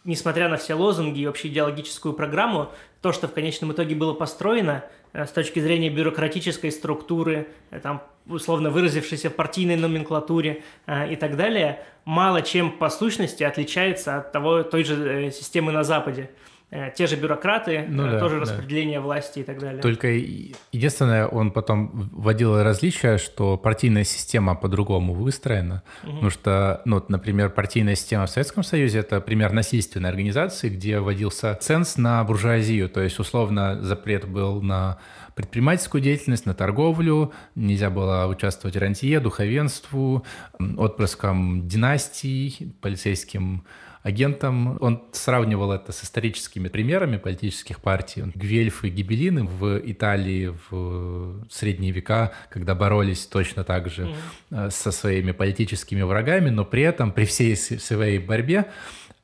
несмотря 0.07 0.48
на 0.48 0.57
все 0.57 0.74
лозунги 0.74 1.20
и 1.20 1.26
вообще 1.26 1.48
идеологическую 1.48 2.14
программу, 2.14 2.70
то, 3.02 3.12
что 3.12 3.28
в 3.28 3.32
конечном 3.32 3.72
итоге 3.72 3.94
было 3.94 4.14
построено 4.14 4.84
э, 5.12 5.26
с 5.26 5.30
точки 5.30 5.61
зрения 5.61 5.90
бюрократической 5.90 6.70
структуры, 6.70 7.48
э, 7.70 7.80
там, 7.80 8.02
условно 8.26 8.70
выразившейся 8.70 9.28
в 9.28 9.34
партийной 9.34 9.76
номенклатуре 9.76 10.62
э, 10.86 11.12
и 11.12 11.16
так 11.16 11.36
далее, 11.36 11.84
мало 12.04 12.40
чем 12.42 12.70
по 12.70 12.88
сущности 12.88 13.42
отличается 13.42 14.18
от 14.18 14.32
того, 14.32 14.62
той 14.62 14.84
же 14.84 15.30
системы 15.32 15.72
на 15.72 15.84
Западе. 15.84 16.30
Э, 16.68 16.90
те 16.90 17.06
же 17.06 17.14
бюрократы, 17.14 17.84
ну, 17.88 18.06
э, 18.06 18.10
да, 18.12 18.18
тоже 18.18 18.36
да. 18.36 18.40
распределение 18.40 18.98
власти 18.98 19.38
и 19.38 19.42
так 19.44 19.60
далее. 19.60 19.80
Только 19.80 20.08
единственное, 20.08 21.28
он 21.28 21.52
потом 21.52 21.90
вводил 22.12 22.60
различие, 22.60 23.18
что 23.18 23.56
партийная 23.56 24.02
система 24.02 24.56
по-другому 24.56 25.14
выстроена, 25.14 25.84
угу. 26.02 26.12
потому 26.12 26.30
что, 26.30 26.82
ну, 26.84 27.04
например, 27.06 27.50
партийная 27.50 27.94
система 27.94 28.26
в 28.26 28.30
Советском 28.30 28.64
Союзе— 28.64 28.98
это 29.00 29.20
пример 29.20 29.52
насильственной 29.52 30.10
организации, 30.10 30.68
где 30.68 30.98
вводился 30.98 31.54
ценз 31.54 31.98
на 31.98 32.24
буржуазию, 32.24 32.88
то 32.88 33.00
есть, 33.00 33.20
условно, 33.20 33.80
запрет 33.82 34.26
был 34.26 34.60
на 34.60 34.98
предпринимательскую 35.37 36.01
деятельность, 36.01 36.47
на 36.47 36.55
торговлю, 36.55 37.30
нельзя 37.55 37.91
было 37.91 38.26
участвовать 38.26 38.74
в 38.74 38.80
рантье, 38.80 39.20
духовенству, 39.20 40.24
отпрыскам 40.59 41.68
династий, 41.68 42.74
полицейским 42.80 43.66
агентом. 44.03 44.78
Он 44.80 45.03
сравнивал 45.12 45.72
это 45.72 45.93
с 45.93 46.03
историческими 46.05 46.68
примерами 46.68 47.18
политических 47.18 47.80
партий. 47.80 48.24
Гвельфы 48.34 48.89
и 48.89 48.91
Гибелины 48.91 49.45
в 49.45 49.78
Италии 49.84 50.55
в 50.70 51.47
средние 51.51 51.93
века, 51.93 52.32
когда 52.49 52.74
боролись 52.74 53.26
точно 53.26 53.62
так 53.62 53.91
же 53.91 54.14
mm. 54.51 54.70
со 54.70 54.91
своими 54.91 55.32
политическими 55.32 56.01
врагами, 56.01 56.49
но 56.49 56.64
при 56.64 56.80
этом, 56.80 57.12
при 57.12 57.26
всей 57.26 57.57
своей 57.57 58.18
борьбе, 58.18 58.70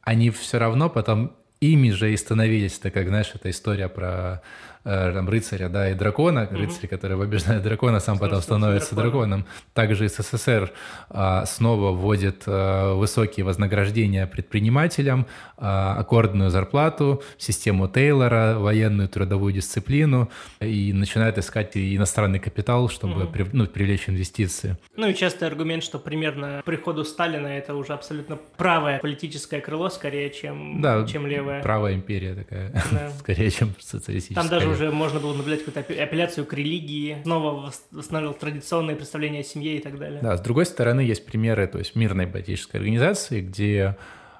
они 0.02 0.28
все 0.28 0.58
равно 0.58 0.90
потом 0.90 1.32
ими 1.60 1.90
же 1.90 2.12
и 2.12 2.16
становились, 2.16 2.78
так 2.78 2.92
как, 2.92 3.08
знаешь, 3.08 3.30
эта 3.34 3.48
история 3.48 3.88
про 3.88 4.42
Э, 4.84 5.12
там, 5.14 5.28
рыцаря, 5.28 5.68
да, 5.68 5.90
и 5.90 5.94
дракона, 5.94 6.42
угу. 6.42 6.56
рыцарь, 6.56 6.88
который 6.88 7.16
побеждает 7.16 7.62
дракона, 7.62 8.00
сам 8.00 8.18
потом 8.18 8.42
становится 8.42 8.96
драконом. 8.96 9.42
драконом. 9.42 9.46
Также 9.74 10.08
СССР 10.08 10.72
а, 11.08 11.46
снова 11.46 11.92
вводит 11.92 12.42
а, 12.46 12.96
высокие 12.96 13.46
вознаграждения 13.46 14.26
предпринимателям, 14.26 15.26
а, 15.56 15.94
аккордную 16.00 16.50
зарплату, 16.50 17.22
систему 17.38 17.86
Тейлора, 17.86 18.56
военную 18.58 19.08
трудовую 19.08 19.52
дисциплину 19.52 20.28
и 20.60 20.92
начинает 20.92 21.38
искать 21.38 21.76
иностранный 21.76 22.40
капитал, 22.40 22.88
чтобы 22.88 23.22
угу. 23.22 23.32
при, 23.32 23.46
ну, 23.52 23.68
привлечь 23.68 24.08
инвестиции. 24.08 24.76
Ну 24.96 25.06
и 25.06 25.14
частый 25.14 25.46
аргумент, 25.46 25.84
что 25.84 26.00
примерно 26.00 26.60
приходу 26.64 27.04
Сталина 27.04 27.46
это 27.46 27.76
уже 27.76 27.92
абсолютно 27.92 28.36
правое 28.56 28.98
политическое 28.98 29.60
крыло, 29.60 29.90
скорее, 29.90 30.30
чем, 30.30 30.80
да, 30.80 31.06
чем 31.06 31.28
левое. 31.28 31.62
правая 31.62 31.94
империя 31.94 32.34
такая, 32.34 32.72
да. 32.90 33.10
скорее, 33.20 33.48
чем 33.52 33.72
социалистическая. 33.78 34.42
Там 34.42 34.50
даже 34.50 34.71
уже 34.72 34.90
можно 34.90 35.20
было 35.20 35.34
наблюдать 35.34 35.64
какую-то 35.64 36.02
апелляцию 36.02 36.46
к 36.46 36.52
религии, 36.52 37.18
снова 37.22 37.72
восстанавливал 37.90 38.34
традиционные 38.34 38.96
представления 38.96 39.40
о 39.40 39.44
семье 39.44 39.76
и 39.76 39.80
так 39.80 39.98
далее. 39.98 40.20
Да, 40.22 40.36
с 40.36 40.40
другой 40.40 40.66
стороны, 40.66 41.00
есть 41.00 41.24
примеры, 41.26 41.66
то 41.66 41.78
есть 41.78 41.94
мирной 41.94 42.26
политической 42.26 42.76
организации, 42.76 43.40
где 43.40 43.96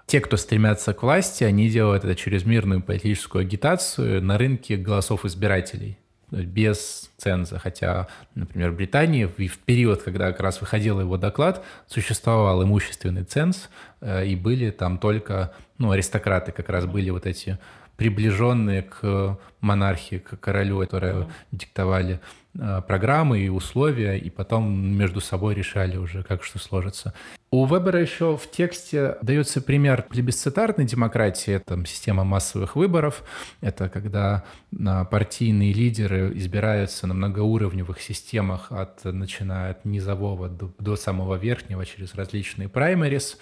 те, 0.07 0.21
кто 0.21 0.37
стремятся 0.37 0.93
к 0.93 1.03
власти, 1.03 1.45
они 1.45 1.69
делают 1.69 2.05
это 2.05 2.15
через 2.15 2.45
мирную 2.45 2.83
политическую 2.83 3.43
агитацию 3.43 4.23
на 4.23 4.37
рынке 4.37 4.77
голосов 4.77 5.25
избирателей 5.25 5.97
без 6.33 7.11
ценза. 7.19 7.59
Хотя, 7.59 8.09
например, 8.35 8.71
в 8.71 8.77
Британии 8.77 9.27
в 9.27 9.59
период, 9.59 10.03
когда 10.03 10.33
как 10.33 10.41
раз 10.41 10.61
выходил 10.61 11.01
его 11.01 11.17
доклад, 11.17 11.65
существовал 11.87 12.63
имущественный 12.65 13.25
ценз, 13.25 13.69
э, 14.01 14.27
и 14.27 14.37
были 14.37 14.71
там 14.71 14.99
только 14.99 15.53
ну, 15.79 15.91
аристократы, 15.91 16.53
как 16.53 16.69
раз 16.69 16.87
были 16.87 17.11
вот 17.11 17.27
эти 17.27 17.59
приближенные 17.97 18.83
к 18.83 19.39
монархии, 19.63 20.17
к 20.17 20.39
королю, 20.39 20.81
которые 20.81 21.29
диктовали 21.53 22.21
э, 22.55 22.83
программы 22.87 23.41
и 23.41 23.49
условия, 23.49 24.19
и 24.19 24.29
потом 24.29 24.71
между 24.71 25.21
собой 25.21 25.55
решали 25.55 25.97
уже, 25.97 26.23
как 26.23 26.45
что 26.45 26.59
сложится. 26.59 27.15
У 27.51 27.67
Вебера 27.67 28.01
еще 28.01 28.37
в 28.37 28.51
тексте 28.51 29.19
дается 29.23 29.61
пример 29.61 30.07
плебисцитарной 30.09 30.85
демократии, 30.85 31.53
это 31.55 31.85
система 31.87 32.25
массовых 32.25 32.77
выборов, 32.77 33.23
это 33.61 33.89
когда 33.89 34.45
э, 34.73 35.05
партийные 35.11 35.73
лидеры 35.73 36.33
избираются 36.35 37.07
на 37.07 37.15
многоуровневых 37.15 38.01
системах, 38.01 38.73
от, 38.73 39.05
начиная 39.05 39.73
от 39.73 39.85
низового 39.85 40.49
до, 40.49 40.73
до 40.79 40.97
самого 40.97 41.37
верхнего 41.37 41.87
через 41.87 42.15
различные 42.15 42.69
праймерис. 42.69 43.39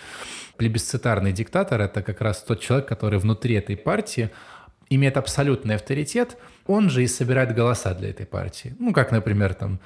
Плебисцитарный 0.59 1.33
диктатор— 1.33 1.81
это 1.83 2.03
как 2.03 2.21
раз 2.21 2.43
тот 2.43 2.61
человек, 2.61 2.87
который 2.87 3.19
внутри 3.19 3.55
этой 3.55 3.77
партии 3.77 4.31
имеет 4.91 5.17
абсолютный 5.17 5.77
авторитет, 5.77 6.37
он 6.67 6.91
же 6.91 7.03
и 7.03 7.07
собирает 7.07 7.55
голоса 7.55 7.95
для 7.95 8.11
этой 8.11 8.27
партии. 8.27 8.75
Ну, 8.79 8.93
как, 8.93 9.13
например, 9.13 9.55
там, 9.55 9.79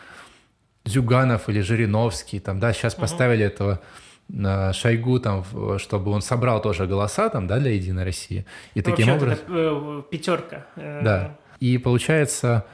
Зюганов 0.85 1.49
или 1.49 1.61
Жириновский, 1.61 2.41
там, 2.41 2.59
да, 2.59 2.73
сейчас 2.73 2.95
угу. 2.95 3.03
поставили 3.03 3.45
этого 3.45 3.81
на 4.29 4.73
Шойгу, 4.73 5.21
там, 5.21 5.45
чтобы 5.79 6.11
он 6.11 6.23
собрал 6.23 6.61
тоже 6.63 6.87
голоса 6.87 7.29
там, 7.29 7.47
да, 7.47 7.59
для 7.59 7.73
Единой 7.73 8.05
России. 8.05 8.47
И 8.75 8.79
ну, 8.79 8.83
таким 8.83 9.11
образом... 9.11 9.45
Это, 9.47 9.53
э, 9.53 10.03
пятерка. 10.11 10.67
Э. 10.77 11.01
Да. 11.05 11.37
И 11.61 11.79
получается, 11.79 12.65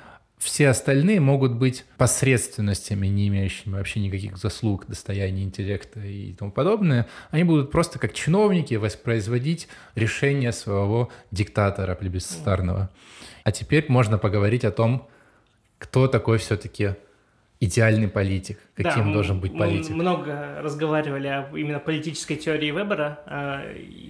все 0.41 0.71
остальные 0.71 1.21
могут 1.21 1.53
быть 1.53 1.85
посредственностями, 1.99 3.07
не 3.09 3.29
имеющими 3.29 3.75
вообще 3.75 4.01
никаких 4.01 4.39
заслуг, 4.39 4.87
достояния 4.87 5.43
интеллекта 5.43 6.01
и 6.01 6.33
тому 6.33 6.51
подобное. 6.51 7.07
Они 7.31 7.45
будут 7.45 7.71
просто 7.71 7.99
как 7.99 8.15
чиновники 8.15 8.75
воспроизводить 8.75 9.69
решения 9.95 10.53
своего 10.53 11.11
диктатора 11.31 11.95
плебисцитарного. 11.95 12.89
А 13.45 13.53
теперь 13.53 13.85
можно 13.89 14.17
поговорить 14.17 14.65
о 14.65 14.71
том, 14.71 15.09
кто 15.77 16.09
такой 16.09 16.39
все-таки 16.39 16.95
идеальный 17.61 18.09
политик, 18.09 18.59
каким 18.75 19.09
да, 19.09 19.13
должен 19.13 19.39
быть 19.39 19.57
политик. 19.57 19.91
Мы 19.91 19.97
много 19.97 20.61
разговаривали 20.63 21.27
о 21.27 21.51
именно 21.55 21.79
политической 21.79 22.37
теории 22.37 22.71
Вебера. 22.71 23.21
А, 23.27 23.63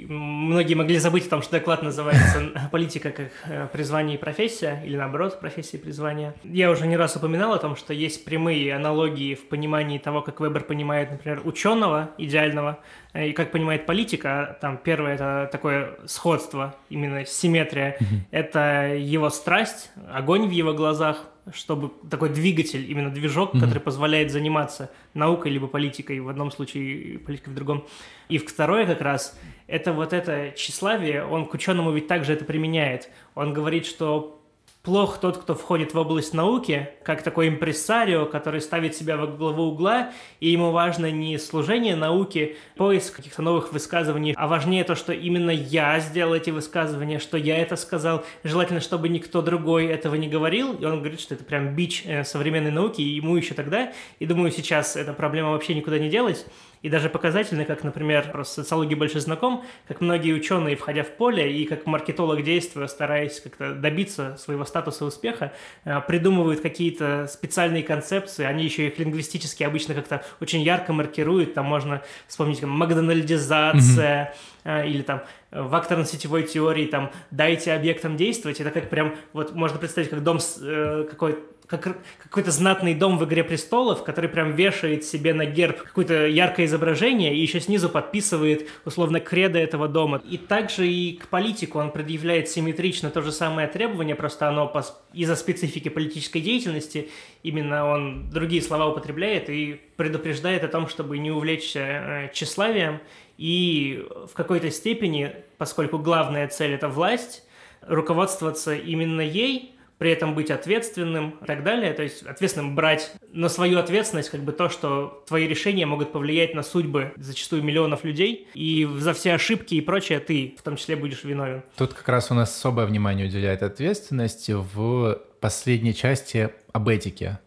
многие 0.06 0.74
могли 0.74 0.98
забыть 0.98 1.26
о 1.26 1.30
том, 1.30 1.42
что 1.42 1.52
доклад 1.58 1.82
называется 1.82 2.52
«Политика 2.72 3.10
как 3.10 3.32
э, 3.46 3.66
призвание 3.72 4.16
и 4.16 4.20
профессия», 4.20 4.80
или 4.84 4.96
наоборот, 4.96 5.40
профессия 5.40 5.78
и 5.78 5.80
призвание. 5.80 6.32
Я 6.44 6.70
уже 6.70 6.86
не 6.86 6.96
раз 6.96 7.16
упоминал 7.16 7.52
о 7.52 7.58
том, 7.58 7.74
что 7.74 7.92
есть 7.92 8.24
прямые 8.24 8.72
аналогии 8.72 9.34
в 9.34 9.48
понимании 9.48 9.98
того, 9.98 10.22
как 10.22 10.40
Вебер 10.40 10.62
понимает, 10.62 11.10
например, 11.10 11.42
ученого 11.44 12.10
идеального, 12.18 12.78
э, 13.14 13.30
и 13.30 13.32
как 13.32 13.50
понимает 13.50 13.84
политика. 13.84 14.58
Там 14.60 14.78
первое– 14.78 15.14
это 15.16 15.48
такое 15.50 15.96
сходство, 16.06 16.76
именно 16.88 17.26
симметрия. 17.26 17.98
Это 18.30 18.94
его 18.96 19.28
страсть, 19.28 19.90
огонь 20.08 20.46
в 20.46 20.52
его 20.52 20.72
глазах, 20.72 21.26
чтобы 21.52 21.92
такой 22.08 22.28
двигатель, 22.28 22.90
именно 22.90 23.10
движок, 23.10 23.54
mm-hmm. 23.54 23.60
который 23.60 23.80
позволяет 23.80 24.30
заниматься 24.30 24.90
наукой 25.14 25.50
либо 25.50 25.66
политикой, 25.66 26.20
в 26.20 26.28
одном 26.28 26.50
случае 26.50 27.18
политикой 27.18 27.50
в 27.50 27.54
другом. 27.54 27.86
И 28.28 28.38
второе 28.38 28.86
как 28.86 29.00
раз, 29.00 29.38
это 29.66 29.92
вот 29.92 30.12
это 30.12 30.52
тщеславие, 30.56 31.24
он 31.24 31.46
к 31.46 31.54
ученому 31.54 31.92
ведь 31.92 32.06
также 32.06 32.32
это 32.32 32.44
применяет. 32.44 33.08
Он 33.34 33.52
говорит, 33.52 33.86
что 33.86 34.39
плох 34.82 35.18
тот, 35.18 35.36
кто 35.38 35.54
входит 35.54 35.92
в 35.92 35.98
область 35.98 36.32
науки, 36.32 36.88
как 37.02 37.22
такой 37.22 37.48
импрессарио, 37.48 38.26
который 38.26 38.60
ставит 38.60 38.96
себя 38.96 39.16
во 39.16 39.26
главу 39.26 39.64
угла, 39.64 40.12
и 40.40 40.48
ему 40.48 40.70
важно 40.70 41.10
не 41.10 41.38
служение 41.38 41.96
науке, 41.96 42.56
поиск 42.76 43.16
каких-то 43.16 43.42
новых 43.42 43.72
высказываний, 43.72 44.34
а 44.36 44.48
важнее 44.48 44.84
то, 44.84 44.94
что 44.94 45.12
именно 45.12 45.50
я 45.50 46.00
сделал 46.00 46.34
эти 46.34 46.50
высказывания, 46.50 47.18
что 47.18 47.36
я 47.36 47.58
это 47.58 47.76
сказал. 47.76 48.24
Желательно, 48.42 48.80
чтобы 48.80 49.08
никто 49.08 49.42
другой 49.42 49.86
этого 49.86 50.14
не 50.14 50.28
говорил, 50.28 50.72
и 50.72 50.84
он 50.84 51.00
говорит, 51.00 51.20
что 51.20 51.34
это 51.34 51.44
прям 51.44 51.74
бич 51.74 52.02
э, 52.06 52.24
современной 52.24 52.70
науки, 52.70 53.02
и 53.02 53.16
ему 53.16 53.36
еще 53.36 53.54
тогда, 53.54 53.92
и 54.18 54.26
думаю, 54.26 54.50
сейчас 54.50 54.96
эта 54.96 55.12
проблема 55.12 55.50
вообще 55.50 55.74
никуда 55.74 55.98
не 55.98 56.08
делась. 56.08 56.46
И 56.82 56.88
даже 56.88 57.10
показательно, 57.10 57.66
как, 57.66 57.84
например, 57.84 58.30
просто 58.30 58.62
социологии 58.62 58.94
больше 58.94 59.20
знаком, 59.20 59.64
как 59.86 60.00
многие 60.00 60.32
ученые, 60.32 60.76
входя 60.76 61.02
в 61.02 61.10
поле, 61.10 61.52
и 61.52 61.66
как 61.66 61.84
маркетолог 61.84 62.42
действуя, 62.42 62.86
стараясь 62.86 63.40
как-то 63.40 63.74
добиться 63.74 64.36
своего 64.38 64.64
статуса 64.64 65.04
успеха, 65.04 65.52
э, 65.84 66.00
придумывают 66.00 66.60
какие-то 66.60 67.26
специальные 67.30 67.82
концепции, 67.82 68.44
они 68.44 68.64
еще 68.64 68.86
их 68.86 68.98
лингвистически 68.98 69.62
обычно 69.62 69.94
как-то 69.94 70.24
очень 70.40 70.62
ярко 70.62 70.94
маркируют, 70.94 71.52
там 71.52 71.66
можно 71.66 72.02
вспомнить 72.26 72.60
там, 72.60 72.70
макдональдизация, 72.70 74.34
mm-hmm. 74.64 74.88
или 74.88 75.02
там 75.02 75.22
в 75.50 75.74
акторно-сетевой 75.74 76.44
теории 76.44 76.86
там 76.86 77.10
«дайте 77.30 77.72
объектам 77.72 78.16
действовать», 78.16 78.60
это 78.60 78.70
как 78.70 78.88
прям, 78.88 79.16
вот 79.32 79.54
можно 79.54 79.78
представить, 79.78 80.08
как 80.08 80.22
дом 80.22 80.38
э, 80.62 81.06
какой 81.10 81.38
как 81.70 81.98
какой-то 82.18 82.50
знатный 82.50 82.94
дом 82.94 83.16
в 83.16 83.24
«Игре 83.24 83.44
престолов», 83.44 84.02
который 84.02 84.28
прям 84.28 84.52
вешает 84.52 85.04
себе 85.04 85.32
на 85.32 85.46
герб 85.46 85.82
какое-то 85.82 86.26
яркое 86.26 86.66
изображение 86.66 87.32
и 87.34 87.40
еще 87.40 87.60
снизу 87.60 87.88
подписывает, 87.88 88.68
условно, 88.84 89.20
кредо 89.20 89.58
этого 89.60 89.86
дома. 89.86 90.20
И 90.28 90.36
также 90.36 90.88
и 90.88 91.16
к 91.16 91.28
политику. 91.28 91.78
Он 91.78 91.92
предъявляет 91.92 92.48
симметрично 92.48 93.10
то 93.10 93.22
же 93.22 93.30
самое 93.30 93.68
требование, 93.68 94.16
просто 94.16 94.48
оно 94.48 94.72
из-за 95.12 95.36
специфики 95.36 95.88
политической 95.88 96.40
деятельности, 96.40 97.08
именно 97.44 97.86
он 97.86 98.30
другие 98.30 98.62
слова 98.62 98.88
употребляет 98.88 99.48
и 99.48 99.80
предупреждает 99.96 100.64
о 100.64 100.68
том, 100.68 100.88
чтобы 100.88 101.18
не 101.18 101.30
увлечься 101.30 101.80
э, 101.80 102.30
тщеславием. 102.32 103.00
И 103.38 104.04
в 104.28 104.34
какой-то 104.34 104.70
степени, 104.72 105.36
поскольку 105.56 105.98
главная 105.98 106.48
цель– 106.48 106.72
это 106.74 106.88
власть, 106.88 107.44
руководствоваться 107.82 108.74
именно 108.74 109.20
ей– 109.20 109.76
при 110.00 110.12
этом 110.12 110.34
быть 110.34 110.50
ответственным 110.50 111.36
и 111.42 111.44
так 111.44 111.62
далее. 111.62 111.92
То 111.92 112.02
есть 112.02 112.22
ответственным 112.22 112.74
брать 112.74 113.12
на 113.34 113.50
свою 113.50 113.78
ответственность 113.78 114.30
как 114.30 114.40
бы 114.40 114.52
то, 114.52 114.70
что 114.70 115.22
твои 115.28 115.46
решения 115.46 115.84
могут 115.84 116.10
повлиять 116.10 116.54
на 116.54 116.62
судьбы 116.62 117.12
зачастую 117.16 117.62
миллионов 117.62 118.02
людей, 118.02 118.48
и 118.54 118.88
за 118.96 119.12
все 119.12 119.34
ошибки 119.34 119.74
и 119.74 119.82
прочее 119.82 120.18
ты 120.20 120.56
в 120.58 120.62
том 120.62 120.76
числе 120.76 120.96
будешь 120.96 121.22
виновен. 121.22 121.62
Тут 121.76 121.92
как 121.92 122.08
раз 122.08 122.30
у 122.30 122.34
нас 122.34 122.48
особое 122.48 122.86
внимание 122.86 123.26
уделяет 123.26 123.62
ответственности 123.62 124.52
в 124.52 125.20
последней 125.38 125.94
части 125.94 126.48
об 126.72 126.88
этике. 126.88 127.38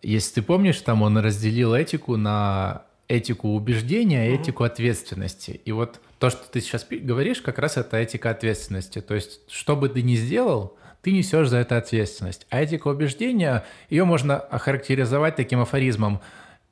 Если 0.00 0.36
ты 0.36 0.42
помнишь, 0.42 0.80
там 0.80 1.02
он 1.02 1.18
разделил 1.18 1.74
этику 1.74 2.16
на 2.16 2.84
этику 3.06 3.50
убеждения 3.50 4.30
и 4.30 4.32
mm-hmm. 4.32 4.40
этику 4.40 4.64
ответственности. 4.64 5.60
И 5.66 5.72
вот 5.72 6.00
то, 6.18 6.30
что 6.30 6.50
ты 6.50 6.62
сейчас 6.62 6.86
говоришь, 6.90 7.42
как 7.42 7.58
раз 7.58 7.76
это 7.76 7.98
этика 7.98 8.30
ответственности. 8.30 9.02
То 9.02 9.14
есть, 9.14 9.40
что 9.50 9.76
бы 9.76 9.90
ты 9.90 10.00
ни 10.00 10.14
сделал, 10.14 10.78
ты 11.06 11.12
несешь 11.12 11.46
за 11.50 11.58
это 11.58 11.76
ответственность. 11.76 12.48
А 12.50 12.60
этика 12.60 12.88
убеждения, 12.88 13.64
ее 13.90 14.04
можно 14.04 14.40
охарактеризовать 14.40 15.36
таким 15.36 15.60
афоризмом 15.60 16.20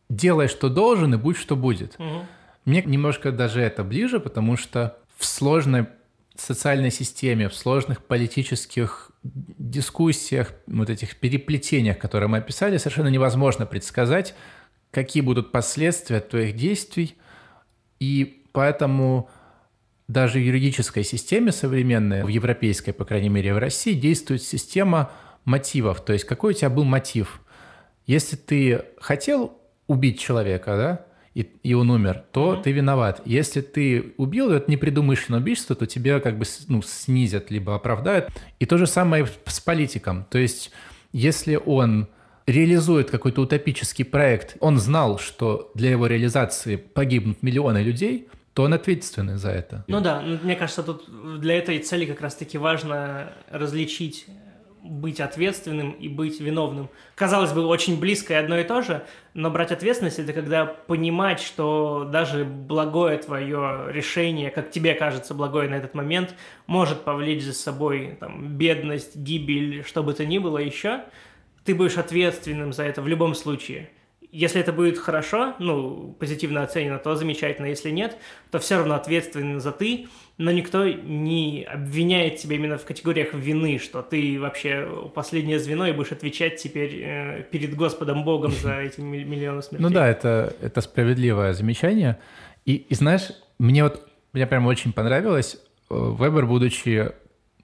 «делай, 0.08 0.48
что 0.48 0.68
должен, 0.68 1.14
и 1.14 1.16
будь, 1.16 1.36
что 1.36 1.54
будет». 1.54 1.94
Угу. 2.00 2.26
Мне 2.64 2.82
немножко 2.82 3.30
даже 3.30 3.60
это 3.60 3.84
ближе, 3.84 4.18
потому 4.18 4.56
что 4.56 4.98
в 5.16 5.24
сложной 5.24 5.86
социальной 6.34 6.90
системе, 6.90 7.48
в 7.48 7.54
сложных 7.54 8.04
политических 8.04 9.12
дискуссиях, 9.22 10.50
вот 10.66 10.90
этих 10.90 11.14
переплетениях, 11.20 11.96
которые 11.98 12.28
мы 12.28 12.38
описали, 12.38 12.76
совершенно 12.76 13.10
невозможно 13.10 13.66
предсказать, 13.66 14.34
какие 14.90 15.22
будут 15.22 15.52
последствия 15.52 16.18
твоих 16.18 16.56
действий, 16.56 17.16
и 18.00 18.42
поэтому 18.50 19.30
даже 20.08 20.38
в 20.38 20.42
юридической 20.42 21.02
системе 21.02 21.52
современной, 21.52 22.24
в 22.24 22.28
европейской, 22.28 22.92
по 22.92 23.04
крайней 23.04 23.30
мере, 23.30 23.54
в 23.54 23.58
России, 23.58 23.94
действует 23.94 24.42
система 24.42 25.10
мотивов. 25.44 26.04
То 26.04 26.12
есть 26.12 26.24
какой 26.24 26.52
у 26.52 26.56
тебя 26.56 26.70
был 26.70 26.84
мотив? 26.84 27.40
Если 28.06 28.36
ты 28.36 28.84
хотел 29.00 29.58
убить 29.86 30.20
человека, 30.20 30.76
да, 30.76 31.06
и, 31.34 31.42
и 31.62 31.74
он 31.74 31.90
умер, 31.90 32.24
то 32.32 32.54
mm-hmm. 32.54 32.62
ты 32.62 32.72
виноват. 32.72 33.22
Если 33.24 33.60
ты 33.60 34.14
убил, 34.18 34.50
это 34.50 34.70
непредумышленное 34.70 35.40
убийство, 35.40 35.74
то 35.74 35.86
тебя 35.86 36.20
как 36.20 36.38
бы 36.38 36.44
ну, 36.68 36.80
снизят, 36.82 37.50
либо 37.50 37.74
оправдают. 37.74 38.28
И 38.60 38.66
то 38.66 38.78
же 38.78 38.86
самое 38.86 39.26
с 39.46 39.58
политиком. 39.58 40.26
То 40.30 40.38
есть 40.38 40.70
если 41.12 41.56
он 41.56 42.08
реализует 42.46 43.10
какой-то 43.10 43.40
утопический 43.40 44.04
проект, 44.04 44.56
он 44.60 44.78
знал, 44.78 45.18
что 45.18 45.72
для 45.74 45.90
его 45.90 46.06
реализации 46.06 46.76
погибнут 46.76 47.42
миллионы 47.42 47.78
людей– 47.78 48.28
то 48.54 48.62
он 48.62 48.72
ответственный 48.72 49.36
за 49.36 49.50
это. 49.50 49.84
Ну 49.88 50.00
да, 50.00 50.20
мне 50.20 50.54
кажется, 50.54 50.82
тут 50.82 51.04
для 51.40 51.58
этой 51.58 51.78
цели 51.80 52.06
как 52.06 52.20
раз-таки 52.20 52.56
важно 52.56 53.32
различить 53.50 54.26
быть 54.84 55.18
ответственным 55.18 55.92
и 55.92 56.08
быть 56.08 56.40
виновным. 56.40 56.90
Казалось 57.14 57.52
бы, 57.52 57.64
очень 57.66 57.98
близко 57.98 58.34
и 58.34 58.36
одно 58.36 58.58
и 58.58 58.64
то 58.64 58.82
же, 58.82 59.04
но 59.32 59.50
брать 59.50 59.72
ответственность– 59.72 60.18
это 60.20 60.34
когда 60.34 60.66
понимать, 60.66 61.40
что 61.40 62.06
даже 62.12 62.44
благое 62.44 63.16
твое 63.16 63.86
решение, 63.88 64.50
как 64.50 64.70
тебе 64.70 64.94
кажется 64.94 65.32
благое 65.32 65.70
на 65.70 65.76
этот 65.76 65.94
момент, 65.94 66.34
может 66.66 67.00
повлечь 67.02 67.42
за 67.42 67.54
собой 67.54 68.18
там, 68.20 68.56
бедность, 68.56 69.16
гибель, 69.16 69.84
что 69.84 70.02
бы 70.02 70.12
то 70.12 70.26
ни 70.26 70.36
было 70.36 70.58
еще, 70.58 71.00
ты 71.64 71.74
будешь 71.74 71.96
ответственным 71.96 72.74
за 72.74 72.84
это 72.84 73.00
в 73.00 73.08
любом 73.08 73.34
случае– 73.34 73.90
если 74.34 74.60
это 74.60 74.72
будет 74.72 74.98
хорошо, 74.98 75.54
ну, 75.60 76.16
позитивно 76.18 76.64
оценено, 76.64 76.98
то 76.98 77.14
замечательно. 77.14 77.66
Если 77.66 77.90
нет, 77.90 78.16
то 78.50 78.58
все 78.58 78.78
равно 78.78 78.96
ответственен 78.96 79.60
за 79.60 79.70
ты, 79.70 80.08
но 80.38 80.50
никто 80.50 80.88
не 80.88 81.62
обвиняет 81.62 82.38
тебя 82.38 82.56
именно 82.56 82.76
в 82.76 82.84
категориях 82.84 83.32
вины, 83.32 83.78
что 83.78 84.02
ты 84.02 84.40
вообще 84.40 84.88
последнее 85.14 85.60
звено 85.60 85.86
и 85.86 85.92
будешь 85.92 86.10
отвечать 86.10 86.56
теперь 86.56 87.00
э, 87.00 87.42
перед 87.52 87.76
Господом 87.76 88.24
Богом 88.24 88.50
за 88.50 88.80
эти 88.80 88.98
миллионы 88.98 89.62
смертей. 89.62 89.86
Ну 89.86 89.94
да, 89.94 90.08
это, 90.08 90.52
это 90.60 90.80
справедливое 90.80 91.52
замечание. 91.52 92.18
И, 92.64 92.74
и 92.74 92.94
знаешь, 92.96 93.30
мне 93.60 93.84
вот, 93.84 94.04
мне 94.32 94.48
прям 94.48 94.66
очень 94.66 94.92
понравилось, 94.92 95.58
э, 95.90 95.94
Вебер, 95.94 96.46
будучи 96.46 97.12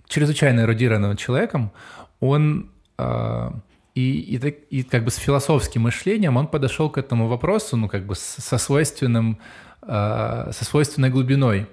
чрезвычайно 0.07 0.61
эрудированным 0.61 1.17
человеком, 1.17 1.73
он... 2.21 2.71
Э, 2.97 3.51
и, 3.95 4.37
и, 4.37 4.49
и 4.71 4.83
как 4.83 5.05
бы 5.05 5.11
с 5.11 5.17
философским 5.17 5.83
мышлением 5.83 6.37
он 6.37 6.47
подошел 6.47 6.91
к 6.91 6.99
этому 6.99 7.29
вопросу, 7.29 7.77
ну, 7.77 7.89
как 7.89 8.07
бы 8.07 8.15
со 8.15 8.59
свойственным, 8.59 9.39
э, 9.83 10.51
со 10.53 10.65
свойственной 10.65 11.11
глубиной. 11.11 11.67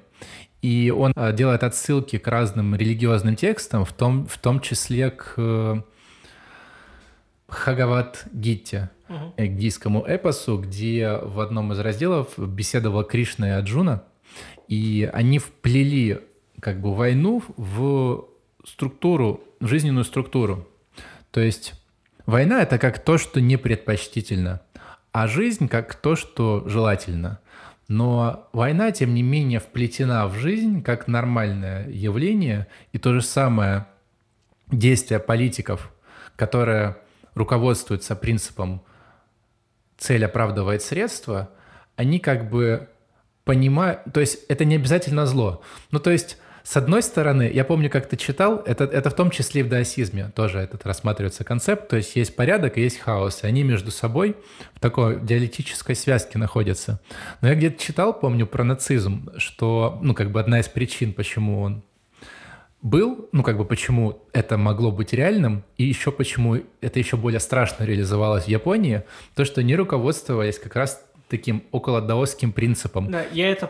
И 0.62 0.92
он 0.92 1.14
э, 1.16 1.34
делает 1.34 1.64
отсылки 1.64 2.18
к 2.18 2.28
разным 2.28 2.76
религиозным 2.76 3.36
текстам, 3.36 3.86
в 3.86 3.94
том, 3.94 4.26
в 4.26 4.38
том 4.40 4.60
числе 4.60 5.12
к 5.12 5.36
э, 5.38 5.82
Хагават-гитте, 7.48 8.90
угу. 9.08 9.34
индийскому 9.38 10.04
эпосу, 10.04 10.58
где 10.58 11.20
в 11.22 11.40
одном 11.40 11.74
из 11.74 11.80
разделов 11.80 12.34
беседовала 12.38 13.04
Кришна 13.04 13.50
и 13.50 13.52
Аджуна, 13.52 14.04
и 14.68 15.10
они 15.14 15.38
вплели 15.40 16.20
как 16.60 16.82
бы 16.82 16.96
войну 16.96 17.44
в 17.56 18.26
структуру, 18.66 19.44
в 19.60 19.68
жизненную 19.68 20.04
структуру. 20.04 20.68
То 21.32 21.40
есть 21.40 21.76
Война— 22.28 22.62
это 22.62 22.78
как 22.78 23.00
то, 23.00 23.18
что 23.18 23.40
не 23.40 23.56
предпочтительно, 23.56 24.62
а 25.14 25.28
жизнь 25.28 25.70
как 25.70 25.96
то, 25.96 26.18
что 26.18 26.68
желательно. 26.68 27.40
Но 27.88 28.50
война, 28.52 28.92
тем 28.92 29.14
не 29.14 29.24
менее, 29.24 29.62
вплетена 29.62 30.28
в 30.28 30.36
жизнь 30.36 30.84
как 30.84 31.08
нормальное 31.08 31.88
явление, 31.88 32.68
и 32.92 32.98
то 32.98 33.14
же 33.14 33.22
самое 33.22 33.88
действие 34.68 35.22
политиков, 35.22 35.90
которое 36.36 36.98
руководствуется 37.34 38.14
принципом 38.14 38.84
«цель 39.98 40.26
оправдывает 40.26 40.82
средства», 40.82 41.50
они 41.96 42.20
как 42.20 42.50
бы 42.50 42.90
понимают, 43.46 44.02
то 44.14 44.20
есть 44.20 44.44
это 44.50 44.66
не 44.66 44.76
обязательно 44.76 45.26
зло. 45.26 45.64
Ну, 45.92 46.00
то 46.00 46.12
есть 46.12 46.38
с 46.68 46.76
одной 46.76 47.02
стороны, 47.02 47.50
я 47.54 47.64
помню, 47.64 47.90
как 47.90 48.10
ты 48.10 48.18
читал, 48.18 48.62
это, 48.66 48.84
это 48.84 49.10
в 49.10 49.14
том 49.14 49.32
числе 49.32 49.62
и 49.62 49.64
в 49.64 49.70
даосизме 49.70 50.34
тоже 50.36 50.60
этот 50.60 50.86
рассматривается 50.86 51.46
концепт, 51.46 51.88
то 51.88 51.96
есть 51.96 52.18
есть 52.18 52.36
порядок 52.36 52.78
и 52.78 52.82
есть 52.82 53.00
хаос, 53.00 53.44
и 53.44 53.48
они 53.48 53.64
между 53.64 53.90
собой 53.90 54.36
в 54.74 54.82
такой 54.82 55.22
диалектической 55.22 55.96
связке 55.96 56.38
находятся. 56.38 57.00
Но 57.40 57.48
я 57.48 57.56
где-то 57.56 57.82
читал, 57.82 58.12
помню, 58.12 58.46
про 58.46 58.66
нацизм, 58.66 59.30
что, 59.38 59.98
ну, 60.02 60.14
как 60.14 60.34
бы 60.34 60.42
одна 60.42 60.60
из 60.60 60.68
причин, 60.68 61.14
почему 61.14 61.62
он 61.62 61.86
был, 62.82 63.30
ну, 63.32 63.44
как 63.44 63.58
бы 63.58 63.64
почему 63.64 64.28
это 64.34 64.58
могло 64.58 64.92
быть 64.92 65.14
реальным, 65.14 65.64
и 65.78 65.86
еще 65.86 66.12
почему 66.12 66.58
это 66.82 67.00
еще 67.00 67.16
более 67.16 67.40
страшно 67.40 67.86
реализовалось 67.86 68.44
в 68.44 68.50
Японии, 68.50 69.04
то, 69.36 69.46
что 69.46 69.62
они 69.62 69.74
руководствовались 69.74 70.60
как 70.60 70.76
раз 70.76 71.02
таким 71.30 71.64
около 71.72 72.02
даосским 72.02 72.54
принципам. 72.54 73.12
Да, 73.12 73.26
я 73.34 73.52
это, 73.52 73.70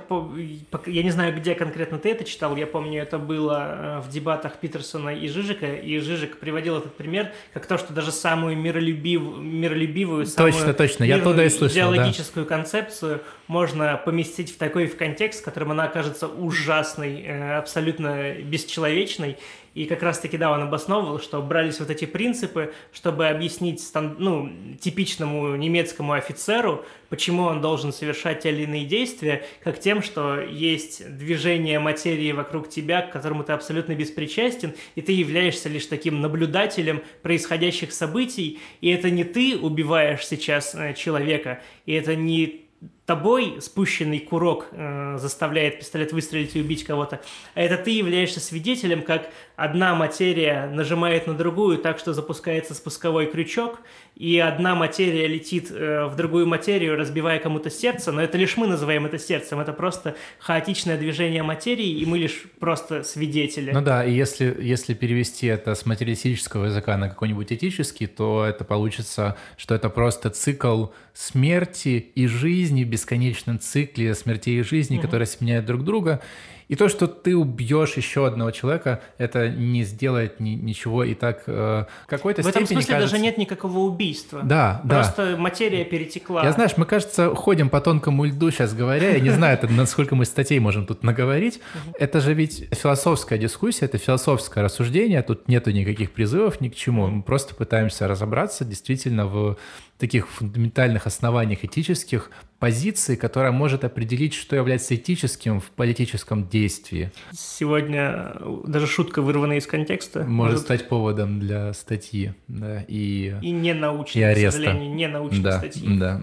я 0.86 1.04
не 1.04 1.10
знаю, 1.10 1.36
где 1.36 1.56
конкретно 1.56 1.98
ты 1.98 2.12
это 2.12 2.24
читал, 2.24 2.56
я 2.56 2.68
помню, 2.68 3.02
это 3.02 3.18
было 3.18 4.00
э, 4.00 4.00
в 4.02 4.10
дебатах 4.10 4.58
Питерсона 4.58 5.10
и 5.10 5.28
Жижика, 5.28 5.74
и 5.74 5.98
Жижик 6.00 6.38
приводил 6.38 6.78
этот 6.78 6.96
пример, 6.96 7.32
как 7.54 7.66
то, 7.66 7.78
что 7.80 7.94
даже 7.94 8.12
самую 8.12 8.58
миролюбив, 8.58 9.22
миролюбивую, 9.40 10.28
самую 10.28 10.54
точно, 10.54 10.74
точно, 10.74 11.04
я 11.04 11.20
туда 11.20 11.46
и 11.46 11.50
слышал, 11.50 11.76
идеологическую 11.76 12.46
да. 12.46 12.56
концепцию 12.56 13.22
можно 13.48 14.00
поместить 14.06 14.54
в 14.54 14.58
такой 14.58 14.86
в 14.86 14.96
контекст, 14.96 15.42
в 15.42 15.46
котором 15.46 15.72
она 15.72 15.86
окажется 15.86 16.28
ужасной, 16.28 17.24
э, 17.24 17.58
абсолютно 17.58 18.34
бесчеловечной, 18.34 19.38
и 19.78 19.86
как 19.86 20.02
раз-таки, 20.02 20.40
да, 20.40 20.52
он 20.52 20.64
обосновывал, 20.64 21.20
что 21.20 21.40
брались 21.40 21.80
вот 21.80 21.92
эти 21.92 22.06
принципы, 22.06 22.74
чтобы 22.92 23.28
объяснить 23.28 23.80
ну, 23.94 24.50
типичному 24.80 25.56
немецкому 25.56 26.14
офицеру, 26.14 26.84
почему 27.10 27.44
он 27.44 27.62
должен 27.62 27.94
совершать 27.94 28.40
те 28.40 28.50
или 28.50 28.64
иные 28.64 28.86
действия, 28.86 29.46
как 29.64 29.80
тем, 29.80 30.02
что 30.02 30.40
есть 30.40 31.08
движение 31.16 31.78
материи 31.78 32.32
вокруг 32.32 32.70
тебя, 32.70 33.04
к 33.04 33.12
которому 33.12 33.44
ты 33.44 33.54
абсолютно 33.54 33.94
беспричастен, 33.94 34.74
и 34.96 35.02
ты 35.02 35.12
являешься 35.12 35.70
лишь 35.70 35.86
таким 35.86 36.22
наблюдателем 36.22 37.04
происходящих 37.22 37.94
событий, 37.94 38.60
и 38.82 38.90
это 38.90 39.12
не 39.12 39.26
ты 39.26 39.56
убиваешь 39.56 40.26
сейчас 40.26 40.74
э, 40.74 40.96
человека, 40.96 41.62
и 41.86 41.94
это 41.94 42.16
не 42.16 42.68
тобой 43.08 43.60
спущенный 43.62 44.20
курок 44.20 44.68
э, 44.72 45.18
заставляет 45.18 45.80
пистолет 45.80 46.12
выстрелить 46.12 46.58
и 46.58 46.62
убить 46.62 46.84
кого-то, 46.84 47.22
а 47.56 47.62
это 47.62 47.78
ты 47.78 47.92
являешься 47.92 48.42
свидетелем, 48.42 49.02
как 49.02 49.30
одна 49.56 49.96
материя 49.96 50.68
нажимает 50.68 51.26
на 51.26 51.34
другую 51.34 51.78
так, 51.78 52.00
что 52.00 52.14
запускается 52.14 52.76
спусковой 52.76 53.28
крючок, 53.28 53.80
и 54.18 54.40
одна 54.40 54.76
материя 54.76 55.28
летит 55.28 55.72
э, 55.72 56.06
в 56.06 56.16
другую 56.16 56.48
материю, 56.48 56.98
разбивая 56.98 57.40
кому-то 57.40 57.70
сердце, 57.70 58.12
но 58.12 58.22
это 58.22 58.38
лишь 58.38 58.58
мы 58.58 58.68
называем 58.68 59.06
это 59.06 59.18
сердцем, 59.20 59.60
это 59.62 59.72
просто 59.72 60.16
хаотичное 60.40 60.98
движение 60.98 61.44
материи, 61.44 61.88
и 61.88 62.06
мы 62.06 62.18
лишь 62.18 62.44
просто 62.60 63.04
свидетели. 63.04 63.72
Ну 63.72 63.82
да, 63.82 64.04
и 64.04 64.12
если, 64.12 64.58
если 64.60 64.94
перевести 64.94 65.48
это 65.48 65.76
с 65.76 65.86
материалистического 65.86 66.66
языка 66.66 66.98
на 66.98 67.08
какой-нибудь 67.08 67.54
этический, 67.54 68.08
то 68.08 68.44
это 68.44 68.66
получится, 68.66 69.38
что 69.56 69.76
это 69.76 69.90
просто 69.90 70.30
цикл 70.30 70.88
смерти 71.14 72.12
и 72.14 72.28
жизни 72.28 72.84
без 72.84 72.97
бесконечном 72.98 73.60
цикле 73.60 74.16
смертей 74.16 74.60
и 74.60 74.64
жизни, 74.64 74.98
mm-hmm. 74.98 75.02
которые 75.02 75.28
сменяют 75.28 75.66
друг 75.66 75.84
друга. 75.84 76.22
И 76.68 76.76
то, 76.76 76.90
что 76.90 77.08
ты 77.08 77.36
убьешь 77.36 77.94
еще 77.96 78.28
одного 78.28 78.52
человека, 78.52 79.02
это 79.18 79.48
не 79.50 79.84
сделает 79.84 80.42
ни, 80.42 80.50
ничего 80.50 81.06
и 81.06 81.14
так 81.14 81.44
э, 81.48 81.86
какой-то 82.08 82.42
В 82.44 82.48
этом 82.48 82.66
смысле 82.66 82.94
кажется... 82.94 83.12
даже 83.12 83.24
нет 83.24 83.38
никакого 83.38 83.80
убийства. 83.80 84.42
Да, 84.44 84.82
Просто 84.86 85.32
да. 85.32 85.38
Материя 85.38 85.86
перетекла. 85.86 86.44
Я 86.44 86.52
знаешь, 86.52 86.76
мы, 86.76 86.86
кажется, 86.86 87.34
ходим 87.34 87.70
по 87.70 87.80
тонкому 87.80 88.26
льду 88.26 88.52
сейчас 88.52 88.74
говоря. 88.74 89.12
Я 89.12 89.22
не 89.22 89.30
знаю, 89.30 89.58
насколько 89.70 90.16
мы 90.16 90.26
статей 90.26 90.60
можем 90.60 90.86
тут 90.86 91.04
наговорить. 91.04 91.62
Это 91.98 92.20
же 92.20 92.34
ведь 92.34 92.68
философская 92.74 93.40
дискуссия, 93.40 93.86
это 93.86 93.98
философское 93.98 94.62
рассуждение. 94.62 95.22
Тут 95.22 95.48
нету 95.48 95.72
никаких 95.72 96.12
призывов 96.12 96.60
ни 96.60 96.68
к 96.68 96.76
чему. 96.76 97.08
Мы 97.08 97.22
просто 97.24 97.56
пытаемся 97.56 98.10
разобраться 98.10 98.66
действительно 98.66 99.26
в 99.26 99.58
таких 99.98 100.28
фундаментальных 100.28 101.08
основаниях 101.08 101.64
этических 101.64 102.30
позиций, 102.60 103.16
которая 103.16 103.52
может 103.52 103.84
определить, 103.84 104.34
что 104.34 104.56
является 104.56 104.96
этическим 104.96 105.60
в 105.60 105.66
политическом 105.66 106.48
действии. 106.48 107.12
Сегодня 107.32 108.34
э, 108.40 108.58
даже 108.66 108.88
шутка, 108.88 109.22
вырванная 109.22 109.58
из 109.58 109.68
контекста, 109.68 110.20
может, 110.20 110.54
может... 110.54 110.60
стать 110.62 110.90
поводом 110.90 111.40
для 111.40 111.74
статьи, 111.74 112.34
да, 112.48 112.84
и 112.88 113.36
и 113.42 113.52
не 113.52 113.74
научной, 113.74 114.20
и 114.20 114.24
ареста. 114.24 114.60
к 114.60 114.64
сожалению, 114.64 114.96
не 114.96 115.08
научной 115.08 115.44
да, 115.44 115.58
статьи. 115.60 115.98
Да. 115.98 116.22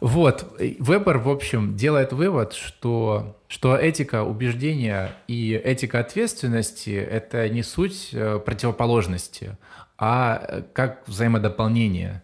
Вот, 0.00 0.54
Вебер, 0.58 1.18
в 1.18 1.30
общем, 1.30 1.76
делает 1.76 2.12
вывод, 2.12 2.52
что, 2.52 3.40
что 3.48 3.74
этика 3.74 4.22
убеждения 4.22 5.12
и 5.28 5.52
этика 5.52 6.00
ответственности— 6.00 6.90
это 6.90 7.48
не 7.48 7.62
суть 7.62 8.10
э, 8.12 8.38
противоположности, 8.44 9.56
а 9.96 10.62
как 10.74 11.06
взаимодополнение. 11.06 12.22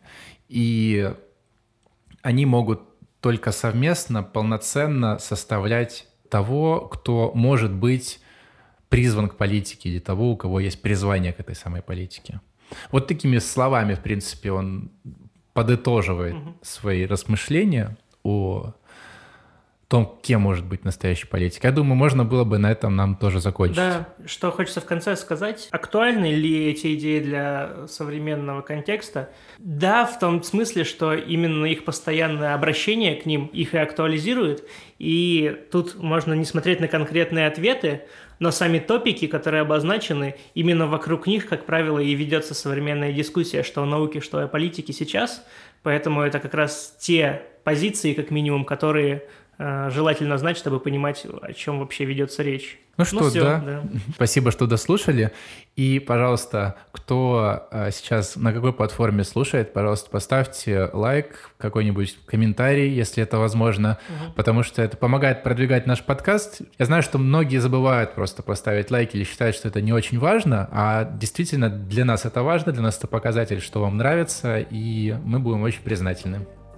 И 0.49 1.11
они 2.23 2.47
могут 2.47 2.83
только 3.21 3.53
совместно, 3.53 4.23
полноценно 4.23 5.19
составлять 5.19 6.09
того, 6.29 6.81
кто 6.81 7.33
может 7.35 7.73
быть 7.73 8.21
призван 8.89 9.29
к 9.29 9.37
политике, 9.37 9.91
или 9.91 9.99
того, 9.99 10.33
у 10.33 10.37
кого 10.37 10.61
есть 10.61 10.83
призвание 10.83 11.33
к 11.33 11.41
этой 11.41 11.55
самой 11.55 11.83
политике. 11.83 12.41
Вот 12.91 13.07
такими 13.07 13.39
словами, 13.39 13.95
в 13.95 14.01
принципе, 14.01 14.53
он 14.53 14.91
подытоживает 15.53 16.35
угу. 16.35 16.57
свои 16.63 17.05
размышления 17.07 17.97
о 18.23 18.73
том, 19.91 20.21
кем 20.23 20.43
может 20.43 20.65
быть 20.65 20.85
настоящий 20.85 21.27
политик. 21.27 21.65
Я 21.65 21.73
думаю, 21.73 21.97
можно 21.97 22.25
было 22.25 22.45
бы 22.45 22.59
на 22.59 22.71
этом 22.71 22.95
нам 22.95 23.17
тоже 23.17 23.41
закончить. 23.41 23.77
Да, 23.77 24.09
что 24.25 24.53
хочется 24.53 24.81
в 24.81 24.85
конце 24.85 25.17
сказать. 25.17 25.67
Актуальны 25.73 26.33
ли 26.33 26.71
эти 26.71 26.95
идеи 26.95 27.19
для 27.19 27.89
современного 27.89 28.61
контекста? 28.61 29.31
Да, 29.59 30.07
в 30.07 30.17
том 30.21 30.45
смысле, 30.45 30.85
что 30.85 31.13
именно 31.15 31.67
их 31.67 31.85
постоянное 31.85 32.55
обращение 32.55 33.17
к 33.17 33.27
ним 33.27 33.47
их 33.47 33.75
и 33.75 33.79
актуализирует. 33.79 34.65
И 35.01 35.67
тут 35.73 35.97
можно 35.97 36.35
не 36.35 36.45
смотреть 36.45 36.79
на 36.79 36.87
конкретные 36.87 37.49
ответы, 37.49 38.03
но 38.39 38.53
сами 38.53 38.79
топики, 38.79 39.27
которые 39.27 39.63
обозначены, 39.63 40.37
именно 40.55 40.87
вокруг 40.87 41.27
них, 41.27 41.49
как 41.49 41.67
правило, 41.67 41.99
и 41.99 42.15
ведется 42.15 42.55
современная 42.55 43.13
дискуссия, 43.13 43.65
что 43.65 43.83
о 43.83 43.87
науке, 43.87 44.21
что 44.21 44.39
о 44.39 44.47
политике 44.47 44.93
сейчас. 44.93 45.45
Поэтому 45.83 46.23
это 46.23 46.39
как 46.39 46.55
раз 46.55 46.97
те 47.01 47.43
позиции, 47.65 48.15
как 48.15 48.31
минимум, 48.31 48.65
которые 48.65 49.25
желательно 49.91 50.39
знать, 50.39 50.57
чтобы 50.57 50.81
понимать, 50.81 51.27
о 51.43 51.53
чем 51.53 51.81
вообще 51.81 52.05
ведется 52.05 52.43
речь. 52.43 52.79
Ну, 52.97 53.05
ну 53.13 53.19
что, 53.21 53.31
все, 53.31 53.45
да. 53.45 53.59
да. 53.61 53.83
Спасибо, 54.15 54.51
что 54.51 54.67
дослушали. 54.67 55.33
И, 55.77 55.99
пожалуйста, 55.99 56.77
кто 56.93 57.67
э, 57.71 57.91
сейчас 57.93 58.37
на 58.37 58.53
какой 58.53 58.73
платформе 58.73 59.25
слушает, 59.25 59.73
пожалуйста, 59.73 60.11
поставьте 60.11 60.91
лайк, 60.93 61.51
какой-нибудь 61.57 62.19
комментарий, 62.27 62.91
если 62.91 63.23
это 63.23 63.39
возможно, 63.39 63.99
угу. 64.09 64.33
потому 64.35 64.63
что 64.63 64.83
это 64.83 64.97
помогает 64.99 65.43
продвигать 65.43 65.87
наш 65.87 66.03
подкаст. 66.03 66.61
Я 66.79 66.85
знаю, 66.85 67.03
что 67.03 67.19
многие 67.19 67.59
забывают 67.59 68.15
просто 68.15 68.43
поставить 68.43 68.91
лайк 68.91 69.15
или 69.15 69.25
считают, 69.25 69.57
что 69.57 69.69
это 69.69 69.81
не 69.81 69.93
очень 69.93 70.19
важно, 70.19 70.69
а 70.71 71.05
действительно 71.05 71.71
для 71.71 72.05
нас 72.05 72.27
это 72.27 72.43
важно, 72.43 72.73
для 72.73 72.83
нас 72.83 72.99
это 72.99 73.07
показатель, 73.07 73.61
что 73.61 73.81
вам 73.81 73.97
нравится, 73.97 74.59
и 74.59 75.17
мы 75.25 75.39
будем 75.39 75.63
очень 75.63 75.83
признательны. 75.83 76.47